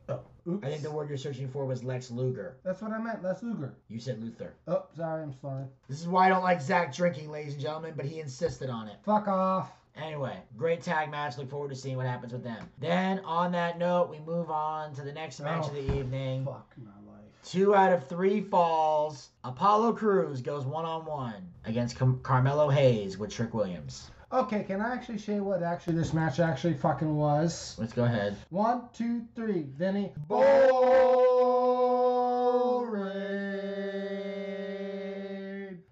Oh, 0.46 0.52
oops. 0.52 0.66
I 0.66 0.70
think 0.70 0.82
the 0.82 0.90
word 0.90 1.08
you're 1.08 1.18
searching 1.18 1.48
for 1.48 1.64
was 1.64 1.82
Lex 1.84 2.10
Luger. 2.10 2.56
That's 2.64 2.82
what 2.82 2.92
I 2.92 2.98
meant, 2.98 3.22
Lex 3.22 3.42
Luger. 3.42 3.74
You 3.88 3.98
said 3.98 4.22
Luther. 4.22 4.54
Oh, 4.68 4.84
sorry, 4.96 5.22
I'm 5.22 5.34
sorry. 5.40 5.64
This 5.88 6.00
is 6.00 6.08
why 6.08 6.26
I 6.26 6.28
don't 6.28 6.42
like 6.42 6.60
Zack 6.60 6.94
drinking, 6.94 7.30
ladies 7.30 7.54
and 7.54 7.62
gentlemen, 7.62 7.94
but 7.96 8.04
he 8.06 8.20
insisted 8.20 8.68
on 8.70 8.88
it. 8.88 8.96
Fuck 9.04 9.28
off. 9.28 9.72
Anyway, 9.96 10.36
great 10.56 10.82
tag 10.82 11.10
match. 11.10 11.38
Look 11.38 11.48
forward 11.48 11.70
to 11.70 11.76
seeing 11.76 11.96
what 11.96 12.06
happens 12.06 12.32
with 12.32 12.42
them. 12.42 12.68
Then, 12.80 13.20
on 13.20 13.52
that 13.52 13.78
note, 13.78 14.10
we 14.10 14.18
move 14.20 14.50
on 14.50 14.92
to 14.94 15.02
the 15.02 15.12
next 15.12 15.38
match 15.40 15.64
Oh, 15.66 15.68
of 15.68 15.74
the 15.74 15.92
oh, 15.92 15.98
evening. 16.00 16.44
Fuck 16.44 16.72
my 16.78 16.90
life. 17.12 17.20
Two 17.44 17.74
out 17.74 17.92
of 17.92 18.08
three 18.08 18.40
falls. 18.40 19.28
Apollo 19.44 19.92
Crews 19.92 20.40
goes 20.40 20.64
one 20.66 20.84
on 20.84 21.04
one 21.04 21.48
against 21.64 21.96
Car- 21.96 22.16
Carmelo 22.22 22.68
Hayes 22.70 23.18
with 23.18 23.30
Trick 23.30 23.54
Williams. 23.54 24.10
Okay, 24.34 24.64
can 24.64 24.80
I 24.80 24.92
actually 24.92 25.18
say 25.18 25.38
what 25.38 25.62
actually 25.62 25.94
this 25.94 26.12
match 26.12 26.40
actually 26.40 26.74
fucking 26.74 27.14
was? 27.14 27.76
Let's 27.78 27.92
go 27.92 28.02
ahead. 28.02 28.36
One, 28.50 28.88
two, 28.92 29.22
three. 29.36 29.66
Vinny. 29.78 30.12
Boring. 30.26 30.42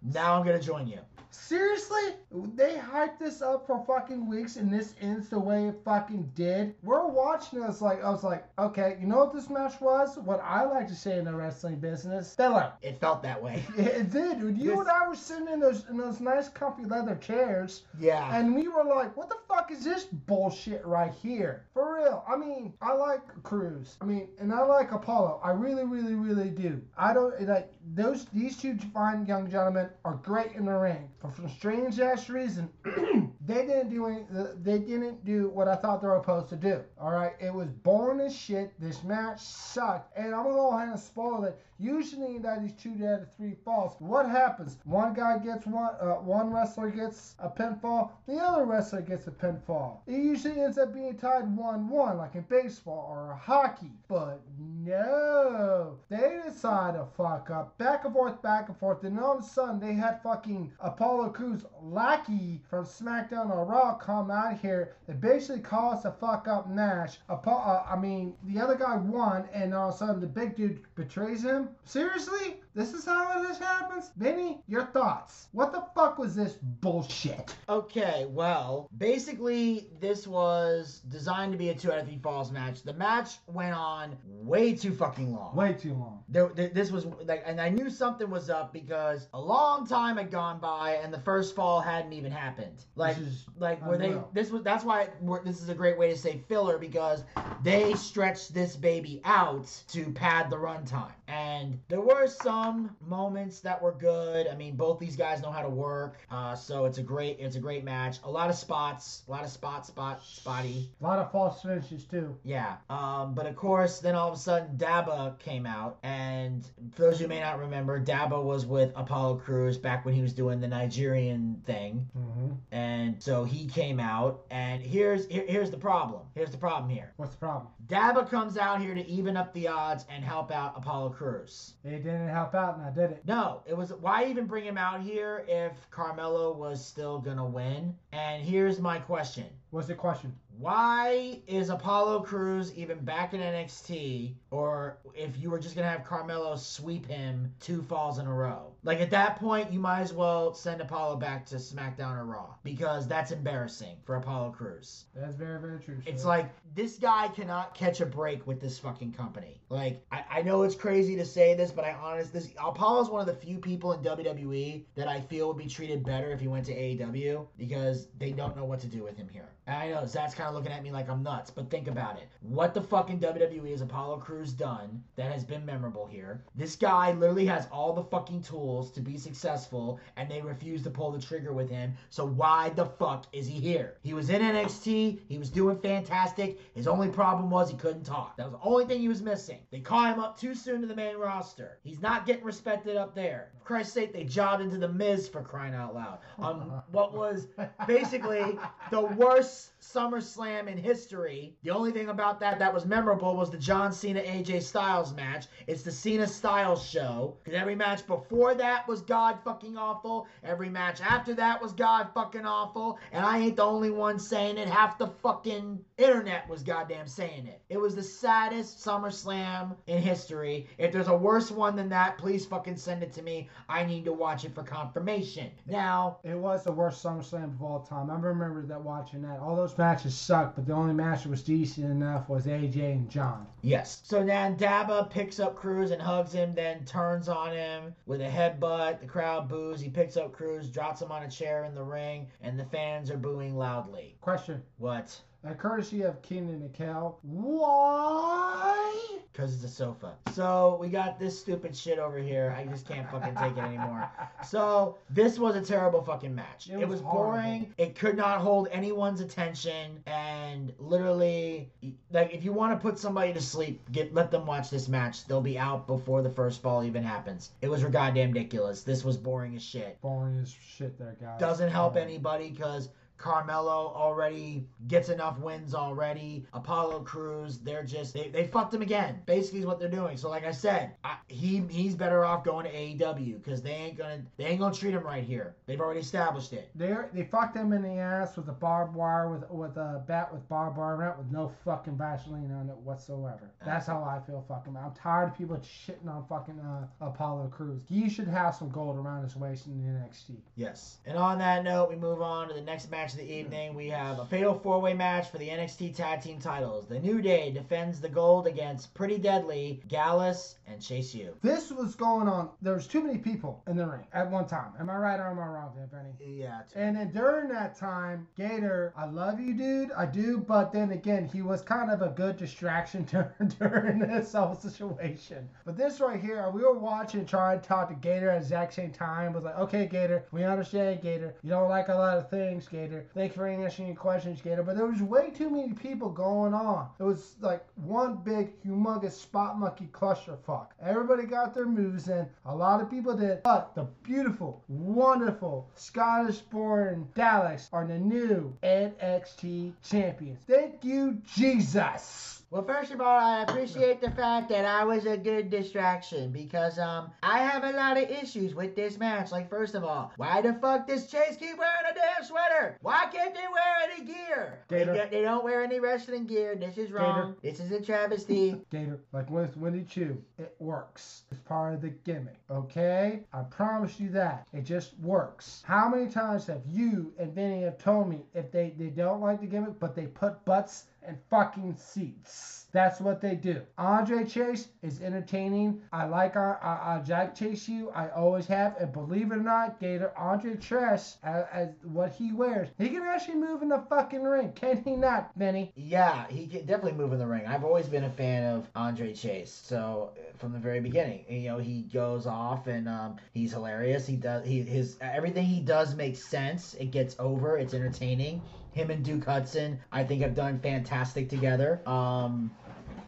Now 0.02 0.35
I'm 0.35 0.44
gonna 0.44 0.59
join 0.61 0.88
you. 0.88 0.98
Seriously? 1.35 2.14
They 2.55 2.75
hyped 2.75 3.18
this 3.18 3.40
up 3.42 3.66
for 3.66 3.83
fucking 3.87 4.29
weeks 4.29 4.57
and 4.57 4.73
this 4.73 4.95
ends 5.01 5.29
the 5.29 5.38
way 5.38 5.66
it 5.68 5.81
fucking 5.85 6.31
did? 6.35 6.75
We're 6.83 7.07
watching 7.07 7.61
this 7.61 7.81
like, 7.81 8.03
I 8.05 8.11
was 8.11 8.23
like, 8.23 8.45
okay, 8.59 8.97
you 9.01 9.07
know 9.07 9.16
what 9.18 9.33
this 9.35 9.49
match 9.51 9.81
was? 9.81 10.16
What 10.18 10.40
I 10.45 10.64
like 10.64 10.88
to 10.88 10.95
say 10.95 11.18
in 11.18 11.25
the 11.25 11.35
wrestling 11.35 11.77
business? 11.77 12.35
Filler. 12.35 12.73
It 12.83 13.01
felt 13.01 13.23
that 13.23 13.42
way. 13.42 13.64
It 13.77 14.11
did, 14.12 14.40
dude. 14.40 14.59
You 14.59 14.71
This- 14.73 14.81
and 14.81 14.88
I 14.90 15.09
were 15.09 15.14
sitting 15.16 15.49
in 15.49 15.59
those 15.61 15.88
in 15.88 15.97
those 15.97 16.21
nice 16.21 16.49
comfy 16.49 16.85
leather 16.85 17.16
chairs 17.16 17.83
Yeah. 17.99 18.35
and 18.37 18.55
we 18.55 18.68
were 18.68 18.85
like, 18.85 19.16
what 19.16 19.29
the 19.29 19.37
fuck 19.49 19.71
is 19.71 19.85
this 19.85 20.05
bullshit 20.05 20.85
right 20.85 21.12
here? 21.12 21.64
For 21.73 21.97
real. 21.97 22.25
I 22.29 22.37
mean, 22.37 22.75
I 22.83 22.92
like 22.92 23.21
Crews. 23.42 23.97
I 24.01 24.05
mean, 24.05 24.29
and 24.38 24.53
I 24.53 24.62
like 24.64 24.92
Apollo. 24.92 25.40
I 25.42 25.51
really, 25.53 25.85
really, 25.85 26.14
really 26.14 26.51
do. 26.51 26.81
I 26.97 27.12
don't 27.14 27.40
like 27.49 27.73
those 27.95 28.27
these 28.27 28.57
two 28.57 28.77
fine 28.95 29.27
young 29.27 29.51
gentlemen 29.51 29.88
are 30.05 30.14
great 30.14 30.53
in 30.53 30.66
the 30.66 30.73
ring. 30.73 31.09
but 31.21 31.31
For 31.31 31.42
some 31.42 31.49
strange 31.49 31.99
ass 32.01 32.29
reason, 32.29 32.71
they 33.47 33.66
didn't 33.66 33.90
do 33.90 34.07
any 34.07 34.25
they 34.62 34.79
didn't 34.79 35.25
do 35.25 35.49
what 35.51 35.68
I 35.68 35.77
thought 35.77 36.01
they 36.01 36.09
were 36.09 36.21
supposed 36.21 36.49
to 36.51 36.57
do. 36.57 36.83
Alright? 37.01 37.35
It 37.40 37.53
was 37.53 37.68
boring 37.68 38.21
as 38.21 38.35
shit. 38.35 38.73
This 38.81 39.03
match 39.03 39.40
sucked. 39.40 40.16
And 40.16 40.35
I'm 40.35 40.45
gonna 40.45 40.55
go 40.55 40.77
ahead 40.77 40.88
and 40.88 41.01
spoil 41.01 41.45
it. 41.45 41.61
Usually 41.83 42.38
that 42.38 42.62
is 42.62 42.73
two 42.75 42.92
out 43.05 43.23
of 43.23 43.35
three 43.35 43.57
falls. 43.64 43.97
What 43.99 44.29
happens? 44.29 44.77
One 44.85 45.14
guy 45.14 45.38
gets 45.38 45.66
one, 45.66 45.95
uh, 46.01 46.14
one 46.14 46.53
wrestler 46.53 46.90
gets 46.90 47.35
a 47.40 47.49
pinfall, 47.49 48.11
the 48.27 48.37
other 48.37 48.64
wrestler 48.64 49.03
gets 49.03 49.27
a 49.27 49.33
pinfall. 49.33 49.99
It 50.07 50.23
usually 50.23 50.61
ends 50.61 50.79
up 50.79 50.95
being 50.95 51.16
tied 51.16 51.57
one-one, 51.57 52.18
like 52.18 52.37
in 52.37 52.42
baseball 52.42 53.09
or 53.11 53.35
hockey. 53.35 53.90
But 54.07 54.42
no, 54.57 55.99
they 56.09 56.40
decide 56.45 56.95
to 56.95 57.07
fuck 57.16 57.51
up, 57.51 57.71
back 57.78 58.04
and 58.04 58.12
forth, 58.12 58.40
back 58.42 58.68
and 58.68 58.76
forth. 58.78 59.04
And 59.04 59.18
all 59.18 59.38
of 59.38 59.44
a 59.44 59.46
sudden, 59.46 59.80
they 59.80 59.94
had 59.94 60.22
fucking 60.22 60.72
Apollo 60.80 61.30
Crews 61.30 61.64
lackey 61.82 62.61
from 62.68 62.85
SmackDown 62.85 63.50
or 63.50 63.64
Raw 63.64 63.94
come 63.94 64.30
out 64.30 64.58
here 64.58 64.94
and 65.08 65.20
basically 65.20 65.62
caused 65.62 66.06
a 66.06 66.12
fuck 66.12 66.48
up 66.48 66.68
Nash. 66.68 67.18
Apo- 67.28 67.50
uh, 67.50 67.85
I 67.88 67.96
mean, 67.96 68.35
the 68.44 68.61
other 68.61 68.76
guy 68.76 68.96
won, 68.96 69.48
and 69.52 69.74
all 69.74 69.88
of 69.88 69.94
a 69.94 69.98
sudden 69.98 70.20
the 70.20 70.26
big 70.26 70.56
dude 70.56 70.80
betrays 70.94 71.42
him. 71.42 71.70
Seriously? 71.85 72.61
This 72.74 72.94
is 72.94 73.04
how 73.04 73.42
this 73.42 73.58
happens? 73.58 74.12
Vinny, 74.16 74.62
your 74.66 74.87
thoughts. 74.87 75.48
What 75.52 75.72
the 75.72 75.85
fuck 75.94 76.18
was 76.18 76.35
this 76.35 76.54
bullshit? 76.62 77.54
Okay, 77.68 78.26
well, 78.30 78.88
basically, 78.96 79.88
this 80.00 80.26
was 80.26 81.02
designed 81.08 81.52
to 81.52 81.58
be 81.58 81.68
a 81.68 81.74
two 81.74 81.92
out 81.92 81.98
of 81.98 82.06
three 82.06 82.18
falls 82.22 82.50
match. 82.50 82.82
The 82.82 82.94
match 82.94 83.32
went 83.46 83.74
on 83.74 84.16
way 84.24 84.72
too 84.74 84.94
fucking 84.94 85.35
long. 85.35 85.54
Way 85.54 85.74
too 85.74 85.92
long. 85.92 86.24
There, 86.30 86.48
there- 86.54 86.70
this 86.70 86.90
was 86.90 87.04
like, 87.26 87.42
and 87.44 87.61
I 87.61 87.68
knew 87.68 87.90
something 87.90 88.30
was 88.30 88.48
up 88.48 88.72
because 88.72 89.28
a 89.35 89.40
long 89.40 89.87
time 89.87 90.16
had 90.16 90.30
gone 90.30 90.58
by 90.58 90.92
and 91.02 91.12
the 91.12 91.20
first 91.20 91.54
fall 91.54 91.80
hadn't 91.82 92.14
even 92.14 92.32
happened. 92.32 92.85
Like, 92.96 93.16
This 93.18 93.26
is 93.26 93.46
like 93.58 93.87
where 93.87 93.98
they 93.98 94.16
this 94.32 94.50
was 94.50 94.62
that's 94.62 94.85
why 94.85 95.08
we're, 95.20 95.44
this 95.44 95.61
is 95.61 95.68
a 95.68 95.74
great 95.74 95.98
way 95.98 96.08
to 96.11 96.16
say 96.16 96.42
filler 96.48 96.78
because 96.78 97.24
they 97.62 97.92
stretched 97.94 98.54
this 98.54 98.76
baby 98.76 99.20
out 99.24 99.68
to 99.88 100.10
pad 100.12 100.48
the 100.48 100.56
runtime. 100.56 101.12
And 101.33 101.80
there 101.88 102.02
were 102.02 102.26
some 102.26 102.94
moments 103.00 103.60
that 103.60 103.80
were 103.80 103.92
good. 103.92 104.46
I 104.46 104.54
mean, 104.54 104.76
both 104.76 104.98
these 104.98 105.16
guys 105.16 105.40
know 105.40 105.50
how 105.50 105.62
to 105.62 105.70
work, 105.70 106.18
uh, 106.30 106.54
so 106.54 106.85
it's 106.85 106.98
a 106.98 107.02
great 107.02 107.38
it's 107.40 107.56
a 107.56 107.60
great 107.60 107.85
match. 107.85 108.18
A 108.24 108.30
lot 108.30 108.50
of 108.50 108.56
spots, 108.56 109.22
a 109.28 109.30
lot 109.30 109.42
of 109.42 109.48
spot 109.48 109.87
spot 109.87 110.22
spotty. 110.22 110.90
A 111.00 111.04
lot 111.04 111.18
of 111.18 111.33
false 111.33 111.62
finishes 111.62 112.04
too. 112.04 112.37
Yeah. 112.44 112.76
Um, 112.90 113.35
but 113.35 113.46
of 113.46 113.56
course, 113.56 114.00
then 114.00 114.14
all 114.14 114.28
of 114.28 114.35
a 114.35 114.38
sudden, 114.38 114.76
Dabba 114.76 115.38
came 115.38 115.64
out. 115.64 115.98
And 116.02 116.68
for 116.94 117.02
those 117.02 117.18
who 117.18 117.28
may 117.28 117.40
not 117.40 117.58
remember, 117.58 117.98
Dabba 117.98 118.42
was 118.42 118.66
with 118.66 118.92
Apollo 118.94 119.37
Crews 119.37 119.78
back 119.78 120.04
when 120.04 120.14
he 120.14 120.20
was 120.20 120.35
doing 120.35 120.60
the 120.60 120.68
Nigerian 120.68 121.62
thing. 121.64 122.10
Mm-hmm. 122.18 122.50
And 122.72 123.22
so 123.22 123.44
he 123.44 123.66
came 123.66 124.00
out. 124.00 124.44
And 124.50 124.83
here's 124.83 125.26
here, 125.28 125.46
here's 125.48 125.70
the 125.70 125.78
problem. 125.78 126.22
Here's 126.35 126.50
the 126.50 126.58
problem 126.58 126.90
here. 126.90 127.14
What's 127.16 127.33
the 127.33 127.38
problem? 127.38 127.68
Dabba 127.87 128.28
comes 128.28 128.58
out 128.58 128.83
here 128.83 128.94
to 128.94 129.06
even 129.06 129.37
up 129.37 129.54
the 129.54 129.68
odds 129.68 130.04
and 130.10 130.22
help 130.22 130.52
out 130.52 130.74
Apollo 130.76 131.10
Crews. 131.23 131.75
It 131.85 132.02
didn't 132.02 132.29
help 132.31 132.52
out, 132.52 132.77
and 132.77 132.85
I 132.85 132.90
did 132.90 133.12
it. 133.12 133.23
No, 133.25 133.62
it 133.64 133.77
was 133.77 133.92
why 133.92 134.25
even 134.27 134.46
bring 134.46 134.64
him 134.64 134.77
out 134.77 135.00
here 135.00 135.44
if 135.46 135.88
Carmelo 135.90 136.52
was 136.52 136.85
still 136.85 137.20
gonna 137.20 137.46
win? 137.46 137.94
And 138.10 138.42
here's 138.42 138.81
my 138.81 138.98
question. 138.98 139.46
What's 139.70 139.87
the 139.87 139.94
question? 139.94 140.35
Why 140.63 141.40
is 141.48 141.71
Apollo 141.71 142.21
Crews 142.21 142.73
even 142.77 143.00
back 143.00 143.35
in 143.35 143.40
NXT? 143.40 144.35
Or 144.52 144.98
if 145.13 145.37
you 145.37 145.50
were 145.50 145.58
just 145.58 145.75
gonna 145.75 145.88
have 145.88 146.04
Carmelo 146.04 146.54
sweep 146.54 147.04
him 147.04 147.52
two 147.58 147.83
falls 147.83 148.21
in 148.21 148.29
a 148.29 148.33
row? 148.33 148.73
Like 148.85 149.00
at 149.00 149.10
that 149.10 149.40
point, 149.40 149.73
you 149.73 149.81
might 149.81 150.02
as 150.02 150.13
well 150.13 150.54
send 150.54 150.81
Apollo 150.81 151.17
back 151.17 151.46
to 151.46 151.56
SmackDown 151.56 152.17
or 152.17 152.27
Raw 152.27 152.54
because 152.63 153.08
that's 153.08 153.33
embarrassing 153.33 153.96
for 154.04 154.15
Apollo 154.15 154.52
Crews. 154.52 155.06
That's 155.17 155.35
very, 155.35 155.60
very 155.60 155.81
true. 155.81 156.00
It's 156.06 156.25
like 156.25 156.48
this 156.77 156.96
guy 156.96 157.27
cannot 157.27 157.75
catch 157.75 158.00
a 158.00 158.06
break 158.06 158.46
with 158.46 158.60
this 158.60 158.79
fucking 158.79 159.15
company. 159.15 159.60
Like 159.69 160.04
I, 160.13 160.25
I 160.31 160.42
know 160.42 160.63
it's 160.63 160.77
crazy 160.77 161.17
to 161.17 161.25
say 161.25 161.54
this, 161.54 161.73
but 161.73 161.85
I 161.85 161.90
honest 161.90 162.33
this 162.33 162.50
Apollo's 162.56 163.10
one 163.10 163.21
of 163.21 163.27
the 163.27 163.35
few 163.35 163.58
people 163.58 163.94
in 163.94 164.00
WWE 164.04 164.85
that 164.94 165.08
I 165.08 165.23
feel 165.23 165.48
would 165.48 165.58
be 165.58 165.67
treated 165.67 166.04
better 166.04 166.31
if 166.31 166.38
he 166.38 166.46
went 166.46 166.67
to 166.67 166.73
AEW 166.73 167.48
because 167.58 168.06
they 168.17 168.31
don't 168.31 168.56
know 168.56 168.65
what 168.65 168.79
to 168.79 168.87
do 168.87 169.02
with 169.02 169.17
him 169.17 169.27
here 169.29 169.48
I 169.67 169.90
know 169.90 170.04
Zack's 170.06 170.35
kind 170.35 170.48
of 170.48 170.52
looking 170.55 170.73
at 170.73 170.83
me 170.83 170.90
like 170.90 171.09
I'm 171.09 171.23
nuts, 171.23 171.50
but 171.50 171.71
think 171.71 171.88
about 171.88 172.19
it. 172.19 172.29
What 172.40 172.75
the 172.75 172.83
fucking 172.83 173.21
WWE 173.21 173.71
has 173.71 173.81
Apollo 173.81 174.19
Crews 174.19 174.53
done 174.53 175.03
that 175.17 175.33
has 175.33 175.44
been 175.44 175.65
memorable 175.65 176.07
here? 176.07 176.42
This 176.55 176.77
guy 176.77 177.13
literally 177.13 177.46
has 177.46 177.69
all 177.71 177.92
the 177.92 178.05
fucking 178.05 178.42
tools 178.42 178.90
to 178.92 179.00
be 179.00 179.17
successful, 179.17 180.00
and 180.17 180.31
they 180.31 180.40
refuse 180.40 180.83
to 180.83 180.90
pull 180.90 181.13
the 181.13 181.21
trigger 181.21 181.53
with 181.53 181.71
him. 181.71 181.94
So 182.11 182.27
why 182.27 182.71
the 182.71 182.87
fuck 182.87 183.27
is 183.33 183.46
he 183.46 183.61
here? 183.61 183.94
He 184.03 184.15
was 184.15 184.31
in 184.31 184.42
NXT. 184.42 185.21
He 185.29 185.38
was 185.38 185.50
doing 185.50 185.79
fantastic. 185.79 186.59
His 186.75 186.87
only 186.87 187.09
problem 187.09 187.50
was 187.50 187.71
he 187.71 187.77
couldn't 187.77 188.05
talk. 188.05 188.37
That 188.37 188.50
was 188.50 188.61
the 188.61 188.69
only 188.69 188.85
thing 188.85 189.00
he 189.00 189.09
was 189.09 189.23
missing. 189.23 189.59
They 189.71 189.81
caught 189.81 190.15
him 190.15 190.21
up 190.21 190.38
too 190.38 190.55
soon 190.55 190.81
to 190.81 190.87
the 190.87 190.94
main 190.94 191.17
roster. 191.17 191.79
He's 191.83 192.00
not 192.00 192.27
getting 192.27 192.44
respected 192.44 192.96
up 192.96 193.15
there. 193.15 193.50
For 193.59 193.65
Christ's 193.65 193.94
sake, 193.94 194.13
they 194.13 194.25
jobbed 194.25 194.63
into 194.63 194.79
the 194.79 194.88
Miz 194.88 195.29
for 195.29 195.42
crying 195.42 195.75
out 195.75 195.94
loud. 195.94 196.19
On 196.38 196.83
what 196.90 197.15
was 197.15 197.48
basically 197.87 198.59
the 198.90 199.00
worst 199.00 199.71
SummerSlam 199.83 200.68
in 200.68 200.78
history. 200.78 201.56
The 201.62 201.70
only 201.70 201.90
thing 201.90 202.08
about 202.08 202.38
that 202.40 202.58
that 202.60 202.72
was 202.72 202.87
memorable 202.87 203.37
was 203.37 203.50
the 203.50 203.58
John 203.58 203.92
Cena 203.92 204.20
AJ 204.20 204.62
Styles 204.62 205.12
match. 205.12 205.46
It's 205.66 205.83
the 205.83 205.90
Cena 205.90 206.26
Styles 206.26 206.87
show. 206.88 207.37
Because 207.42 207.60
every 207.60 207.74
match 207.74 208.06
before 208.06 208.54
that 208.54 208.87
was 208.87 209.02
god 209.02 209.40
fucking 209.44 209.76
awful. 209.76 210.28
Every 210.44 210.68
match 210.68 211.00
after 211.00 211.35
that 211.35 211.60
was 211.60 211.72
god 211.72 212.10
fucking 212.14 212.46
awful. 212.46 212.98
And 213.10 213.26
I 213.26 213.38
ain't 213.38 213.56
the 213.56 213.64
only 213.64 213.90
one 213.90 214.20
saying 214.20 214.56
it. 214.56 214.68
Half 214.68 214.98
the 214.98 215.08
fucking 215.08 215.85
internet 215.98 216.48
was 216.48 216.62
goddamn 216.62 217.08
saying 217.08 217.48
it. 217.48 217.60
It 217.68 217.80
was 217.80 217.96
the 217.96 218.02
saddest 218.04 218.78
SummerSlam 218.85 219.74
in 219.88 220.00
history. 220.00 220.68
If 220.78 220.92
there's 220.92 221.08
a 221.08 221.16
worse 221.16 221.50
one 221.50 221.74
than 221.74 221.88
that, 221.88 222.18
please 222.18 222.46
fucking 222.46 222.76
send 222.76 223.02
it 223.02 223.12
to 223.14 223.22
me. 223.22 223.48
I 223.68 223.85
need 223.85 224.04
to 224.04 224.12
watch 224.12 224.44
it 224.44 224.54
for 224.54 224.62
confirmation. 224.62 225.50
Now, 225.66 226.18
It 226.22 226.38
was 226.38 226.62
the 226.62 226.72
worst 226.72 227.04
SummerSlam 227.04 227.54
of 227.54 227.62
all 227.62 227.80
time. 227.80 228.10
I 228.10 228.14
remember 228.14 228.64
that 228.66 228.80
watching 228.80 229.22
that. 229.22 229.40
All 229.40 229.56
those 229.56 229.71
matches 229.79 230.14
sucked, 230.14 230.56
but 230.56 230.66
the 230.66 230.73
only 230.73 230.94
match 230.94 231.23
that 231.23 231.29
was 231.29 231.42
decent 231.42 231.90
enough 231.90 232.29
was 232.29 232.46
AJ 232.46 232.92
and 232.92 233.10
John. 233.10 233.46
Yes. 233.62 234.02
So 234.04 234.25
then 234.25 234.56
Dabba 234.56 235.10
picks 235.10 235.40
up 235.40 235.56
Crews 235.56 235.90
and 235.90 236.00
hugs 236.00 236.33
him, 236.33 236.54
then 236.54 236.85
turns 236.85 237.29
on 237.29 237.52
him 237.52 237.94
with 238.06 238.20
a 238.20 238.29
headbutt. 238.29 239.00
The 239.00 239.06
crowd 239.06 239.48
boos. 239.48 239.81
He 239.81 239.88
picks 239.88 240.16
up 240.16 240.33
Crews, 240.33 240.70
drops 240.70 241.02
him 241.02 241.12
on 241.12 241.23
a 241.23 241.31
chair 241.31 241.64
in 241.64 241.75
the 241.75 241.85
ring, 241.85 242.29
and 242.40 242.58
the 242.58 242.64
fans 242.64 243.10
are 243.10 243.16
booing 243.16 243.56
loudly. 243.56 244.16
Question. 244.20 244.62
What? 244.79 245.20
Uh, 245.45 245.55
courtesy 245.55 246.03
of 246.03 246.23
Keenan 246.23 246.51
and 246.63 246.73
Kel, 246.73 247.19
why? 247.23 249.19
Because 249.33 249.55
it's 249.55 249.65
a 249.65 249.69
sofa. 249.69 250.15
So 250.33 250.79
we 250.81 250.88
got 250.88 251.19
this 251.19 251.37
stupid 251.38 251.77
shit 251.77 251.99
over 251.99 252.19
here. 252.19 252.55
I 252.57 252.65
just 252.65 252.87
can't 252.87 253.11
fucking 253.11 253.35
take 253.35 253.57
it 253.57 253.61
anymore. 253.65 254.09
So 254.45 254.99
this 255.09 255.38
was 255.38 255.55
a 255.55 255.63
terrible 255.63 256.03
fucking 256.03 256.35
match. 256.35 256.69
It 256.69 256.81
It 256.81 256.88
was 256.88 257.01
was, 257.01 257.13
boring. 257.13 257.73
It 257.79 257.95
could 257.95 258.17
not 258.17 258.40
hold 258.40 258.67
anyone's 258.73 259.21
attention, 259.21 260.03
and 260.07 260.73
literally, 260.81 261.71
like 262.11 262.35
if 262.35 262.45
you 262.45 262.53
want 262.53 262.73
to 262.73 262.83
put 262.83 262.99
somebody 262.99 263.33
to 263.33 263.40
sleep, 263.40 263.81
get 263.93 264.13
let 264.13 264.33
them 264.33 264.45
watch 264.45 264.69
this 264.69 264.88
match. 264.88 265.25
They'll 265.27 265.40
be 265.40 265.59
out 265.61 265.87
before 265.87 266.23
the 266.23 266.31
first 266.31 266.61
ball 266.61 266.83
even 266.83 267.05
happens. 267.05 267.51
It 267.63 267.69
was 267.69 267.85
goddamn 267.85 268.33
ridiculous. 268.33 268.83
This 268.83 269.05
was 269.05 269.17
boring 269.17 269.55
as 269.55 269.63
shit. 269.63 270.01
Boring 270.01 270.40
as 270.40 270.53
shit 270.53 270.99
there, 270.99 271.17
guys. 271.21 271.38
Doesn't 271.38 271.71
help 271.71 271.97
anybody 271.97 272.51
because 272.51 272.88
Carmelo 273.23 273.92
already 273.94 274.66
gets 274.88 275.08
enough 275.08 275.38
wins 275.38 275.75
already. 275.75 276.44
Apollo 276.52 277.00
Crews, 277.04 277.58
they're 277.60 277.85
just 277.85 278.14
they, 278.14 278.29
they 278.29 278.48
fucked 278.48 278.75
him 278.75 278.83
again. 278.83 279.23
Basically, 279.27 279.60
is 279.60 279.66
what 279.66 279.79
they're 279.79 279.88
doing. 279.88 280.16
So, 280.16 280.29
like 280.29 280.44
I 280.44 280.50
said, 280.50 280.96
I, 281.04 281.16
he 281.29 281.62
he's 281.70 281.94
better 281.94 282.25
off 282.25 282.42
going 282.42 282.66
to 282.66 282.73
AEW 282.73 283.42
because 283.42 283.62
they 283.62 283.70
ain't 283.70 283.96
gonna 283.96 284.23
they 284.37 284.46
ain't 284.46 284.58
gonna 284.58 284.75
treat 284.75 284.92
him 284.92 285.04
right 285.04 285.23
here. 285.23 285.54
They've 285.66 285.81
already 285.81 286.00
established 286.00 286.52
it. 286.52 286.70
They 286.75 286.94
they 287.12 287.25
fucked 287.25 287.56
him 287.56 287.73
in 287.73 287.83
the 287.83 287.90
ass 287.90 288.37
with 288.37 288.48
a 288.48 288.52
barbed 288.52 288.96
wire 288.96 289.31
with 289.31 289.48
with 289.50 289.77
a 289.77 290.02
bat 290.08 290.33
with 290.33 290.46
barbed 290.48 290.77
wire 290.77 291.02
on 291.04 291.12
it 291.12 291.18
with 291.18 291.31
no 291.31 291.52
fucking 291.64 291.96
Vaseline 291.96 292.50
on 292.50 292.68
it 292.68 292.77
whatsoever. 292.77 293.52
That's 293.64 293.87
how 293.87 294.02
I 294.02 294.20
feel 294.27 294.44
fucking. 294.48 294.77
I'm 294.77 294.92
tired 294.94 295.31
of 295.31 295.38
people 295.38 295.56
shitting 295.58 296.08
on 296.08 296.27
fucking 296.29 296.58
uh, 296.58 296.87
Apollo 297.00 297.52
Crews. 297.54 297.83
He 297.88 298.10
should 298.10 298.27
have 298.27 298.56
some 298.56 298.70
gold 298.70 298.96
around 298.96 299.23
his 299.23 299.37
waist 299.37 299.66
in 299.66 299.75
NXT. 299.75 300.38
Yes. 300.56 300.98
And 301.06 301.16
on 301.16 301.38
that 301.38 301.62
note, 301.62 301.88
we 301.88 301.96
move 301.96 302.20
on 302.20 302.48
to 302.48 302.54
the 302.54 302.60
next 302.60 302.90
match 302.90 303.12
of 303.15 303.19
the 303.19 303.33
evening. 303.33 303.75
We 303.75 303.88
have 303.88 304.19
a 304.19 304.25
fatal 304.25 304.58
four 304.58 304.81
way 304.81 304.94
match 304.94 305.31
for 305.31 305.38
the 305.38 305.48
NXT 305.48 305.94
Tag 305.94 306.23
Team 306.23 306.38
titles. 306.38 306.87
The 306.87 306.98
New 306.98 307.21
Day 307.21 307.50
defends 307.50 308.00
the 308.00 308.08
gold 308.08 308.46
against 308.46 308.94
Pretty 308.94 309.19
Deadly, 309.19 309.83
Gallus, 309.88 310.56
and 310.67 310.81
Chase 310.81 311.15
U. 311.15 311.35
This 311.42 311.71
was 311.71 311.94
going 311.94 312.29
on. 312.29 312.50
There 312.63 312.75
was 312.75 312.87
too 312.87 313.02
many 313.02 313.19
people 313.19 313.63
in 313.67 313.77
the 313.77 313.87
ring 313.87 314.06
at 314.13 314.31
one 314.31 314.46
time. 314.46 314.73
Am 314.79 314.88
I 314.88 314.96
right 314.96 315.21
or 315.21 315.27
am 315.31 315.38
I 315.38 315.46
wrong, 315.46 315.73
Vinny? 315.90 316.38
Yeah. 316.40 316.63
And 316.75 316.96
then 316.96 317.10
during 317.13 317.48
that 317.48 317.77
time, 317.77 318.27
Gator, 318.37 318.92
I 318.96 319.06
love 319.06 319.40
you, 319.40 319.54
dude. 319.54 319.92
I 319.92 320.06
do. 320.06 320.38
But 320.38 320.73
then 320.73 320.90
again, 320.90 321.29
he 321.33 321.42
was 321.42 321.63
kind 321.63 321.90
of 321.90 322.02
a 322.02 322.08
good 322.08 322.37
distraction 322.37 323.04
during, 323.10 323.48
during 323.58 323.98
this 323.98 324.33
whole 324.33 324.54
situation. 324.54 325.48
But 325.65 325.77
this 325.77 326.00
right 326.00 326.21
here, 326.21 326.50
we 326.50 326.63
were 326.63 326.79
watching, 326.79 327.27
trying 327.27 327.60
to 327.60 327.67
talk 327.67 327.88
to 327.88 327.94
Gator 327.94 328.31
at 328.31 328.40
the 328.40 328.44
exact 328.44 328.75
same 328.75 328.92
time. 328.92 329.33
Was 329.33 329.44
like, 329.44 329.58
okay, 329.58 329.87
Gator, 329.87 330.25
we 330.33 330.44
understand, 330.44 331.02
Gator. 331.02 331.35
You 331.42 331.50
don't 331.50 331.69
like 331.69 331.88
a 331.88 331.94
lot 331.94 332.19
of 332.19 332.31
things, 332.31 332.69
Gator. 332.69 333.02
Thanks 333.15 333.35
for 333.35 333.46
answering 333.46 333.88
your 333.88 333.96
questions, 333.96 334.40
Gator. 334.40 334.63
But 334.63 334.77
there 334.77 334.87
was 334.87 335.03
way 335.03 335.31
too 335.31 335.50
many 335.50 335.73
people 335.73 336.09
going 336.09 336.55
on. 336.55 336.88
It 336.98 337.03
was 337.03 337.37
like 337.40 337.65
one 337.77 338.17
big, 338.17 338.63
humongous 338.63 339.13
spot 339.13 339.59
monkey 339.59 339.88
clusterfuck. 339.92 340.69
Everybody 340.81 341.25
got 341.25 341.55
their 341.55 341.67
moves 341.67 342.09
in. 342.09 342.27
A 342.46 342.55
lot 342.55 342.81
of 342.81 342.90
people 342.90 343.17
did. 343.17 343.42
But 343.42 343.75
the 343.75 343.85
beautiful, 344.03 344.63
wonderful 344.69 345.69
Scottish 345.75 346.38
born 346.38 347.09
Gallus 347.15 347.69
are 347.73 347.87
the 347.87 347.98
new 347.98 348.57
NXT 348.63 349.73
champions. 349.83 350.40
Thank 350.46 350.85
you, 350.85 351.19
Jesus. 351.35 352.42
Well, 352.53 352.65
first 352.65 352.92
of 352.92 353.00
all, 353.00 353.19
I 353.19 353.44
appreciate 353.44 354.03
the 354.03 354.11
fact 354.11 354.50
that 354.50 354.67
I 354.67 354.85
was 354.85 355.07
a 355.07 355.17
good 355.17 355.48
distraction 355.48 356.31
because 356.33 356.79
um 356.79 357.11
I 357.23 357.38
have 357.38 357.65
a 357.65 357.73
lot 357.73 357.96
of 357.96 358.11
issues 358.11 358.55
with 358.55 358.77
this 358.77 358.98
match. 358.98 359.33
Like, 359.33 359.48
first 359.48 359.75
of 359.75 359.85
all, 359.85 360.13
why 360.19 360.42
the 360.42 360.53
fuck 360.61 360.87
does 360.87 361.07
Chase 361.07 361.38
keep 361.38 361.57
wearing 361.57 361.87
a 361.90 361.94
damn 361.94 362.23
sweater? 362.23 362.77
Why 362.83 363.07
can't 363.11 363.35
they 363.35 363.40
wear 363.40 363.90
any 363.90 364.05
gear? 364.05 364.65
They, 364.69 364.81
Gator. 364.81 364.94
don't- 364.94 365.11
they 365.11 365.23
don't 365.23 365.42
wear 365.44 365.65
any 365.65 365.81
wrestling 365.81 366.27
gear. 366.27 366.55
This 366.55 366.77
is 366.77 366.92
wrong. 366.92 367.37
This 367.42 367.59
is 367.59 367.73
a 367.73 367.81
travesty. 367.81 368.61
Gator, 368.71 369.00
like 369.13 369.31
with 369.31 369.57
Winnie 369.57 369.87
Chew, 369.88 370.23
it 370.37 370.55
works. 370.59 371.23
It's 371.31 371.40
part 371.40 371.73
of 371.73 371.81
the 371.81 371.88
gimmick, 372.05 372.37
okay? 372.50 373.23
I 373.33 373.44
promise 373.44 373.98
you 373.98 374.11
that. 374.11 374.46
It 374.53 374.65
just 374.65 374.92
works. 374.98 375.63
How 375.65 375.88
many 375.88 376.11
times 376.11 376.48
have 376.48 376.67
you 376.67 377.15
and 377.19 377.35
Vinny 377.35 377.63
have 377.63 377.79
told 377.79 378.11
me 378.11 378.27
if 378.35 378.53
they, 378.53 378.75
they 378.77 378.90
don't 378.90 379.23
like 379.23 379.40
the 379.40 379.46
gimmick, 379.46 379.81
but 379.81 379.94
they 379.94 380.07
put 380.07 380.44
butts 380.44 380.85
and 381.07 381.19
fucking 381.31 381.77
seats? 381.77 382.63
That's 382.73 383.00
what 383.00 383.21
they 383.21 383.35
do. 383.35 383.61
Andre 383.77 384.25
Chase 384.25 384.69
is 384.83 385.03
entertaining. 385.03 385.83
I 385.92 386.07
like 386.07 386.37
our, 386.37 386.57
our, 386.57 386.79
our 386.79 387.03
Jack 387.03 387.35
Chase 387.35 387.69
you. 387.69 387.90
I 387.90 388.09
always 388.09 388.46
have. 388.46 388.77
And 388.81 388.90
believe 388.90 389.31
it 389.31 389.37
or 389.37 389.42
not, 389.42 389.79
Gator, 389.79 390.13
Andre 390.17 390.57
Chase, 390.57 391.19
as, 391.23 391.44
as 391.53 391.69
what 391.83 392.15
he 392.15 392.33
wears, 392.33 392.71
he 392.79 392.88
can 392.88 393.03
actually 393.03 393.35
move 393.35 393.61
in 393.61 393.69
the 393.69 393.85
fucking 393.90 394.23
ring. 394.23 394.53
Can 394.55 394.83
he 394.83 394.96
not, 394.96 395.33
Vinny? 395.37 395.71
Yeah, 395.77 396.27
he 396.29 396.46
can 396.46 396.65
definitely 396.65 396.92
move 396.92 397.13
in 397.13 397.19
the 397.19 397.27
ring. 397.27 397.46
I've 397.46 397.65
always 397.65 397.88
been 397.88 398.05
a 398.05 398.11
fan 398.11 398.44
of 398.44 398.67
Andre 398.75 399.13
Chase. 399.13 399.53
So 399.53 400.13
uh, 400.17 400.37
from 400.38 400.53
the 400.53 400.59
very 400.59 400.81
beginning, 400.81 401.27
you 401.29 401.50
know, 401.50 401.59
he 401.59 401.83
goes 401.83 402.27
off 402.27 402.69
and 402.69 402.88
um, 402.88 403.17
he's 403.35 403.53
hilarious. 403.53 404.07
He 404.07 404.17
does 404.17 404.46
he 404.46 404.63
his 404.63 404.96
everything 405.03 405.44
he 405.44 405.61
does 405.61 405.94
makes 405.94 406.25
sense. 406.25 406.75
It 406.75 406.90
gets 406.90 407.17
over. 407.19 407.59
It's 407.59 407.75
entertaining. 407.75 408.40
Him 408.73 408.90
and 408.90 409.04
Duke 409.04 409.25
Hudson, 409.25 409.79
I 409.92 410.04
think, 410.04 410.23
have 410.23 410.35
done 410.35 410.58
fantastic 410.58 411.29
together. 411.29 411.81
Um, 411.87 412.50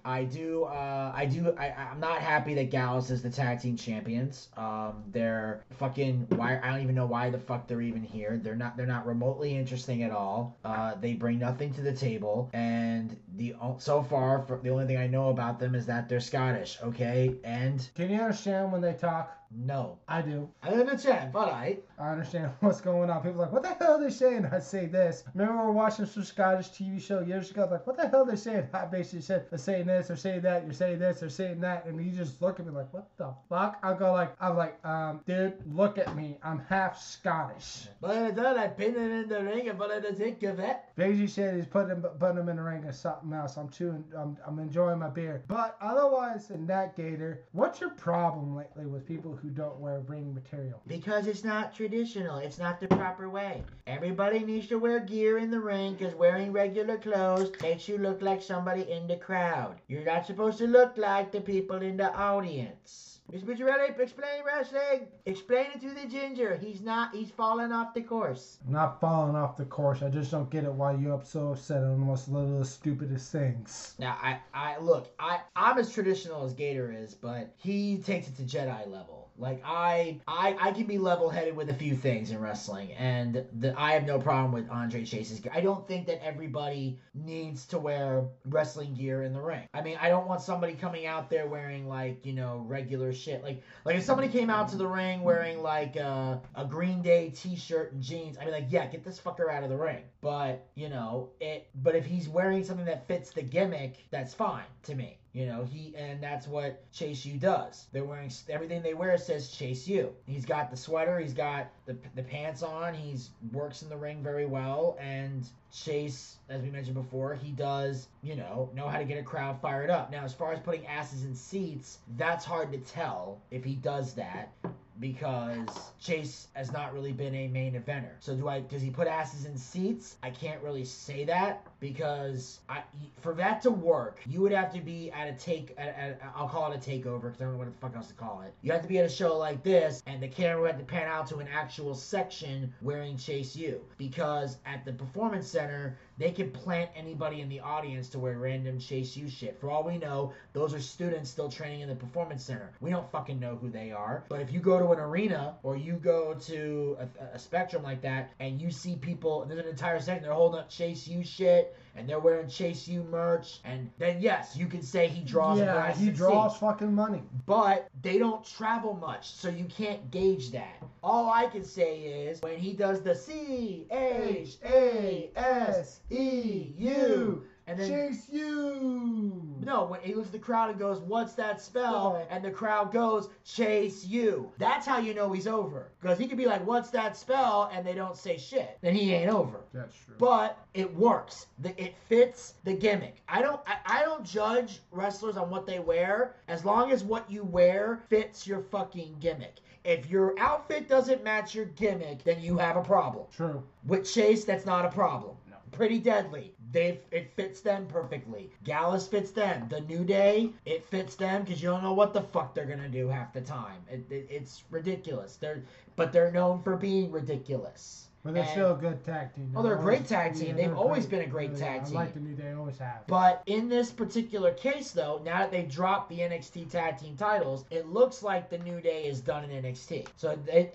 I 0.04 0.24
do. 0.24 0.64
Uh, 0.64 1.12
I 1.14 1.24
do. 1.24 1.54
I, 1.58 1.70
I'm 1.70 1.98
not 1.98 2.18
happy 2.18 2.52
that 2.54 2.70
Gallus 2.70 3.08
is 3.08 3.22
the 3.22 3.30
tag 3.30 3.60
team 3.60 3.74
champions. 3.76 4.48
Um, 4.56 5.02
they're 5.10 5.64
fucking. 5.78 6.26
Why? 6.36 6.60
I 6.62 6.70
don't 6.70 6.82
even 6.82 6.94
know 6.94 7.06
why 7.06 7.30
the 7.30 7.38
fuck 7.38 7.66
they're 7.66 7.80
even 7.80 8.02
here. 8.02 8.38
They're 8.42 8.54
not. 8.54 8.76
They're 8.76 8.84
not 8.84 9.06
remotely 9.06 9.56
interesting 9.56 10.02
at 10.02 10.10
all. 10.10 10.58
Uh, 10.62 10.94
they 11.00 11.14
bring 11.14 11.38
nothing 11.38 11.72
to 11.74 11.80
the 11.80 11.94
table. 11.94 12.50
And 12.52 13.16
the 13.36 13.54
so 13.78 14.02
far, 14.02 14.42
for, 14.42 14.58
the 14.62 14.68
only 14.68 14.86
thing 14.86 14.98
I 14.98 15.06
know 15.06 15.30
about 15.30 15.58
them 15.58 15.74
is 15.74 15.86
that 15.86 16.08
they're 16.10 16.20
Scottish. 16.20 16.78
Okay, 16.82 17.36
and 17.42 17.88
Can 17.94 18.10
you 18.10 18.20
understand 18.20 18.72
when 18.72 18.82
they 18.82 18.92
talk? 18.92 19.38
No, 19.56 19.98
I 20.08 20.20
do. 20.20 20.48
I 20.62 20.74
live 20.74 20.88
in 20.88 20.98
chat, 20.98 21.32
but 21.32 21.48
I. 21.48 21.78
I 21.98 22.10
understand 22.10 22.50
what's 22.60 22.80
going 22.80 23.08
on. 23.08 23.22
People 23.22 23.40
are 23.40 23.44
like, 23.44 23.52
what 23.52 23.62
the 23.62 23.74
hell 23.74 23.94
are 23.94 24.02
they 24.02 24.10
saying? 24.10 24.46
I 24.46 24.58
say 24.58 24.86
this. 24.86 25.24
Remember 25.34 25.60
we 25.60 25.66
were 25.66 25.72
watching 25.72 26.06
some 26.06 26.24
Scottish 26.24 26.70
TV 26.70 27.00
show 27.00 27.20
years 27.20 27.50
ago? 27.50 27.68
Like, 27.70 27.86
what 27.86 27.96
the 27.96 28.08
hell 28.08 28.22
are 28.22 28.30
they 28.30 28.36
saying? 28.36 28.68
I 28.74 28.86
basically 28.86 29.20
said, 29.20 29.46
they're 29.50 29.58
saying 29.58 29.86
this, 29.86 30.08
they're 30.08 30.16
saying 30.16 30.42
that, 30.42 30.64
you're 30.64 30.72
saying 30.72 30.98
this, 30.98 31.20
they're 31.20 31.28
saying 31.28 31.60
that, 31.60 31.86
and 31.86 32.04
you 32.04 32.10
just 32.10 32.42
look 32.42 32.58
at 32.58 32.66
me 32.66 32.72
like, 32.72 32.92
what 32.92 33.08
the 33.16 33.32
fuck? 33.48 33.78
I'll 33.82 33.94
go 33.94 34.12
like, 34.12 34.34
I'm 34.40 34.56
like, 34.56 34.84
um, 34.84 35.20
dude, 35.26 35.54
look 35.72 35.98
at 35.98 36.14
me. 36.16 36.36
I'm 36.42 36.60
half 36.68 37.00
Scottish. 37.00 37.86
But 38.00 38.10
I 38.10 38.32
thought 38.32 38.58
I'd 38.58 38.76
pin 38.76 38.94
him 38.94 39.10
in 39.10 39.28
the 39.28 39.42
ring, 39.42 39.68
and 39.68 39.78
but 39.78 39.90
I 39.90 40.00
didn't 40.00 40.16
think 40.16 40.42
of 40.42 40.58
it. 40.58 40.78
Basically 40.96 41.28
said 41.28 41.56
he's 41.56 41.66
putting 41.66 41.90
him, 41.90 42.02
putting 42.18 42.38
him 42.38 42.48
in 42.48 42.56
the 42.56 42.62
ring 42.62 42.84
or 42.84 42.92
something. 42.92 43.32
else. 43.32 43.56
I'm 43.56 43.68
chewing. 43.70 44.04
I'm, 44.16 44.36
I'm 44.46 44.58
enjoying 44.58 44.98
my 44.98 45.08
beer. 45.08 45.42
But 45.46 45.76
otherwise, 45.80 46.50
in 46.50 46.66
that 46.66 46.96
Gator, 46.96 47.44
what's 47.52 47.80
your 47.80 47.90
problem 47.90 48.56
lately 48.56 48.86
with 48.86 49.06
people 49.06 49.36
who 49.36 49.43
don't 49.50 49.78
wear 49.78 50.00
ring 50.00 50.34
material? 50.34 50.80
Because 50.86 51.26
it's 51.26 51.44
not 51.44 51.74
traditional. 51.74 52.38
It's 52.38 52.58
not 52.58 52.80
the 52.80 52.88
proper 52.88 53.28
way. 53.28 53.62
Everybody 53.86 54.40
needs 54.40 54.68
to 54.68 54.78
wear 54.78 55.00
gear 55.00 55.38
in 55.38 55.50
the 55.50 55.60
ring 55.60 55.94
because 55.94 56.14
wearing 56.14 56.52
regular 56.52 56.98
clothes 56.98 57.52
makes 57.62 57.88
you 57.88 57.98
look 57.98 58.22
like 58.22 58.42
somebody 58.42 58.90
in 58.90 59.06
the 59.06 59.16
crowd. 59.16 59.80
You're 59.88 60.04
not 60.04 60.26
supposed 60.26 60.58
to 60.58 60.66
look 60.66 60.96
like 60.96 61.32
the 61.32 61.40
people 61.40 61.76
in 61.76 61.96
the 61.96 62.14
audience. 62.14 63.13
Miss 63.32 63.42
Bucciarelli, 63.42 63.98
explain 63.98 64.44
wrestling. 64.44 65.08
Explain 65.24 65.66
it 65.74 65.80
to 65.80 65.90
the 65.90 66.06
ginger. 66.06 66.56
He's 66.56 66.82
not. 66.82 67.14
He's 67.14 67.30
falling 67.30 67.72
off 67.72 67.94
the 67.94 68.02
course. 68.02 68.58
I'm 68.66 68.72
not 68.72 69.00
falling 69.00 69.34
off 69.34 69.56
the 69.56 69.64
course. 69.64 70.02
I 70.02 70.10
just 70.10 70.30
don't 70.30 70.50
get 70.50 70.64
it 70.64 70.72
why 70.72 70.92
you're 70.94 71.14
up 71.14 71.26
so 71.26 71.52
upset 71.52 71.82
on 71.82 71.92
the 71.92 71.96
most 71.96 72.28
littlest, 72.28 72.74
stupidest 72.74 73.32
things. 73.32 73.94
Now, 73.98 74.18
I, 74.22 74.38
I 74.52 74.78
look. 74.78 75.10
I, 75.18 75.40
I'm 75.56 75.78
as 75.78 75.92
traditional 75.92 76.44
as 76.44 76.52
Gator 76.52 76.92
is, 76.92 77.14
but 77.14 77.52
he 77.56 77.98
takes 77.98 78.28
it 78.28 78.36
to 78.36 78.42
Jedi 78.42 78.86
level. 78.86 79.24
Like 79.36 79.62
I, 79.64 80.20
I, 80.28 80.56
I 80.60 80.72
can 80.72 80.84
be 80.84 80.98
level-headed 80.98 81.56
with 81.56 81.68
a 81.68 81.74
few 81.74 81.96
things 81.96 82.30
in 82.30 82.38
wrestling, 82.38 82.92
and 82.92 83.44
the, 83.58 83.74
I 83.76 83.92
have 83.92 84.06
no 84.06 84.20
problem 84.20 84.52
with 84.52 84.70
Andre 84.70 85.04
Chase's 85.04 85.40
gear. 85.40 85.50
I 85.52 85.60
don't 85.60 85.86
think 85.88 86.06
that 86.06 86.24
everybody 86.24 87.00
needs 87.14 87.66
to 87.66 87.78
wear 87.80 88.24
wrestling 88.44 88.94
gear 88.94 89.24
in 89.24 89.32
the 89.32 89.40
ring. 89.40 89.66
I 89.74 89.82
mean, 89.82 89.98
I 90.00 90.08
don't 90.08 90.28
want 90.28 90.40
somebody 90.40 90.74
coming 90.74 91.06
out 91.06 91.30
there 91.30 91.48
wearing 91.48 91.88
like 91.88 92.24
you 92.24 92.32
know 92.32 92.64
regular 92.68 93.12
shit. 93.14 93.42
Like, 93.42 93.62
like 93.84 93.96
if 93.96 94.04
somebody 94.04 94.28
came 94.28 94.50
out 94.50 94.68
to 94.70 94.76
the 94.76 94.86
ring 94.86 95.22
wearing 95.22 95.62
like 95.62 95.96
uh, 95.96 96.36
a 96.54 96.64
Green 96.64 97.02
Day 97.02 97.30
T-shirt 97.30 97.92
and 97.92 98.02
jeans, 98.02 98.38
I'd 98.38 98.46
be 98.46 98.50
like, 98.50 98.66
yeah, 98.68 98.86
get 98.86 99.04
this 99.04 99.20
fucker 99.20 99.50
out 99.50 99.62
of 99.62 99.70
the 99.70 99.76
ring. 99.76 100.02
But 100.20 100.66
you 100.74 100.88
know 100.88 101.30
it. 101.40 101.68
But 101.82 101.94
if 101.94 102.04
he's 102.04 102.28
wearing 102.28 102.64
something 102.64 102.86
that 102.86 103.06
fits 103.06 103.30
the 103.30 103.42
gimmick, 103.42 104.04
that's 104.10 104.34
fine 104.34 104.64
to 104.84 104.94
me. 104.94 105.18
You 105.34 105.46
know, 105.46 105.64
he 105.64 105.92
and 105.96 106.22
that's 106.22 106.46
what 106.46 106.90
Chase 106.92 107.26
U 107.26 107.36
does. 107.36 107.88
They're 107.92 108.04
wearing 108.04 108.30
everything 108.48 108.82
they 108.82 108.94
wear 108.94 109.18
says 109.18 109.50
Chase 109.50 109.88
U. 109.88 110.12
He's 110.26 110.46
got 110.46 110.70
the 110.70 110.76
sweater, 110.76 111.18
he's 111.18 111.34
got 111.34 111.72
the, 111.86 111.96
the 112.14 112.22
pants 112.22 112.62
on, 112.62 112.94
he's 112.94 113.30
works 113.52 113.82
in 113.82 113.88
the 113.88 113.96
ring 113.96 114.22
very 114.22 114.46
well, 114.46 114.96
and 115.00 115.44
Chase, 115.72 116.36
as 116.48 116.62
we 116.62 116.70
mentioned 116.70 116.94
before, 116.94 117.34
he 117.34 117.50
does, 117.50 118.06
you 118.22 118.36
know, 118.36 118.70
know 118.76 118.86
how 118.86 118.98
to 118.98 119.04
get 119.04 119.18
a 119.18 119.24
crowd 119.24 119.60
fired 119.60 119.90
up. 119.90 120.12
Now, 120.12 120.22
as 120.22 120.32
far 120.32 120.52
as 120.52 120.60
putting 120.60 120.86
asses 120.86 121.24
in 121.24 121.34
seats, 121.34 121.98
that's 122.16 122.44
hard 122.44 122.70
to 122.70 122.78
tell 122.78 123.40
if 123.50 123.64
he 123.64 123.74
does 123.74 124.14
that 124.14 124.52
because 125.00 125.68
Chase 126.00 126.48
has 126.54 126.72
not 126.72 126.94
really 126.94 127.12
been 127.12 127.34
a 127.34 127.48
main 127.48 127.74
eventer. 127.74 128.12
So 128.20 128.34
do 128.34 128.48
I 128.48 128.60
does 128.60 128.82
he 128.82 128.90
put 128.90 129.08
asses 129.08 129.44
in 129.44 129.56
seats? 129.56 130.16
I 130.22 130.30
can't 130.30 130.62
really 130.62 130.84
say 130.84 131.24
that 131.24 131.66
because 131.80 132.60
I 132.68 132.82
for 133.20 133.34
that 133.34 133.62
to 133.62 133.70
work, 133.70 134.20
you 134.26 134.40
would 134.40 134.52
have 134.52 134.72
to 134.74 134.80
be 134.80 135.10
at 135.10 135.28
a 135.28 135.32
take 135.32 135.74
at, 135.76 135.88
at 135.98 136.20
I'll 136.36 136.48
call 136.48 136.72
it 136.72 136.76
a 136.76 136.90
takeover 136.90 137.22
because 137.22 137.40
I 137.40 137.44
don't 137.44 137.54
know 137.54 137.58
what 137.58 137.72
the 137.72 137.78
fuck 137.78 137.96
else 137.96 138.08
to 138.08 138.14
call 138.14 138.42
it. 138.42 138.54
You 138.62 138.72
have 138.72 138.82
to 138.82 138.88
be 138.88 138.98
at 138.98 139.04
a 139.04 139.08
show 139.08 139.36
like 139.36 139.62
this 139.62 140.02
and 140.06 140.22
the 140.22 140.28
camera 140.28 140.70
had 140.70 140.78
to 140.78 140.84
pan 140.84 141.08
out 141.08 141.26
to 141.28 141.38
an 141.38 141.48
actual 141.52 141.94
section 141.94 142.72
wearing 142.80 143.16
Chase 143.16 143.56
U 143.56 143.80
because 143.98 144.58
at 144.66 144.84
the 144.84 144.92
performance 144.92 145.48
center 145.48 145.98
they 146.18 146.30
could 146.30 146.52
plant 146.52 146.90
anybody 146.94 147.40
in 147.40 147.48
the 147.48 147.60
audience 147.60 148.08
to 148.10 148.18
wear 148.18 148.38
random 148.38 148.78
Chase 148.78 149.16
you 149.16 149.28
shit. 149.28 149.58
For 149.60 149.70
all 149.70 149.82
we 149.82 149.98
know, 149.98 150.32
those 150.52 150.74
are 150.74 150.80
students 150.80 151.30
still 151.30 151.48
training 151.48 151.80
in 151.80 151.88
the 151.88 151.94
performance 151.94 152.44
center. 152.44 152.70
We 152.80 152.90
don't 152.90 153.10
fucking 153.10 153.40
know 153.40 153.56
who 153.56 153.70
they 153.70 153.90
are. 153.90 154.24
But 154.28 154.40
if 154.40 154.52
you 154.52 154.60
go 154.60 154.78
to 154.78 154.92
an 154.92 154.98
arena 154.98 155.56
or 155.62 155.76
you 155.76 155.94
go 155.94 156.34
to 156.34 156.96
a, 157.00 157.34
a 157.34 157.38
spectrum 157.38 157.82
like 157.82 158.02
that 158.02 158.32
and 158.40 158.60
you 158.60 158.70
see 158.70 158.96
people, 158.96 159.44
there's 159.44 159.60
an 159.60 159.66
entire 159.66 160.00
section, 160.00 160.22
they're 160.22 160.32
holding 160.32 160.60
up 160.60 160.70
Chase 160.70 161.06
you 161.08 161.24
shit 161.24 161.76
and 161.96 162.08
they're 162.08 162.18
wearing 162.18 162.48
Chase 162.48 162.88
U 162.88 163.04
merch, 163.04 163.60
and 163.64 163.90
then 163.98 164.20
yes, 164.20 164.56
you 164.56 164.66
can 164.66 164.82
say 164.82 165.08
he 165.08 165.22
draws. 165.22 165.58
yeah, 165.58 165.92
he 165.92 166.10
draws 166.10 166.56
fucking 166.56 166.92
money. 166.92 167.22
but 167.46 167.88
they 168.02 168.18
don't 168.18 168.44
travel 168.44 168.94
much, 168.94 169.30
so 169.30 169.48
you 169.48 169.64
can't 169.64 170.10
gauge 170.10 170.50
that. 170.52 170.82
All 171.02 171.30
I 171.30 171.46
can 171.46 171.64
say 171.64 171.98
is 172.00 172.40
when 172.42 172.58
he 172.58 172.72
does 172.72 173.02
the 173.02 173.14
C 173.14 173.86
H 173.90 174.56
A 174.64 175.30
S 175.36 176.00
E 176.10 176.72
U, 176.78 177.44
and 177.66 177.78
then 177.78 177.88
Chase 177.88 178.28
you. 178.30 179.42
no, 179.64 179.84
when 179.84 180.00
he 180.00 180.14
looks 180.14 180.26
at 180.28 180.32
the 180.32 180.38
crowd 180.38 180.70
and 180.70 180.78
goes, 180.78 181.00
"What's 181.00 181.34
that 181.34 181.60
spell?" 181.60 182.16
Oh. 182.20 182.26
and 182.30 182.44
the 182.44 182.50
crowd 182.50 182.92
goes, 182.92 183.28
"Chase 183.44 184.04
you." 184.04 184.52
That's 184.58 184.86
how 184.86 184.98
you 184.98 185.14
know 185.14 185.32
he's 185.32 185.46
over, 185.46 185.90
because 186.00 186.18
he 186.18 186.26
could 186.28 186.38
be 186.38 186.46
like, 186.46 186.66
"What's 186.66 186.90
that 186.90 187.16
spell?" 187.16 187.70
and 187.72 187.86
they 187.86 187.94
don't 187.94 188.16
say 188.16 188.36
shit. 188.36 188.78
Then 188.80 188.94
he 188.94 189.14
ain't 189.14 189.30
over 189.30 189.60
That's 189.72 189.96
true. 189.96 190.14
but 190.18 190.58
it 190.74 190.94
works. 190.94 191.46
The, 191.60 191.70
it 191.82 191.94
fits 192.08 192.54
the 192.64 192.74
gimmick. 192.74 193.22
I 193.28 193.40
don't 193.42 193.60
I, 193.66 193.76
I 193.86 194.02
don't 194.02 194.24
judge 194.24 194.80
wrestlers 194.90 195.36
on 195.36 195.50
what 195.50 195.66
they 195.66 195.78
wear 195.78 196.36
as 196.48 196.64
long 196.64 196.90
as 196.92 197.02
what 197.04 197.30
you 197.30 197.44
wear 197.44 198.02
fits 198.08 198.46
your 198.46 198.60
fucking 198.60 199.16
gimmick. 199.20 199.56
If 199.84 200.08
your 200.08 200.34
outfit 200.38 200.88
doesn't 200.88 201.22
match 201.22 201.54
your 201.54 201.66
gimmick, 201.66 202.24
then 202.24 202.40
you 202.40 202.56
have 202.56 202.76
a 202.76 202.82
problem. 202.82 203.26
true. 203.34 203.62
With 203.86 204.10
Chase, 204.10 204.44
that's 204.44 204.64
not 204.64 204.86
a 204.86 204.88
problem. 204.88 205.36
No. 205.50 205.56
Pretty 205.72 205.98
deadly. 205.98 206.54
They 206.74 206.98
it 207.12 207.30
fits 207.36 207.60
them 207.60 207.86
perfectly. 207.86 208.50
Gallus 208.64 209.06
fits 209.06 209.30
them. 209.30 209.68
The 209.68 209.80
New 209.82 210.04
Day, 210.04 210.50
it 210.66 210.84
fits 210.84 211.14
them 211.14 211.44
because 211.44 211.62
you 211.62 211.68
don't 211.70 211.84
know 211.84 211.92
what 211.92 212.12
the 212.12 212.20
fuck 212.22 212.52
they're 212.52 212.66
gonna 212.66 212.88
do 212.88 213.06
half 213.08 213.32
the 213.32 213.42
time. 213.42 213.80
It, 213.88 214.04
it, 214.10 214.26
it's 214.28 214.64
ridiculous. 214.70 215.36
They're 215.36 215.62
but 215.94 216.12
they're 216.12 216.32
known 216.32 216.62
for 216.62 216.74
being 216.76 217.12
ridiculous. 217.12 218.08
But 218.24 218.34
they're 218.34 218.42
And- 218.42 218.50
still 218.52 218.72
a 218.72 218.76
good 218.76 219.04
tag 219.04 219.34
team. 219.36 219.52
Oh, 219.54 219.62
they're 219.62 219.74
a 219.74 219.76
They're 219.76 219.84
great 219.84 220.08
tag 220.08 220.34
team. 220.34 220.56
They've 220.56 220.66
they're 220.66 220.74
always 220.76 221.06
been 221.06 221.20
a 221.20 221.26
great 221.28 221.52
Yeah, 221.52 221.58
tag 221.58 221.80
I 221.82 221.84
team. 221.84 221.94
like 221.94 222.14
the 222.14 222.20
New 222.20 222.34
Day 222.34 222.52
always 222.54 222.78
have. 222.78 223.06
But 223.06 223.42
in 223.46 223.68
this 223.68 223.92
particular 223.92 224.50
case, 224.52 224.90
though, 224.90 225.20
now 225.24 225.40
that 225.40 225.52
they've 225.52 225.70
dropped 225.70 226.08
the 226.08 226.20
NXT 226.22 226.64
tag 226.70 226.98
team 226.98 227.16
titles, 227.16 227.66
it 227.70 227.86
looks 227.86 228.22
like 228.22 228.48
the 228.50 228.58
New 228.58 228.80
Day 228.80 229.04
is 229.04 229.20
done 229.20 229.44
in 229.48 229.62
NXT. 229.62 230.08
So 230.16 230.34
they, 230.44 230.72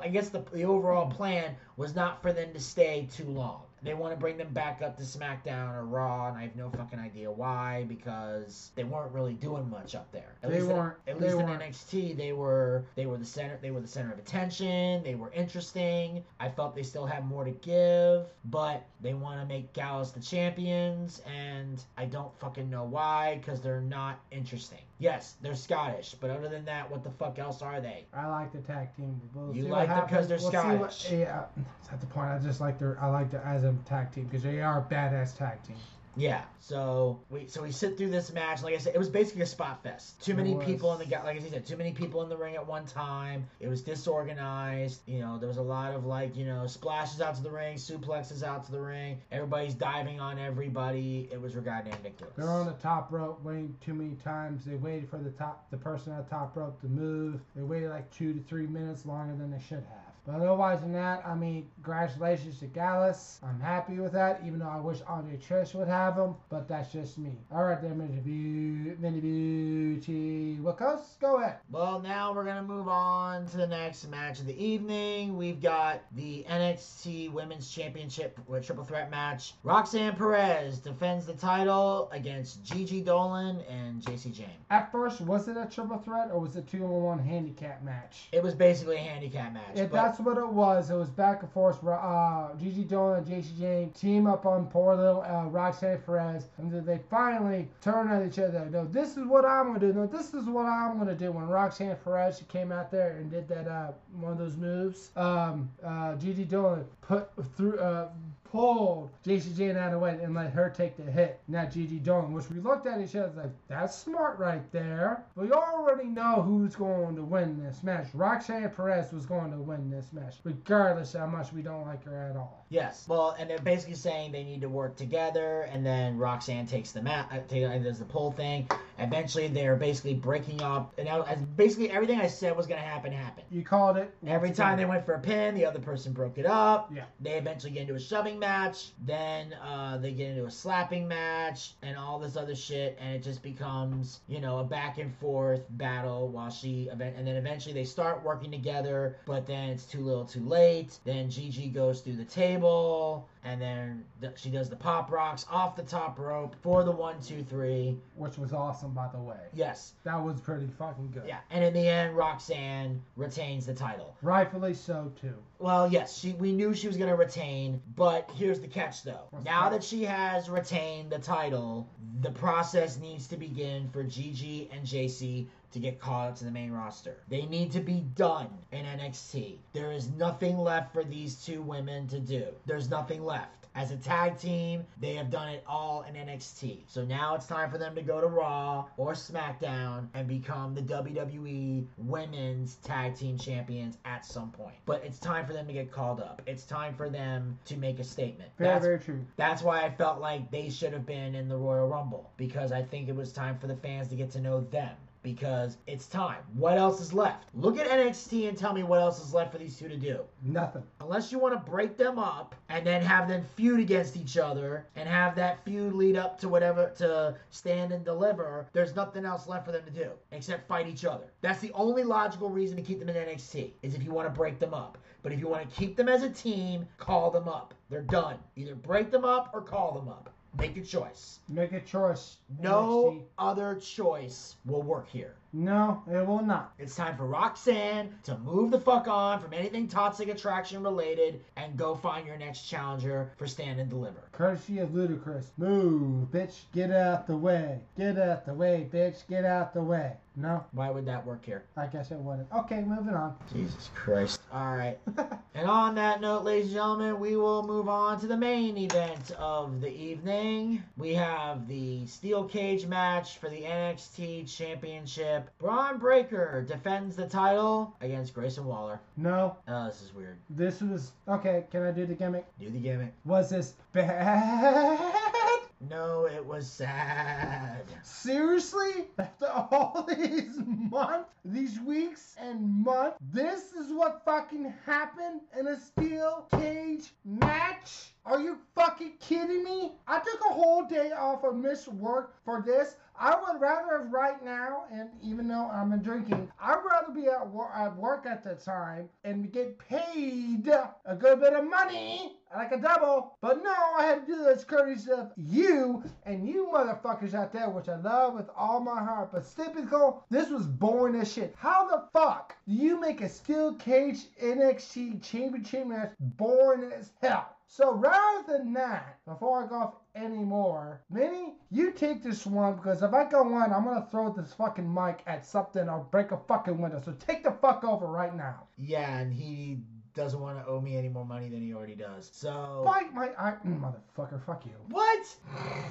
I 0.00 0.08
guess 0.08 0.28
the, 0.28 0.44
the 0.52 0.64
overall 0.66 1.10
plan 1.10 1.56
was 1.78 1.96
not 1.96 2.22
for 2.22 2.32
them 2.32 2.52
to 2.52 2.60
stay 2.60 3.08
too 3.10 3.24
long. 3.24 3.62
They 3.84 3.94
want 3.94 4.12
to 4.14 4.16
bring 4.20 4.36
them 4.36 4.52
back 4.52 4.80
up 4.80 4.96
to 4.98 5.02
SmackDown 5.02 5.74
or 5.74 5.84
Raw, 5.84 6.28
and 6.28 6.38
I 6.38 6.42
have 6.42 6.54
no 6.54 6.70
fucking 6.70 7.00
idea 7.00 7.30
why 7.30 7.84
because 7.88 8.70
they 8.76 8.84
weren't 8.84 9.12
really 9.12 9.34
doing 9.34 9.68
much 9.68 9.94
up 9.96 10.10
there. 10.12 10.36
At 10.42 10.50
They 10.50 10.58
least 10.60 10.70
in- 10.70 10.76
weren't. 10.76 10.96
at 11.08 11.18
They 11.18 11.26
least 11.26 11.40
in 11.40 11.46
weren't. 11.46 11.62
NXT, 11.62 12.16
they 12.16 12.32
were 12.32 12.84
they 12.94 13.06
were 13.06 13.16
the 13.18 13.24
center. 13.24 13.58
They 13.60 13.72
were 13.72 13.80
the 13.80 13.88
center 13.88 14.12
of 14.12 14.18
attention. 14.20 15.02
They 15.02 15.16
were 15.16 15.32
interesting. 15.32 16.22
I 16.38 16.48
felt 16.48 16.74
they 16.76 16.84
still 16.84 17.06
had 17.06 17.26
more 17.26 17.44
to 17.44 17.50
give, 17.50 18.26
but 18.46 18.84
they 19.00 19.14
want 19.14 19.40
to 19.40 19.46
make 19.46 19.72
Gallus 19.72 20.12
the 20.12 20.20
champions, 20.20 21.20
and 21.26 21.82
I 21.96 22.04
don't 22.04 22.32
fucking 22.38 22.70
know 22.70 22.84
why 22.84 23.36
because 23.40 23.60
they're 23.60 23.80
not 23.80 24.20
interesting. 24.30 24.78
Yes, 25.02 25.34
they're 25.42 25.56
Scottish, 25.56 26.14
but 26.20 26.30
other 26.30 26.48
than 26.48 26.64
that, 26.66 26.88
what 26.88 27.02
the 27.02 27.10
fuck 27.10 27.36
else 27.40 27.60
are 27.60 27.80
they? 27.80 28.04
I 28.14 28.26
like 28.28 28.52
the 28.52 28.60
tag 28.60 28.94
team. 28.96 29.20
We'll 29.34 29.52
You 29.52 29.64
like 29.64 29.88
them 29.88 29.98
'cause 30.02 30.10
happens. 30.10 30.28
they're 30.28 30.38
We'll 30.38 30.50
see 30.50 30.78
what- 30.78 30.92
Scottish. 30.92 31.10
yeah, 31.18 31.40
uh, 31.40 31.60
that's 31.90 32.00
the 32.00 32.06
point. 32.06 32.28
I 32.30 32.38
just 32.38 32.60
like 32.60 32.78
their. 32.78 32.96
I 33.00 33.08
like 33.08 33.32
the 33.32 33.44
as 33.44 33.64
a 33.64 33.72
tag 33.84 34.12
team 34.12 34.24
because 34.26 34.44
they 34.44 34.60
are 34.60 34.78
a 34.78 34.82
badass 34.94 35.36
tag 35.36 35.60
team. 35.64 35.74
Yeah. 36.16 36.42
So 36.60 37.20
we 37.30 37.46
so 37.46 37.62
we 37.62 37.72
sit 37.72 37.96
through 37.96 38.10
this 38.10 38.32
match. 38.32 38.62
Like 38.62 38.74
I 38.74 38.78
said, 38.78 38.94
it 38.94 38.98
was 38.98 39.08
basically 39.08 39.42
a 39.42 39.46
spot 39.46 39.82
fest. 39.82 40.22
Too 40.22 40.34
many 40.34 40.54
people 40.56 40.92
in 40.92 40.98
the 40.98 41.16
like 41.16 41.36
I 41.36 41.40
said, 41.40 41.66
too 41.66 41.76
many 41.76 41.92
people 41.92 42.22
in 42.22 42.28
the 42.28 42.36
ring 42.36 42.54
at 42.54 42.66
one 42.66 42.86
time. 42.86 43.48
It 43.60 43.68
was 43.68 43.82
disorganized. 43.82 45.00
You 45.06 45.20
know, 45.20 45.38
there 45.38 45.48
was 45.48 45.56
a 45.56 45.62
lot 45.62 45.94
of 45.94 46.04
like 46.04 46.36
you 46.36 46.44
know 46.44 46.66
splashes 46.66 47.20
out 47.20 47.36
to 47.36 47.42
the 47.42 47.50
ring, 47.50 47.76
suplexes 47.76 48.42
out 48.42 48.66
to 48.66 48.72
the 48.72 48.80
ring. 48.80 49.20
Everybody's 49.30 49.74
diving 49.74 50.20
on 50.20 50.38
everybody. 50.38 51.28
It 51.32 51.40
was 51.40 51.54
goddamn 51.54 51.96
ridiculous. 52.02 52.34
They're 52.36 52.50
on 52.50 52.66
the 52.66 52.72
top 52.72 53.12
rope 53.12 53.42
waiting 53.42 53.76
too 53.84 53.94
many 53.94 54.16
times. 54.16 54.64
They 54.64 54.76
waited 54.76 55.08
for 55.08 55.18
the 55.18 55.30
top 55.30 55.70
the 55.70 55.76
person 55.76 56.12
on 56.12 56.18
the 56.18 56.30
top 56.30 56.56
rope 56.56 56.80
to 56.82 56.88
move. 56.88 57.40
They 57.56 57.62
waited 57.62 57.90
like 57.90 58.10
two 58.10 58.32
to 58.34 58.40
three 58.40 58.66
minutes 58.66 59.06
longer 59.06 59.34
than 59.36 59.50
they 59.50 59.60
should 59.60 59.84
have. 59.84 60.11
But 60.24 60.36
otherwise 60.36 60.80
than 60.80 60.92
that, 60.92 61.26
I 61.26 61.34
mean, 61.34 61.68
congratulations 61.74 62.60
to 62.60 62.66
Gallus. 62.66 63.40
I'm 63.42 63.58
happy 63.58 63.98
with 63.98 64.12
that, 64.12 64.40
even 64.46 64.60
though 64.60 64.68
I 64.68 64.78
wish 64.78 64.98
Andre 65.08 65.36
Trish 65.36 65.74
would 65.74 65.88
have 65.88 66.16
him. 66.16 66.36
But 66.48 66.68
that's 66.68 66.92
just 66.92 67.18
me. 67.18 67.32
All 67.50 67.64
right, 67.64 67.80
then, 67.82 67.98
Minnie 67.98 69.20
Beauty. 69.20 70.58
Wilkos, 70.62 71.18
go 71.20 71.38
ahead. 71.38 71.56
Well, 71.70 72.00
now 72.00 72.32
we're 72.32 72.44
gonna 72.44 72.62
move 72.62 72.86
on 72.86 73.46
to 73.46 73.56
the 73.56 73.66
next 73.66 74.08
match 74.08 74.38
of 74.38 74.46
the 74.46 74.64
evening. 74.64 75.36
We've 75.36 75.60
got 75.60 76.02
the 76.14 76.46
NXT 76.48 77.32
Women's 77.32 77.68
Championship 77.70 78.38
with 78.46 78.64
triple 78.64 78.84
threat 78.84 79.10
match. 79.10 79.54
Roxanne 79.64 80.14
Perez 80.14 80.78
defends 80.78 81.26
the 81.26 81.34
title 81.34 82.08
against 82.12 82.64
Gigi 82.64 83.02
Dolin 83.02 83.64
and 83.68 84.00
Jacy 84.00 84.30
Jayne. 84.30 84.46
At 84.70 84.92
first, 84.92 85.20
was 85.20 85.48
it 85.48 85.56
a 85.56 85.66
triple 85.66 85.98
threat 85.98 86.30
or 86.32 86.40
was 86.40 86.54
it 86.54 86.60
a 86.60 86.62
two 86.62 86.84
on 86.84 87.02
one 87.02 87.18
handicap 87.18 87.82
match? 87.82 88.28
It 88.30 88.42
was 88.42 88.54
basically 88.54 88.96
a 88.96 89.00
handicap 89.00 89.52
match. 89.52 89.72
Yeah, 89.74 89.86
but 89.86 90.11
that's 90.12 90.20
what 90.20 90.36
it 90.36 90.46
was. 90.46 90.90
It 90.90 90.94
was 90.94 91.08
back 91.08 91.42
and 91.42 91.50
forth. 91.52 91.82
Uh, 91.82 92.48
Gigi 92.60 92.84
Dolin 92.84 93.18
and 93.18 93.26
JC 93.26 93.58
James 93.58 93.98
team 93.98 94.26
up 94.26 94.44
on 94.44 94.66
poor 94.66 94.94
little 94.94 95.22
uh, 95.22 95.46
Roxanne 95.46 96.02
Perez, 96.04 96.44
and 96.58 96.70
then 96.70 96.84
they 96.84 97.00
finally 97.08 97.66
turn 97.80 98.08
on 98.08 98.28
each 98.28 98.38
other. 98.38 98.68
No, 98.70 98.84
this 98.84 99.16
is 99.16 99.24
what 99.24 99.46
I'm 99.46 99.68
gonna 99.68 99.78
do. 99.78 99.94
No, 99.94 100.06
this 100.06 100.34
is 100.34 100.44
what 100.44 100.66
I'm 100.66 100.98
gonna 100.98 101.14
do. 101.14 101.32
When 101.32 101.48
Roxanne 101.48 101.96
Perez 102.04 102.38
she 102.38 102.44
came 102.44 102.72
out 102.72 102.90
there 102.90 103.12
and 103.12 103.30
did 103.30 103.48
that 103.48 103.66
uh, 103.66 103.92
one 104.20 104.32
of 104.32 104.38
those 104.38 104.54
moves, 104.54 105.12
um, 105.16 105.70
uh, 105.82 106.14
Gigi 106.16 106.44
Dolin 106.44 106.84
put 107.00 107.30
through 107.56 107.78
uh 107.78 108.08
pulled 108.52 109.08
Jacy 109.24 109.50
Jayne 109.54 109.78
out 109.78 109.86
of 109.86 109.92
the 109.92 109.98
way 109.98 110.18
and 110.22 110.34
let 110.34 110.52
her 110.52 110.68
take 110.68 110.96
the 110.98 111.10
hit, 111.10 111.40
not 111.48 111.72
Gigi 111.72 111.98
Dolin, 111.98 112.32
which 112.32 112.50
we 112.50 112.60
looked 112.60 112.86
at 112.86 113.00
each 113.00 113.16
other 113.16 113.32
like, 113.34 113.50
that's 113.66 113.96
smart 113.96 114.38
right 114.38 114.70
there. 114.72 115.24
We 115.36 115.50
already 115.50 116.04
know 116.04 116.42
who's 116.42 116.76
going 116.76 117.16
to 117.16 117.24
win 117.24 117.62
this 117.64 117.82
match. 117.82 118.08
Roxanne 118.12 118.70
Perez 118.70 119.10
was 119.10 119.24
going 119.24 119.50
to 119.52 119.56
win 119.56 119.90
this 119.90 120.12
match, 120.12 120.36
regardless 120.44 121.14
how 121.14 121.26
much 121.26 121.50
we 121.52 121.62
don't 121.62 121.86
like 121.86 122.04
her 122.04 122.28
at 122.30 122.36
all. 122.36 122.66
Yes. 122.68 123.06
Well, 123.08 123.34
and 123.38 123.48
they're 123.48 123.58
basically 123.58 123.94
saying 123.94 124.32
they 124.32 124.44
need 124.44 124.60
to 124.60 124.68
work 124.68 124.96
together, 124.96 125.62
and 125.62 125.84
then 125.84 126.18
Roxanne 126.18 126.66
takes 126.66 126.92
the 126.92 127.02
mat, 127.02 127.28
uh, 127.32 127.56
uh, 127.56 127.78
does 127.78 128.00
the 128.00 128.04
pull 128.04 128.32
thing. 128.32 128.68
Eventually, 129.02 129.48
they're 129.48 129.76
basically 129.76 130.14
breaking 130.14 130.62
up, 130.62 130.94
and 130.98 131.08
as 131.08 131.40
basically 131.56 131.90
everything 131.90 132.20
I 132.20 132.26
said 132.26 132.56
was 132.56 132.66
gonna 132.66 132.80
happen 132.80 133.12
happened. 133.12 133.46
You 133.50 133.62
called 133.62 133.96
it. 133.96 134.14
Every 134.26 134.52
time 134.52 134.78
they 134.78 134.84
went 134.84 135.04
for 135.04 135.14
a 135.14 135.20
pin, 135.20 135.54
the 135.54 135.66
other 135.66 135.78
person 135.80 136.12
broke 136.12 136.38
it 136.38 136.46
up. 136.46 136.90
Yeah. 136.94 137.04
They 137.20 137.32
eventually 137.32 137.72
get 137.72 137.82
into 137.82 137.94
a 137.94 138.00
shoving 138.00 138.38
match. 138.38 138.92
Then 139.04 139.54
uh, 139.54 139.98
they 139.98 140.12
get 140.12 140.30
into 140.30 140.46
a 140.46 140.50
slapping 140.50 141.06
match 141.08 141.74
and 141.82 141.96
all 141.96 142.18
this 142.18 142.36
other 142.36 142.54
shit, 142.54 142.98
and 143.00 143.14
it 143.14 143.22
just 143.22 143.42
becomes, 143.42 144.20
you 144.28 144.40
know, 144.40 144.58
a 144.58 144.64
back 144.64 144.98
and 144.98 145.14
forth 145.16 145.62
battle. 145.70 146.28
While 146.28 146.50
she, 146.50 146.88
event- 146.92 147.16
and 147.16 147.26
then 147.26 147.36
eventually 147.36 147.74
they 147.74 147.84
start 147.84 148.22
working 148.22 148.50
together, 148.50 149.16
but 149.26 149.46
then 149.46 149.70
it's 149.70 149.84
too 149.84 150.00
little, 150.00 150.24
too 150.24 150.44
late. 150.46 150.98
Then 151.04 151.30
Gigi 151.30 151.68
goes 151.68 152.00
through 152.00 152.16
the 152.16 152.24
table, 152.24 153.28
and 153.44 153.60
then 153.60 154.04
th- 154.20 154.38
she 154.38 154.50
does 154.50 154.68
the 154.70 154.76
pop 154.76 155.10
rocks 155.10 155.44
off 155.50 155.74
the 155.76 155.82
top 155.82 156.18
rope 156.18 156.54
for 156.62 156.84
the 156.84 156.90
one, 156.92 157.20
two, 157.20 157.42
three. 157.42 157.98
Which 158.14 158.38
was 158.38 158.52
awesome, 158.52 158.92
by 158.92 159.08
the 159.12 159.18
way. 159.18 159.36
Yes, 159.52 159.94
That 160.04 160.22
was 160.22 160.40
pretty 160.40 160.68
fucking 160.78 161.10
good. 161.12 161.24
yeah. 161.26 161.38
And 161.50 161.64
in 161.64 161.72
the 161.74 161.88
end, 161.88 162.16
Roxanne 162.16 163.02
retains 163.16 163.66
the 163.66 163.74
title. 163.74 164.16
Rightfully 164.22 164.74
so, 164.74 165.10
too. 165.20 165.34
Well, 165.62 165.86
yes, 165.86 166.18
she 166.18 166.32
we 166.32 166.50
knew 166.50 166.74
she 166.74 166.88
was 166.88 166.96
going 166.96 167.08
to 167.08 167.14
retain, 167.14 167.80
but 167.94 168.28
here's 168.34 168.58
the 168.58 168.66
catch 168.66 169.04
though. 169.04 169.28
Now 169.44 169.68
that 169.68 169.84
she 169.84 170.02
has 170.02 170.50
retained 170.50 171.10
the 171.10 171.20
title, 171.20 171.88
the 172.20 172.32
process 172.32 172.98
needs 172.98 173.28
to 173.28 173.36
begin 173.36 173.88
for 173.90 174.02
Gigi 174.02 174.68
and 174.72 174.84
Jacy 174.84 175.46
to 175.70 175.78
get 175.78 176.00
called 176.00 176.32
up 176.32 176.36
to 176.38 176.44
the 176.44 176.50
main 176.50 176.72
roster. 176.72 177.18
They 177.28 177.46
need 177.46 177.70
to 177.72 177.80
be 177.80 178.00
done 178.16 178.48
in 178.72 178.84
NXT. 178.84 179.58
There 179.72 179.92
is 179.92 180.10
nothing 180.10 180.58
left 180.58 180.92
for 180.92 181.04
these 181.04 181.36
two 181.36 181.62
women 181.62 182.08
to 182.08 182.18
do. 182.18 182.46
There's 182.66 182.90
nothing 182.90 183.24
left. 183.24 183.61
As 183.74 183.90
a 183.90 183.96
tag 183.96 184.38
team, 184.38 184.84
they 185.00 185.14
have 185.14 185.30
done 185.30 185.48
it 185.48 185.64
all 185.66 186.02
in 186.02 186.14
NXT. 186.14 186.80
So 186.86 187.04
now 187.04 187.34
it's 187.34 187.46
time 187.46 187.70
for 187.70 187.78
them 187.78 187.94
to 187.94 188.02
go 188.02 188.20
to 188.20 188.26
Raw 188.26 188.84
or 188.98 189.12
SmackDown 189.12 190.08
and 190.14 190.28
become 190.28 190.74
the 190.74 190.82
WWE 190.82 191.86
Women's 191.96 192.74
Tag 192.76 193.16
Team 193.16 193.38
Champions 193.38 193.96
at 194.04 194.26
some 194.26 194.50
point. 194.50 194.74
But 194.84 195.02
it's 195.04 195.18
time 195.18 195.46
for 195.46 195.54
them 195.54 195.66
to 195.66 195.72
get 195.72 195.90
called 195.90 196.20
up. 196.20 196.42
It's 196.46 196.64
time 196.64 196.94
for 196.94 197.08
them 197.08 197.58
to 197.64 197.76
make 197.76 197.98
a 197.98 198.04
statement. 198.04 198.50
Very, 198.58 198.70
That's 198.70 198.84
very 198.84 198.98
true. 198.98 199.24
that's 199.36 199.62
why 199.62 199.82
I 199.84 199.90
felt 199.90 200.20
like 200.20 200.50
they 200.50 200.68
should 200.68 200.92
have 200.92 201.06
been 201.06 201.34
in 201.34 201.48
the 201.48 201.56
Royal 201.56 201.88
Rumble 201.88 202.30
because 202.36 202.72
I 202.72 202.82
think 202.82 203.08
it 203.08 203.16
was 203.16 203.32
time 203.32 203.58
for 203.58 203.66
the 203.66 203.76
fans 203.76 204.08
to 204.08 204.16
get 204.16 204.30
to 204.32 204.40
know 204.40 204.60
them 204.60 204.96
because 205.22 205.76
it's 205.86 206.06
time. 206.06 206.42
What 206.54 206.78
else 206.78 207.00
is 207.00 207.12
left? 207.12 207.48
Look 207.54 207.78
at 207.78 207.88
NXT 207.88 208.48
and 208.48 208.58
tell 208.58 208.72
me 208.72 208.82
what 208.82 209.00
else 209.00 209.24
is 209.24 209.32
left 209.32 209.52
for 209.52 209.58
these 209.58 209.76
two 209.76 209.88
to 209.88 209.96
do. 209.96 210.20
Nothing. 210.42 210.82
Unless 211.00 211.30
you 211.30 211.38
want 211.38 211.54
to 211.54 211.70
break 211.70 211.96
them 211.96 212.18
up 212.18 212.54
and 212.68 212.86
then 212.86 213.02
have 213.02 213.28
them 213.28 213.44
feud 213.56 213.80
against 213.80 214.16
each 214.16 214.36
other 214.36 214.86
and 214.96 215.08
have 215.08 215.34
that 215.36 215.64
feud 215.64 215.92
lead 215.92 216.16
up 216.16 216.38
to 216.40 216.48
whatever 216.48 216.92
to 216.98 217.36
stand 217.50 217.92
and 217.92 218.04
deliver, 218.04 218.66
there's 218.72 218.96
nothing 218.96 219.24
else 219.24 219.46
left 219.46 219.66
for 219.66 219.72
them 219.72 219.84
to 219.84 219.90
do 219.90 220.10
except 220.32 220.66
fight 220.68 220.88
each 220.88 221.04
other. 221.04 221.32
That's 221.40 221.60
the 221.60 221.72
only 221.72 222.02
logical 222.02 222.50
reason 222.50 222.76
to 222.76 222.82
keep 222.82 222.98
them 222.98 223.08
in 223.08 223.16
NXT 223.16 223.70
is 223.82 223.94
if 223.94 224.02
you 224.02 224.10
want 224.12 224.26
to 224.26 224.34
break 224.34 224.58
them 224.58 224.74
up. 224.74 224.98
But 225.22 225.32
if 225.32 225.38
you 225.38 225.46
want 225.46 225.68
to 225.68 225.76
keep 225.76 225.96
them 225.96 226.08
as 226.08 226.24
a 226.24 226.30
team, 226.30 226.86
call 226.98 227.30
them 227.30 227.46
up. 227.46 227.74
They're 227.88 228.02
done. 228.02 228.38
Either 228.56 228.74
break 228.74 229.10
them 229.10 229.24
up 229.24 229.50
or 229.54 229.60
call 229.60 229.92
them 229.92 230.08
up. 230.08 230.31
Make 230.58 230.76
a 230.76 230.82
choice. 230.82 231.40
Make 231.48 231.72
a 231.72 231.80
choice. 231.80 232.36
No 232.60 233.12
NXT. 233.12 233.24
other 233.38 233.74
choice 233.76 234.56
will 234.66 234.82
work 234.82 235.08
here. 235.08 235.34
No, 235.54 236.02
it 236.10 236.26
will 236.26 236.42
not. 236.42 236.72
It's 236.78 236.96
time 236.96 237.16
for 237.16 237.26
Roxanne 237.26 238.14
to 238.24 238.38
move 238.38 238.70
the 238.70 238.80
fuck 238.80 239.06
on 239.06 239.40
from 239.40 239.52
anything 239.52 239.86
toxic 239.86 240.28
attraction 240.28 240.82
related 240.82 241.44
and 241.56 241.76
go 241.76 241.94
find 241.94 242.26
your 242.26 242.38
next 242.38 242.62
challenger 242.62 243.32
for 243.36 243.46
stand 243.46 243.80
and 243.80 243.90
deliver. 243.90 244.28
Courtesy 244.32 244.78
of 244.78 244.90
Ludacris. 244.90 245.46
Move, 245.58 246.30
bitch. 246.30 246.60
Get 246.72 246.90
out 246.90 247.26
the 247.26 247.36
way. 247.36 247.80
Get 247.98 248.18
out 248.18 248.46
the 248.46 248.54
way, 248.54 248.88
bitch. 248.90 249.26
Get 249.28 249.44
out 249.44 249.74
the 249.74 249.82
way. 249.82 250.16
No, 250.34 250.64
Why 250.72 250.90
would 250.90 251.04
that 251.06 251.26
work 251.26 251.44
here? 251.44 251.64
I 251.76 251.86
guess 251.86 252.10
it 252.10 252.16
wouldn't. 252.16 252.48
Okay, 252.52 252.80
moving 252.80 253.12
on. 253.14 253.36
Jesus 253.52 253.90
Christ. 253.94 254.40
All 254.50 254.76
right. 254.76 254.98
and 255.54 255.68
on 255.68 255.94
that 255.96 256.22
note, 256.22 256.42
ladies 256.44 256.66
and 256.68 256.74
gentlemen, 256.76 257.20
we 257.20 257.36
will 257.36 257.62
move 257.62 257.86
on 257.88 258.18
to 258.20 258.26
the 258.26 258.36
main 258.36 258.78
event 258.78 259.30
of 259.38 259.80
the 259.82 259.90
evening. 259.94 260.82
We 260.96 261.12
have 261.14 261.68
the 261.68 262.06
steel 262.06 262.44
cage 262.44 262.86
match 262.86 263.36
for 263.38 263.50
the 263.50 263.60
NXT 263.62 264.54
Championship. 264.56 265.50
Bron 265.58 265.98
Breakker 265.98 266.64
defends 266.66 267.14
the 267.14 267.26
title 267.28 267.94
against 268.00 268.32
Grayson 268.32 268.64
Waller. 268.64 269.00
No, 269.18 269.56
Oh, 269.68 269.86
this 269.86 270.00
is 270.00 270.14
weird. 270.14 270.38
this 270.48 270.80
was 270.80 271.12
okay. 271.28 271.64
Can 271.70 271.82
I 271.82 271.90
do 271.90 272.06
the 272.06 272.14
gimmick? 272.14 272.46
Do 272.58 272.70
the 272.70 272.78
gimmick. 272.78 273.12
Was 273.26 273.50
this 273.50 273.74
bad? 273.92 274.98
No, 275.90 276.26
it 276.26 276.44
was 276.44 276.70
sad. 276.70 277.82
Seriously? 278.02 279.08
After 279.18 279.46
all 279.46 280.06
these 280.16 280.58
months, 280.66 281.30
these 281.44 281.80
weeks 281.80 282.36
and 282.38 282.84
months, 282.84 283.16
this 283.32 283.72
is 283.72 283.92
what 283.92 284.22
fucking 284.24 284.72
happened 284.86 285.40
in 285.58 285.66
a 285.66 285.80
steel 285.80 286.46
cage 286.52 287.12
match? 287.24 288.12
Are 288.24 288.38
you 288.38 288.58
fucking 288.82 289.12
kidding 289.20 289.62
me? 289.62 289.92
I 290.08 290.18
took 290.18 290.40
a 290.40 290.52
whole 290.52 290.84
day 290.84 291.12
off 291.12 291.44
of 291.44 291.54
missed 291.54 291.86
work 291.86 292.34
for 292.44 292.60
this. 292.60 292.96
I 293.16 293.32
would 293.36 293.60
rather 293.60 294.08
right 294.10 294.44
now, 294.44 294.86
and 294.90 295.08
even 295.22 295.46
though 295.46 295.68
I'm 295.72 295.96
drinking, 296.00 296.50
I'd 296.60 296.82
rather 296.84 297.12
be 297.12 297.28
at, 297.28 297.46
wor- 297.46 297.72
at 297.72 297.96
work 297.96 298.26
at 298.26 298.42
the 298.42 298.56
time 298.56 299.08
and 299.22 299.52
get 299.52 299.78
paid 299.78 300.66
a 300.68 301.14
good 301.14 301.38
bit 301.38 301.52
of 301.52 301.70
money, 301.70 302.38
like 302.56 302.72
a 302.72 302.76
double. 302.78 303.36
But 303.40 303.62
no, 303.62 303.72
I 303.96 304.04
had 304.04 304.26
to 304.26 304.32
do 304.32 304.42
this 304.42 304.64
courtesy 304.64 305.12
of 305.12 305.30
you 305.36 306.02
and 306.26 306.48
you 306.48 306.68
motherfuckers 306.74 307.34
out 307.34 307.52
there, 307.52 307.70
which 307.70 307.88
I 307.88 308.00
love 308.00 308.34
with 308.34 308.50
all 308.56 308.80
my 308.80 308.98
heart. 308.98 309.30
But 309.30 309.46
typical, 309.54 310.24
this 310.28 310.50
was 310.50 310.66
boring 310.66 311.14
as 311.20 311.32
shit. 311.32 311.54
How 311.56 311.86
the 311.86 312.08
fuck 312.12 312.56
do 312.66 312.74
you 312.74 312.98
make 313.00 313.20
a 313.20 313.28
steel 313.28 313.74
cage 313.74 314.26
NXT 314.42 315.22
championship 315.22 315.86
match 315.86 316.14
boring 316.18 316.90
as 316.90 317.12
hell? 317.22 317.56
So 317.74 317.94
rather 317.94 318.58
than 318.58 318.74
that, 318.74 319.16
before 319.24 319.64
I 319.64 319.66
go 319.66 319.76
off 319.76 319.94
anymore, 320.14 321.00
Vinny, 321.08 321.54
you 321.70 321.92
take 321.92 322.22
this 322.22 322.44
one 322.44 322.76
because 322.76 323.02
if 323.02 323.14
I 323.14 323.24
go 323.24 323.54
on, 323.54 323.72
I'm 323.72 323.84
gonna 323.84 324.06
throw 324.10 324.30
this 324.30 324.52
fucking 324.52 324.92
mic 324.92 325.22
at 325.26 325.46
something 325.46 325.88
or 325.88 326.00
break 326.00 326.32
a 326.32 326.36
fucking 326.36 326.78
window. 326.78 327.00
So 327.02 327.12
take 327.12 327.42
the 327.42 327.50
fuck 327.50 327.82
over 327.82 328.06
right 328.08 328.36
now. 328.36 328.68
Yeah, 328.76 329.16
and 329.16 329.32
he 329.32 329.84
doesn't 330.14 330.40
want 330.40 330.58
to 330.58 330.66
owe 330.66 330.80
me 330.80 330.96
any 330.96 331.08
more 331.08 331.24
money 331.24 331.48
than 331.48 331.62
he 331.62 331.74
already 331.74 331.94
does. 331.94 332.30
So. 332.32 332.82
Bite 332.84 333.14
my 333.14 333.30
eye, 333.38 333.56
mm, 333.66 333.80
motherfucker. 333.80 334.44
Fuck 334.44 334.66
you. 334.66 334.72
What? 334.88 335.34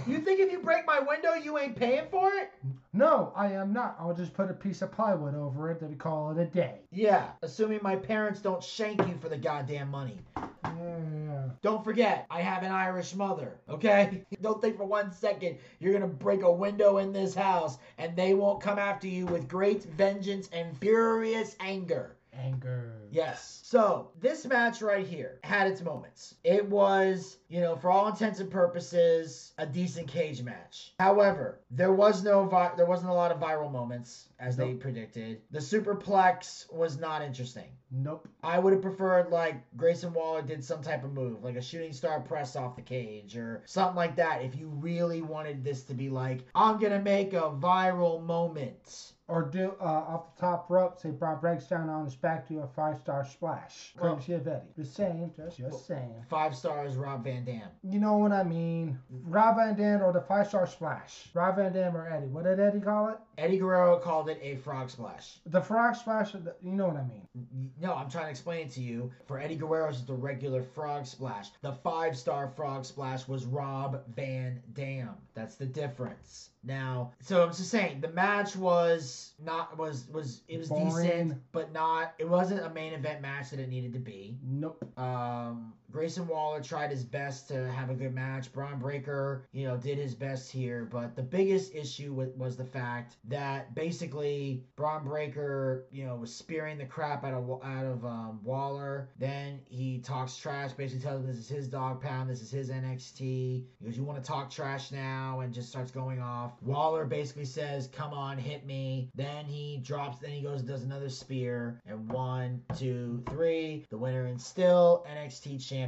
You 0.07 0.19
think 0.19 0.39
if 0.39 0.51
you 0.51 0.59
break 0.59 0.85
my 0.85 0.99
window, 0.99 1.33
you 1.33 1.57
ain't 1.57 1.75
paying 1.75 2.05
for 2.09 2.31
it? 2.33 2.51
No, 2.93 3.31
I 3.35 3.53
am 3.53 3.73
not. 3.73 3.95
I'll 3.99 4.13
just 4.13 4.33
put 4.33 4.49
a 4.49 4.53
piece 4.53 4.81
of 4.81 4.91
plywood 4.91 5.35
over 5.35 5.71
it 5.71 5.81
and 5.81 5.97
call 5.97 6.31
it 6.31 6.41
a 6.41 6.45
day. 6.45 6.81
Yeah, 6.91 7.31
assuming 7.41 7.79
my 7.81 7.95
parents 7.95 8.41
don't 8.41 8.63
shank 8.63 8.99
you 9.07 9.17
for 9.21 9.29
the 9.29 9.37
goddamn 9.37 9.89
money. 9.89 10.19
Yeah. 10.63 11.49
Don't 11.61 11.83
forget, 11.83 12.25
I 12.29 12.41
have 12.41 12.63
an 12.63 12.71
Irish 12.71 13.15
mother, 13.15 13.59
okay? 13.69 14.23
Don't 14.41 14.61
think 14.61 14.77
for 14.77 14.85
one 14.85 15.11
second 15.11 15.57
you're 15.79 15.93
gonna 15.93 16.07
break 16.07 16.43
a 16.43 16.51
window 16.51 16.97
in 16.97 17.11
this 17.13 17.35
house 17.35 17.77
and 17.97 18.15
they 18.15 18.33
won't 18.33 18.61
come 18.61 18.79
after 18.79 19.07
you 19.07 19.25
with 19.25 19.47
great 19.47 19.83
vengeance 19.83 20.49
and 20.53 20.77
furious 20.77 21.55
anger. 21.59 22.15
Anger. 22.33 23.07
Yes. 23.11 23.59
So 23.63 24.11
this 24.19 24.45
match 24.45 24.81
right 24.81 25.05
here 25.05 25.39
had 25.43 25.67
its 25.67 25.81
moments. 25.81 26.35
It 26.43 26.65
was, 26.67 27.37
you 27.49 27.59
know, 27.61 27.75
for 27.75 27.91
all 27.91 28.07
intents 28.07 28.39
and 28.39 28.49
purposes, 28.49 29.53
a 29.57 29.65
decent 29.65 30.07
cage 30.07 30.41
match. 30.41 30.93
However, 30.99 31.59
there 31.69 31.91
was 31.91 32.23
no 32.23 32.45
vi- 32.45 32.71
there 32.77 32.85
wasn't 32.85 33.11
a 33.11 33.13
lot 33.13 33.31
of 33.31 33.39
viral 33.39 33.71
moments 33.71 34.29
as 34.39 34.55
they 34.55 34.73
predicted. 34.73 35.41
The 35.51 35.59
superplex 35.59 36.71
was 36.73 36.97
not 36.97 37.21
interesting. 37.21 37.69
Nope. 37.91 38.27
I 38.41 38.57
would 38.57 38.71
have 38.73 38.81
preferred 38.81 39.29
like 39.29 39.61
Grayson 39.75 40.13
Waller 40.13 40.41
did 40.41 40.63
some 40.63 40.81
type 40.81 41.03
of 41.03 41.11
move, 41.11 41.43
like 41.43 41.57
a 41.57 41.61
shooting 41.61 41.91
star 41.91 42.21
press 42.21 42.55
off 42.55 42.77
the 42.77 42.81
cage 42.81 43.35
or 43.35 43.63
something 43.65 43.95
like 43.97 44.15
that. 44.15 44.41
If 44.41 44.55
you 44.55 44.69
really 44.69 45.21
wanted 45.21 45.63
this 45.63 45.83
to 45.83 45.93
be 45.93 46.09
like, 46.09 46.45
I'm 46.55 46.79
gonna 46.79 47.01
make 47.01 47.33
a 47.33 47.51
viral 47.51 48.23
moment. 48.23 49.13
Or 49.31 49.43
do 49.43 49.73
uh, 49.79 49.85
off 49.85 50.35
the 50.35 50.41
top 50.41 50.69
rope, 50.69 50.99
say 50.99 51.09
Braun 51.09 51.39
breaks 51.39 51.65
down 51.65 51.87
on 51.87 52.03
his 52.03 52.15
back, 52.15 52.49
do 52.49 52.59
a 52.59 52.67
five 52.67 52.97
star 52.97 53.25
splash. 53.25 53.93
Well- 53.97 54.15
of 54.15 54.29
Eddie. 54.29 54.67
Just 54.75 54.97
just, 54.97 55.57
just 55.57 55.87
saying. 55.87 56.25
Five 56.29 56.53
stars, 56.53 56.95
Rob 56.95 57.23
Van 57.23 57.45
Dam. 57.45 57.69
You 57.81 57.99
know 57.99 58.17
what 58.17 58.33
I 58.33 58.43
mean. 58.43 58.99
Rob 59.09 59.55
Van 59.55 59.75
Dam 59.75 60.03
or 60.03 60.11
the 60.11 60.19
five 60.19 60.47
star 60.49 60.67
splash. 60.67 61.29
Rob 61.33 61.55
Van 61.55 61.71
Dam 61.71 61.95
or 61.95 62.09
Eddie. 62.09 62.27
What 62.27 62.43
did 62.43 62.59
Eddie 62.59 62.81
call 62.81 63.07
it? 63.07 63.17
Eddie 63.37 63.57
Guerrero 63.57 63.97
called 63.99 64.29
it 64.29 64.37
a 64.41 64.57
frog 64.57 64.89
splash. 64.89 65.39
The 65.45 65.61
frog 65.61 65.95
splash. 65.95 66.33
The, 66.33 66.53
you 66.61 66.73
know 66.73 66.87
what 66.87 66.97
I 66.97 67.03
mean. 67.03 67.71
No, 67.79 67.93
I'm 67.95 68.09
trying 68.09 68.25
to 68.25 68.31
explain 68.31 68.67
it 68.67 68.71
to 68.73 68.81
you. 68.81 69.11
For 69.27 69.39
Eddie 69.39 69.55
Guerrero's, 69.55 69.99
it's 69.99 70.07
the 70.07 70.13
regular 70.13 70.61
frog 70.61 71.05
splash. 71.05 71.49
The 71.61 71.71
five 71.71 72.17
star 72.17 72.49
frog 72.49 72.83
splash 72.85 73.27
was 73.29 73.45
Rob 73.45 74.03
Van 74.13 74.61
Dam. 74.73 75.15
That's 75.33 75.55
the 75.55 75.65
difference. 75.65 76.50
Now, 76.63 77.13
so 77.21 77.43
I'm 77.43 77.49
just 77.49 77.69
saying 77.69 78.01
the 78.01 78.09
match 78.09 78.55
was 78.55 79.33
not 79.43 79.77
was 79.77 80.07
was 80.11 80.41
it 80.47 80.59
was 80.59 80.69
Boring. 80.69 81.07
decent, 81.07 81.41
but 81.51 81.73
not. 81.73 82.13
It 82.19 82.29
wasn't 82.29 82.63
a 82.63 82.69
main 82.69 82.93
event 82.93 83.21
match 83.21 83.49
that 83.49 83.59
it 83.59 83.67
needed 83.67 83.93
to 83.93 83.99
be. 83.99 84.37
Nope. 84.43 84.85
Um, 84.97 85.73
Grayson 85.91 86.27
Waller 86.27 86.61
tried 86.61 86.89
his 86.89 87.03
best 87.03 87.49
to 87.49 87.69
have 87.71 87.89
a 87.89 87.93
good 87.93 88.13
match. 88.13 88.51
Bron 88.53 88.79
Breakker, 88.79 89.45
you 89.51 89.67
know, 89.67 89.75
did 89.75 89.97
his 89.97 90.15
best 90.15 90.51
here. 90.51 90.87
But 90.89 91.15
the 91.15 91.21
biggest 91.21 91.75
issue 91.75 92.13
wa- 92.13 92.25
was 92.37 92.55
the 92.55 92.65
fact 92.65 93.17
that 93.25 93.75
basically 93.75 94.63
Bron 94.77 95.03
Breakker, 95.03 95.85
you 95.91 96.05
know, 96.05 96.15
was 96.15 96.33
spearing 96.33 96.77
the 96.77 96.85
crap 96.85 97.25
out 97.25 97.33
of 97.33 97.61
out 97.63 97.85
of 97.85 98.05
um, 98.05 98.39
Waller. 98.43 99.09
Then 99.19 99.59
he 99.67 99.99
talks 99.99 100.37
trash, 100.37 100.71
basically 100.71 101.03
tells 101.03 101.21
him 101.21 101.27
this 101.27 101.37
is 101.37 101.49
his 101.49 101.67
dog 101.67 102.01
pound, 102.01 102.29
this 102.29 102.41
is 102.41 102.51
his 102.51 102.69
NXT. 102.69 103.19
He 103.19 103.67
goes, 103.83 103.97
"You 103.97 104.03
want 104.03 104.23
to 104.23 104.27
talk 104.27 104.49
trash 104.49 104.91
now?" 104.91 105.41
and 105.41 105.53
just 105.53 105.69
starts 105.69 105.91
going 105.91 106.21
off. 106.21 106.53
Waller 106.61 107.05
basically 107.05 107.45
says, 107.45 107.87
"Come 107.87 108.13
on, 108.13 108.37
hit 108.37 108.65
me." 108.65 109.09
Then 109.15 109.45
he 109.45 109.81
drops. 109.83 110.19
Then 110.19 110.31
he 110.31 110.41
goes 110.41 110.61
and 110.61 110.69
does 110.69 110.83
another 110.83 111.09
spear. 111.09 111.81
And 111.85 112.09
one, 112.09 112.61
two, 112.77 113.21
three. 113.29 113.85
The 113.89 113.97
winner 113.97 114.25
and 114.25 114.39
still 114.39 115.05
NXT 115.09 115.59
champion 115.67 115.80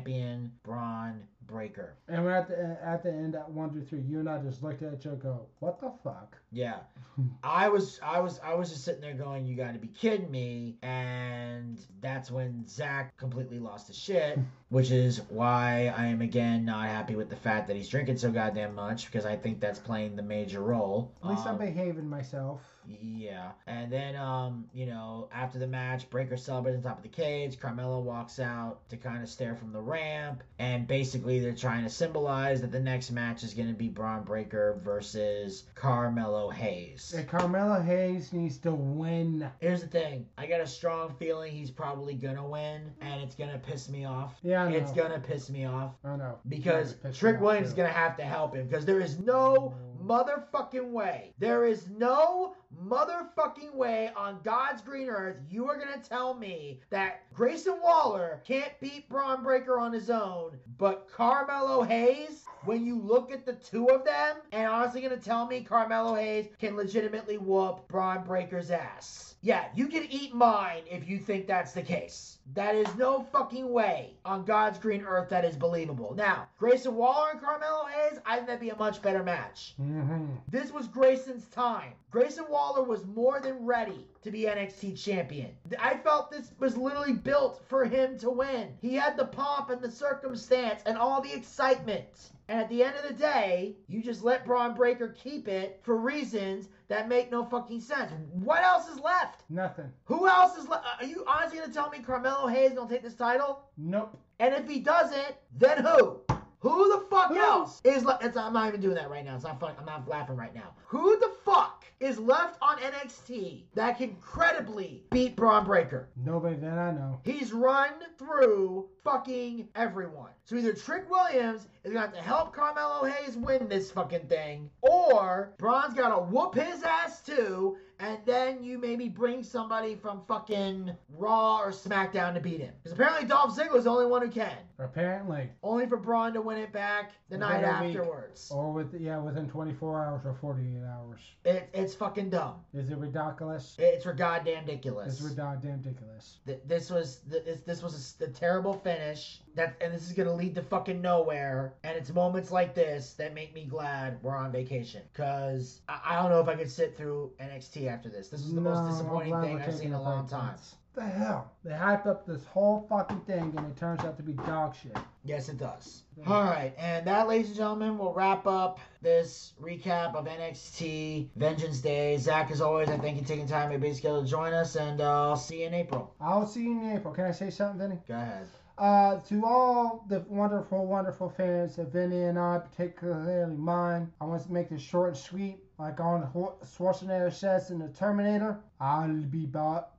Bron 0.63 1.23
Breakker. 1.45 1.93
And 2.07 2.23
we're 2.23 2.31
at 2.31 2.47
the 2.47 2.77
at 2.83 3.03
the 3.03 3.11
end 3.11 3.35
at 3.35 3.49
one, 3.49 3.71
two, 3.73 3.81
three. 3.81 3.99
You 3.99 4.19
and 4.19 4.29
I 4.29 4.37
just 4.39 4.63
looked 4.63 4.81
at 4.81 4.93
each 4.93 5.05
other, 5.05 5.13
and 5.13 5.21
go, 5.21 5.45
what 5.59 5.79
the 5.79 5.91
fuck? 6.03 6.37
Yeah. 6.51 6.77
I 7.43 7.67
was 7.69 7.99
I 8.01 8.19
was 8.21 8.39
I 8.43 8.53
was 8.55 8.69
just 8.69 8.83
sitting 8.85 9.01
there 9.01 9.13
going, 9.13 9.45
You 9.45 9.55
gotta 9.55 9.77
be 9.77 9.87
kidding 9.89 10.31
me 10.31 10.77
and 10.81 11.79
that's 12.01 12.31
when 12.31 12.65
Zack 12.67 13.15
completely 13.17 13.59
lost 13.59 13.87
his 13.87 13.97
shit, 13.97 14.39
which 14.69 14.91
is 14.91 15.21
why 15.29 15.93
I 15.97 16.05
am 16.07 16.21
again 16.21 16.65
not 16.65 16.87
happy 16.87 17.15
with 17.15 17.29
the 17.29 17.35
fact 17.35 17.67
that 17.67 17.75
he's 17.75 17.89
drinking 17.89 18.17
so 18.17 18.31
goddamn 18.31 18.73
much, 18.75 19.05
because 19.05 19.25
I 19.25 19.35
think 19.35 19.59
that's 19.59 19.79
playing 19.79 20.15
the 20.15 20.23
major 20.23 20.61
role. 20.61 21.11
At 21.23 21.29
least 21.31 21.45
I'm 21.45 21.53
Um, 21.55 21.59
behaving 21.59 22.09
myself. 22.09 22.61
Yeah. 22.87 23.51
And 23.67 23.91
then, 23.91 24.15
um, 24.15 24.65
you 24.73 24.85
know, 24.85 25.29
after 25.31 25.59
the 25.59 25.67
match, 25.67 26.09
Breakker 26.09 26.37
celebrates 26.37 26.77
on 26.77 26.83
top 26.83 26.97
of 26.97 27.03
the 27.03 27.09
cage. 27.09 27.59
Carmelo 27.59 27.99
walks 27.99 28.39
out 28.39 28.87
to 28.89 28.97
kind 28.97 29.23
of 29.23 29.29
stare 29.29 29.55
from 29.55 29.71
the 29.71 29.81
ramp. 29.81 30.43
And 30.59 30.87
basically, 30.87 31.39
they're 31.39 31.53
trying 31.53 31.83
to 31.83 31.89
symbolize 31.89 32.61
that 32.61 32.71
the 32.71 32.79
next 32.79 33.11
match 33.11 33.43
is 33.43 33.53
going 33.53 33.67
to 33.67 33.73
be 33.73 33.89
Bron 33.89 34.23
Breakker 34.23 34.79
versus 34.83 35.65
Carmelo 35.75 36.49
Hayes. 36.49 37.13
And 37.15 37.27
Carmelo 37.27 37.81
Hayes 37.81 38.33
needs 38.33 38.57
to 38.59 38.71
win. 38.73 39.49
Here's 39.59 39.81
the 39.81 39.87
thing 39.87 40.25
I 40.37 40.45
got 40.45 40.61
a 40.61 40.67
strong 40.67 41.13
feeling 41.19 41.51
he's 41.51 41.71
probably 41.71 42.13
going 42.15 42.35
to 42.35 42.43
win. 42.43 42.93
And 43.01 43.21
it's 43.21 43.35
going 43.35 43.51
to 43.51 43.59
piss 43.59 43.89
me 43.89 44.05
off. 44.05 44.35
Yeah, 44.41 44.63
I 44.63 44.71
know. 44.71 44.77
It's 44.77 44.91
going 44.91 45.11
to 45.11 45.19
piss 45.19 45.49
me 45.49 45.65
off. 45.65 45.93
I 46.03 46.15
know. 46.15 46.39
Because 46.47 46.95
Trick 47.13 47.39
Williams 47.39 47.69
is 47.69 47.73
going 47.73 47.87
to 47.87 47.97
have 47.97 48.17
to 48.17 48.23
help 48.23 48.55
him. 48.55 48.67
Because 48.67 48.85
there 48.85 48.99
is 48.99 49.19
no 49.19 49.73
motherfucking 50.03 50.89
way. 50.89 51.33
There 51.39 51.65
is 51.65 51.89
no 51.89 52.55
motherfucking 52.85 53.73
way 53.73 54.11
on 54.15 54.39
God's 54.43 54.81
green 54.81 55.09
earth 55.09 55.37
you 55.49 55.69
are 55.69 55.77
going 55.77 55.99
to 55.99 56.09
tell 56.09 56.33
me 56.33 56.79
that 56.89 57.31
Grayson 57.33 57.79
Waller 57.81 58.41
can't 58.45 58.79
beat 58.79 59.09
Bron 59.09 59.43
Breakker 59.43 59.79
on 59.79 59.93
his 59.93 60.09
own, 60.09 60.57
but 60.77 61.07
Carmelo 61.11 61.83
Hayes, 61.83 62.45
when 62.65 62.85
you 62.85 62.99
look 62.99 63.31
at 63.31 63.45
the 63.45 63.53
two 63.53 63.87
of 63.89 64.05
them, 64.05 64.37
and 64.51 64.67
honestly 64.67 65.01
going 65.01 65.17
to 65.17 65.23
tell 65.23 65.45
me 65.45 65.61
Carmelo 65.61 66.15
Hayes 66.15 66.47
can 66.59 66.75
legitimately 66.75 67.37
whoop 67.37 67.87
Bron 67.87 68.23
Breakker's 68.23 68.71
ass. 68.71 69.33
Yeah, 69.43 69.65
you 69.75 69.87
can 69.87 70.05
eat 70.09 70.33
mine 70.33 70.83
if 70.89 71.05
you 71.05 71.19
think 71.19 71.47
that's 71.47 71.73
the 71.73 71.81
case. 71.81 72.37
That 72.53 72.75
is 72.75 72.87
no 72.95 73.23
fucking 73.33 73.69
way 73.69 74.15
on 74.23 74.45
God's 74.45 74.79
green 74.79 75.01
earth 75.01 75.27
that 75.29 75.43
is 75.43 75.57
believable. 75.57 76.13
Now, 76.15 76.47
Grayson 76.57 76.95
Waller 76.95 77.31
and 77.31 77.41
Carmelo 77.41 77.85
Hayes, 77.87 78.19
I 78.25 78.35
think 78.35 78.47
that'd 78.47 78.61
be 78.61 78.69
a 78.69 78.77
much 78.77 79.01
better 79.01 79.21
match. 79.21 79.75
Mm-hmm. 79.81 80.27
This 80.47 80.71
was 80.71 80.87
Grayson's 80.87 81.45
time. 81.47 81.91
Grayson 82.09 82.45
Waller 82.49 82.62
was 82.71 83.05
more 83.05 83.39
than 83.41 83.65
ready 83.65 84.07
to 84.21 84.31
be 84.31 84.41
NXT 84.43 85.01
champion. 85.03 85.51
I 85.79 85.97
felt 85.97 86.31
this 86.31 86.51
was 86.59 86.77
literally 86.77 87.13
built 87.13 87.61
for 87.67 87.83
him 87.83 88.17
to 88.19 88.29
win. 88.29 88.69
He 88.81 88.95
had 88.95 89.17
the 89.17 89.25
pomp 89.25 89.69
and 89.69 89.81
the 89.81 89.91
circumstance 89.91 90.81
and 90.85 90.97
all 90.97 91.21
the 91.21 91.33
excitement. 91.33 92.29
And 92.47 92.59
at 92.59 92.69
the 92.69 92.83
end 92.83 92.95
of 92.95 93.07
the 93.07 93.13
day, 93.13 93.75
you 93.87 94.01
just 94.01 94.23
let 94.23 94.45
Bron 94.45 94.75
Breakker 94.75 95.09
keep 95.09 95.47
it 95.47 95.79
for 95.83 95.97
reasons 95.97 96.67
that 96.87 97.07
make 97.07 97.31
no 97.31 97.45
fucking 97.45 97.81
sense. 97.81 98.11
What 98.31 98.63
else 98.63 98.87
is 98.89 98.99
left? 98.99 99.43
Nothing. 99.49 99.91
Who 100.05 100.27
else 100.27 100.57
is 100.57 100.67
left? 100.67 100.85
Uh, 100.85 101.03
are 101.03 101.05
you 101.07 101.23
honestly 101.27 101.59
gonna 101.59 101.73
tell 101.73 101.89
me 101.89 101.99
Carmelo 101.99 102.47
Hayes 102.47 102.73
gonna 102.73 102.89
take 102.89 103.03
this 103.03 103.15
title? 103.15 103.61
Nope. 103.77 104.17
And 104.39 104.53
if 104.53 104.67
he 104.67 104.79
doesn't, 104.79 105.35
then 105.57 105.83
who? 105.83 106.19
Who 106.59 106.97
the 106.97 107.05
fuck 107.09 107.29
Who? 107.29 107.37
else 107.37 107.81
is 107.83 108.05
left? 108.05 108.23
I'm 108.37 108.53
not 108.53 108.67
even 108.69 108.79
doing 108.81 108.95
that 108.95 109.09
right 109.09 109.23
now. 109.25 109.35
It's 109.35 109.43
not 109.43 109.59
fun. 109.59 109.75
I'm 109.77 109.85
not 109.85 110.07
laughing 110.07 110.37
right 110.37 110.55
now. 110.55 110.73
Who 110.87 111.17
the 111.19 111.31
fuck 111.43 111.82
is 111.99 112.19
left 112.19 112.57
on 112.61 112.77
NXT 112.77 113.63
that 113.75 113.97
can 113.97 114.15
credibly 114.15 115.03
beat 115.11 115.35
Bron 115.35 115.65
Breakker? 115.65 116.09
Nobody 116.15 116.55
that 116.57 116.77
I 116.77 116.91
know. 116.91 117.19
He's 117.23 117.53
run 117.53 117.91
through 118.17 118.89
fucking 119.03 119.69
everyone. 119.75 120.31
So 120.45 120.55
either 120.55 120.73
Trick 120.73 121.09
Williams 121.09 121.67
is 121.83 121.93
gonna 121.93 122.05
have 122.05 122.13
to 122.13 122.21
help 122.21 122.53
Carmelo 122.53 123.05
Hayes 123.05 123.37
win 123.37 123.67
this 123.67 123.91
fucking 123.91 124.27
thing, 124.27 124.69
or 124.81 125.53
Bron's 125.57 125.93
gotta 125.93 126.21
whoop 126.21 126.55
his 126.55 126.83
ass 126.83 127.21
too, 127.21 127.77
and 127.99 128.17
then 128.25 128.63
you 128.63 128.77
maybe 128.77 129.07
bring 129.09 129.43
somebody 129.43 129.95
from 129.95 130.21
fucking 130.27 130.91
Raw 131.17 131.59
or 131.59 131.71
SmackDown 131.71 132.33
to 132.33 132.39
beat 132.39 132.59
him. 132.59 132.73
Because 132.83 132.97
apparently 132.97 133.27
Dolph 133.27 133.55
Ziggler's 133.55 133.83
the 133.83 133.89
only 133.91 134.05
one 134.07 134.21
who 134.21 134.29
can. 134.29 134.57
Apparently. 134.79 135.49
Only 135.61 135.85
for 135.85 135.97
Bron 135.97 136.33
to 136.33 136.41
win 136.41 136.57
it 136.57 136.73
back 136.73 137.11
the 137.29 137.37
night 137.37 137.61
Within 137.61 137.75
a 137.75 137.87
week. 137.87 137.97
afterwards. 137.97 138.51
Or 138.51 138.71
with 138.73 138.93
yeah, 138.99 139.19
within 139.19 139.47
24 139.49 140.05
hours 140.05 140.21
or 140.25 140.33
48 140.33 140.81
hours. 140.85 141.19
It, 141.45 141.69
it's 141.73 141.93
fucking 141.95 142.29
dumb. 142.31 142.55
Is 142.73 142.89
it 142.89 142.97
ridiculous? 142.97 143.75
It's 143.77 144.03
for 144.03 144.13
goddamn 144.13 144.65
ridiculous. 144.65 145.19
It's 145.21 145.29
goddamn 145.33 145.81
ridiculous. 145.83 146.39
Th- 146.47 146.59
this 146.65 146.89
was 146.89 147.21
th- 147.29 147.45
this, 147.45 147.59
this 147.61 147.83
was 147.83 147.93
a, 147.93 147.97
s- 147.97 148.29
a 148.29 148.33
terrible 148.33 148.73
finish 148.73 149.41
that 149.55 149.75
and 149.81 149.93
this 149.93 150.05
is 150.07 150.13
gonna 150.13 150.33
lead 150.33 150.55
to 150.55 150.61
fucking 150.61 151.01
nowhere 151.01 151.73
and 151.83 151.95
it's 151.97 152.11
moments 152.11 152.51
like 152.51 152.73
this 152.73 153.13
that 153.13 153.33
make 153.33 153.53
me 153.53 153.65
glad 153.65 154.17
we're 154.23 154.35
on 154.35 154.51
vacation 154.51 155.01
because 155.11 155.81
I, 155.87 155.99
I 156.05 156.21
don't 156.21 156.31
know 156.31 156.39
if 156.41 156.47
I 156.47 156.55
could 156.55 156.71
sit 156.71 156.97
through 156.97 157.31
NXT 157.39 157.87
after 157.87 158.09
this 158.09 158.29
this 158.29 158.41
is 158.41 158.53
the 158.53 158.61
No, 158.61 158.71
most 158.73 158.91
disappointing 158.91 159.39
thing 159.41 159.61
I've 159.61 159.75
seen 159.75 159.87
in 159.87 159.93
a 159.93 160.01
long 160.01 160.27
time. 160.27 160.55
The 160.95 161.01
hell? 161.01 161.51
They 161.63 161.71
hyped 161.71 162.05
up 162.05 162.27
this 162.27 162.45
whole 162.45 162.85
fucking 162.87 163.21
thing 163.21 163.51
and 163.57 163.65
it 163.65 163.75
turns 163.77 164.01
out 164.01 164.15
to 164.17 164.23
be 164.23 164.33
dog 164.33 164.75
shit. 164.75 164.95
yes 165.25 165.49
it 165.49 165.57
does 165.57 166.03
all 166.27 166.43
right 166.43 166.73
and 166.77 167.07
that 167.07 167.27
ladies 167.27 167.47
and 167.47 167.55
gentlemen 167.57 167.97
will 167.97 168.13
wrap 168.13 168.45
up 168.45 168.79
this 169.01 169.53
recap 169.59 170.13
of 170.15 170.25
NXT 170.25 171.29
Vengeance 171.35 171.79
Day 171.79 172.17
Zack 172.17 172.51
as 172.51 172.61
always 172.61 172.89
I 172.89 172.97
thank 172.97 173.15
you 173.17 173.23
for 173.23 173.27
taking 173.27 173.47
time 173.47 173.61
out 173.61 173.65
of 173.67 173.71
your 173.71 173.79
busy 173.81 173.97
schedule 173.99 174.21
to 174.23 174.27
join 174.29 174.53
us 174.53 174.75
and 174.75 175.01
uh, 175.01 175.29
I'll 175.29 175.35
see 175.35 175.61
you 175.61 175.67
in 175.67 175.73
April 175.73 176.13
I'll 176.21 176.45
see 176.45 176.61
you 176.63 176.79
in 176.79 176.91
April. 176.95 177.11
Can 177.13 177.25
I 177.25 177.31
say 177.31 177.49
something, 177.49 177.79
Vinny? 177.79 177.99
go 178.07 178.13
ahead 178.13 178.47
Uh, 178.77 179.19
to 179.19 179.45
all 179.45 180.03
the 180.09 180.19
wonderful, 180.27 180.85
wonderful 180.87 181.29
fans 181.29 181.77
of 181.77 181.91
Vinny 181.91 182.23
and 182.23 182.39
I, 182.39 182.57
particularly 182.57 183.55
mine, 183.55 184.11
I 184.19 184.25
want 184.25 184.43
to 184.45 184.51
make 184.51 184.69
this 184.69 184.81
short 184.81 185.09
and 185.09 185.17
sweet. 185.17 185.57
Like 185.77 185.99
Hor- 185.99 186.55
Schwarzenegger 186.63 187.31
says 187.31 187.69
in 187.69 187.77
The 187.77 187.89
Terminator, 187.89 188.59
I'll 188.79 189.13
be 189.13 189.45
back. 189.45 189.89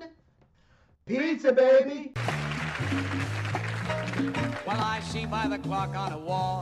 pizza, 1.05 1.51
baby! 1.51 2.13
Well, 4.65 4.79
I 4.79 5.01
see 5.01 5.25
by 5.25 5.47
the 5.47 5.57
clock 5.57 5.95
on 5.95 6.13
a 6.13 6.17
wall 6.17 6.61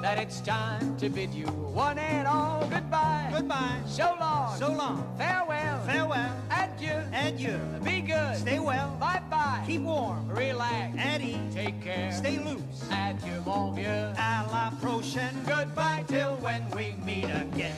that 0.00 0.18
it's 0.18 0.40
time 0.40 0.96
to 0.96 1.08
bid 1.08 1.34
you 1.34 1.46
one 1.46 1.98
and 1.98 2.26
all 2.26 2.66
goodbye. 2.68 3.28
Goodbye. 3.30 3.80
So 3.86 4.16
long. 4.18 4.56
So 4.56 4.72
long. 4.72 5.14
Farewell. 5.18 5.84
Farewell. 5.84 6.36
Adieu. 6.50 7.02
Adieu. 7.12 7.58
Be 7.84 8.00
good. 8.00 8.36
Stay 8.36 8.58
well. 8.58 8.96
Bye 8.98 9.22
bye. 9.28 9.62
Keep 9.66 9.82
warm. 9.82 10.26
Relax. 10.28 10.96
And 10.96 11.22
eat. 11.22 11.52
Take 11.52 11.82
care. 11.82 12.12
Stay 12.12 12.38
loose. 12.38 12.88
Adieu, 12.90 13.42
mon 13.44 13.74
vieux. 13.74 14.14
À 14.16 14.46
la 14.50 14.70
prochaine. 14.80 15.36
Goodbye 15.46 16.04
till 16.08 16.36
when 16.36 16.62
we 16.70 16.94
meet 17.04 17.24
again. 17.24 17.76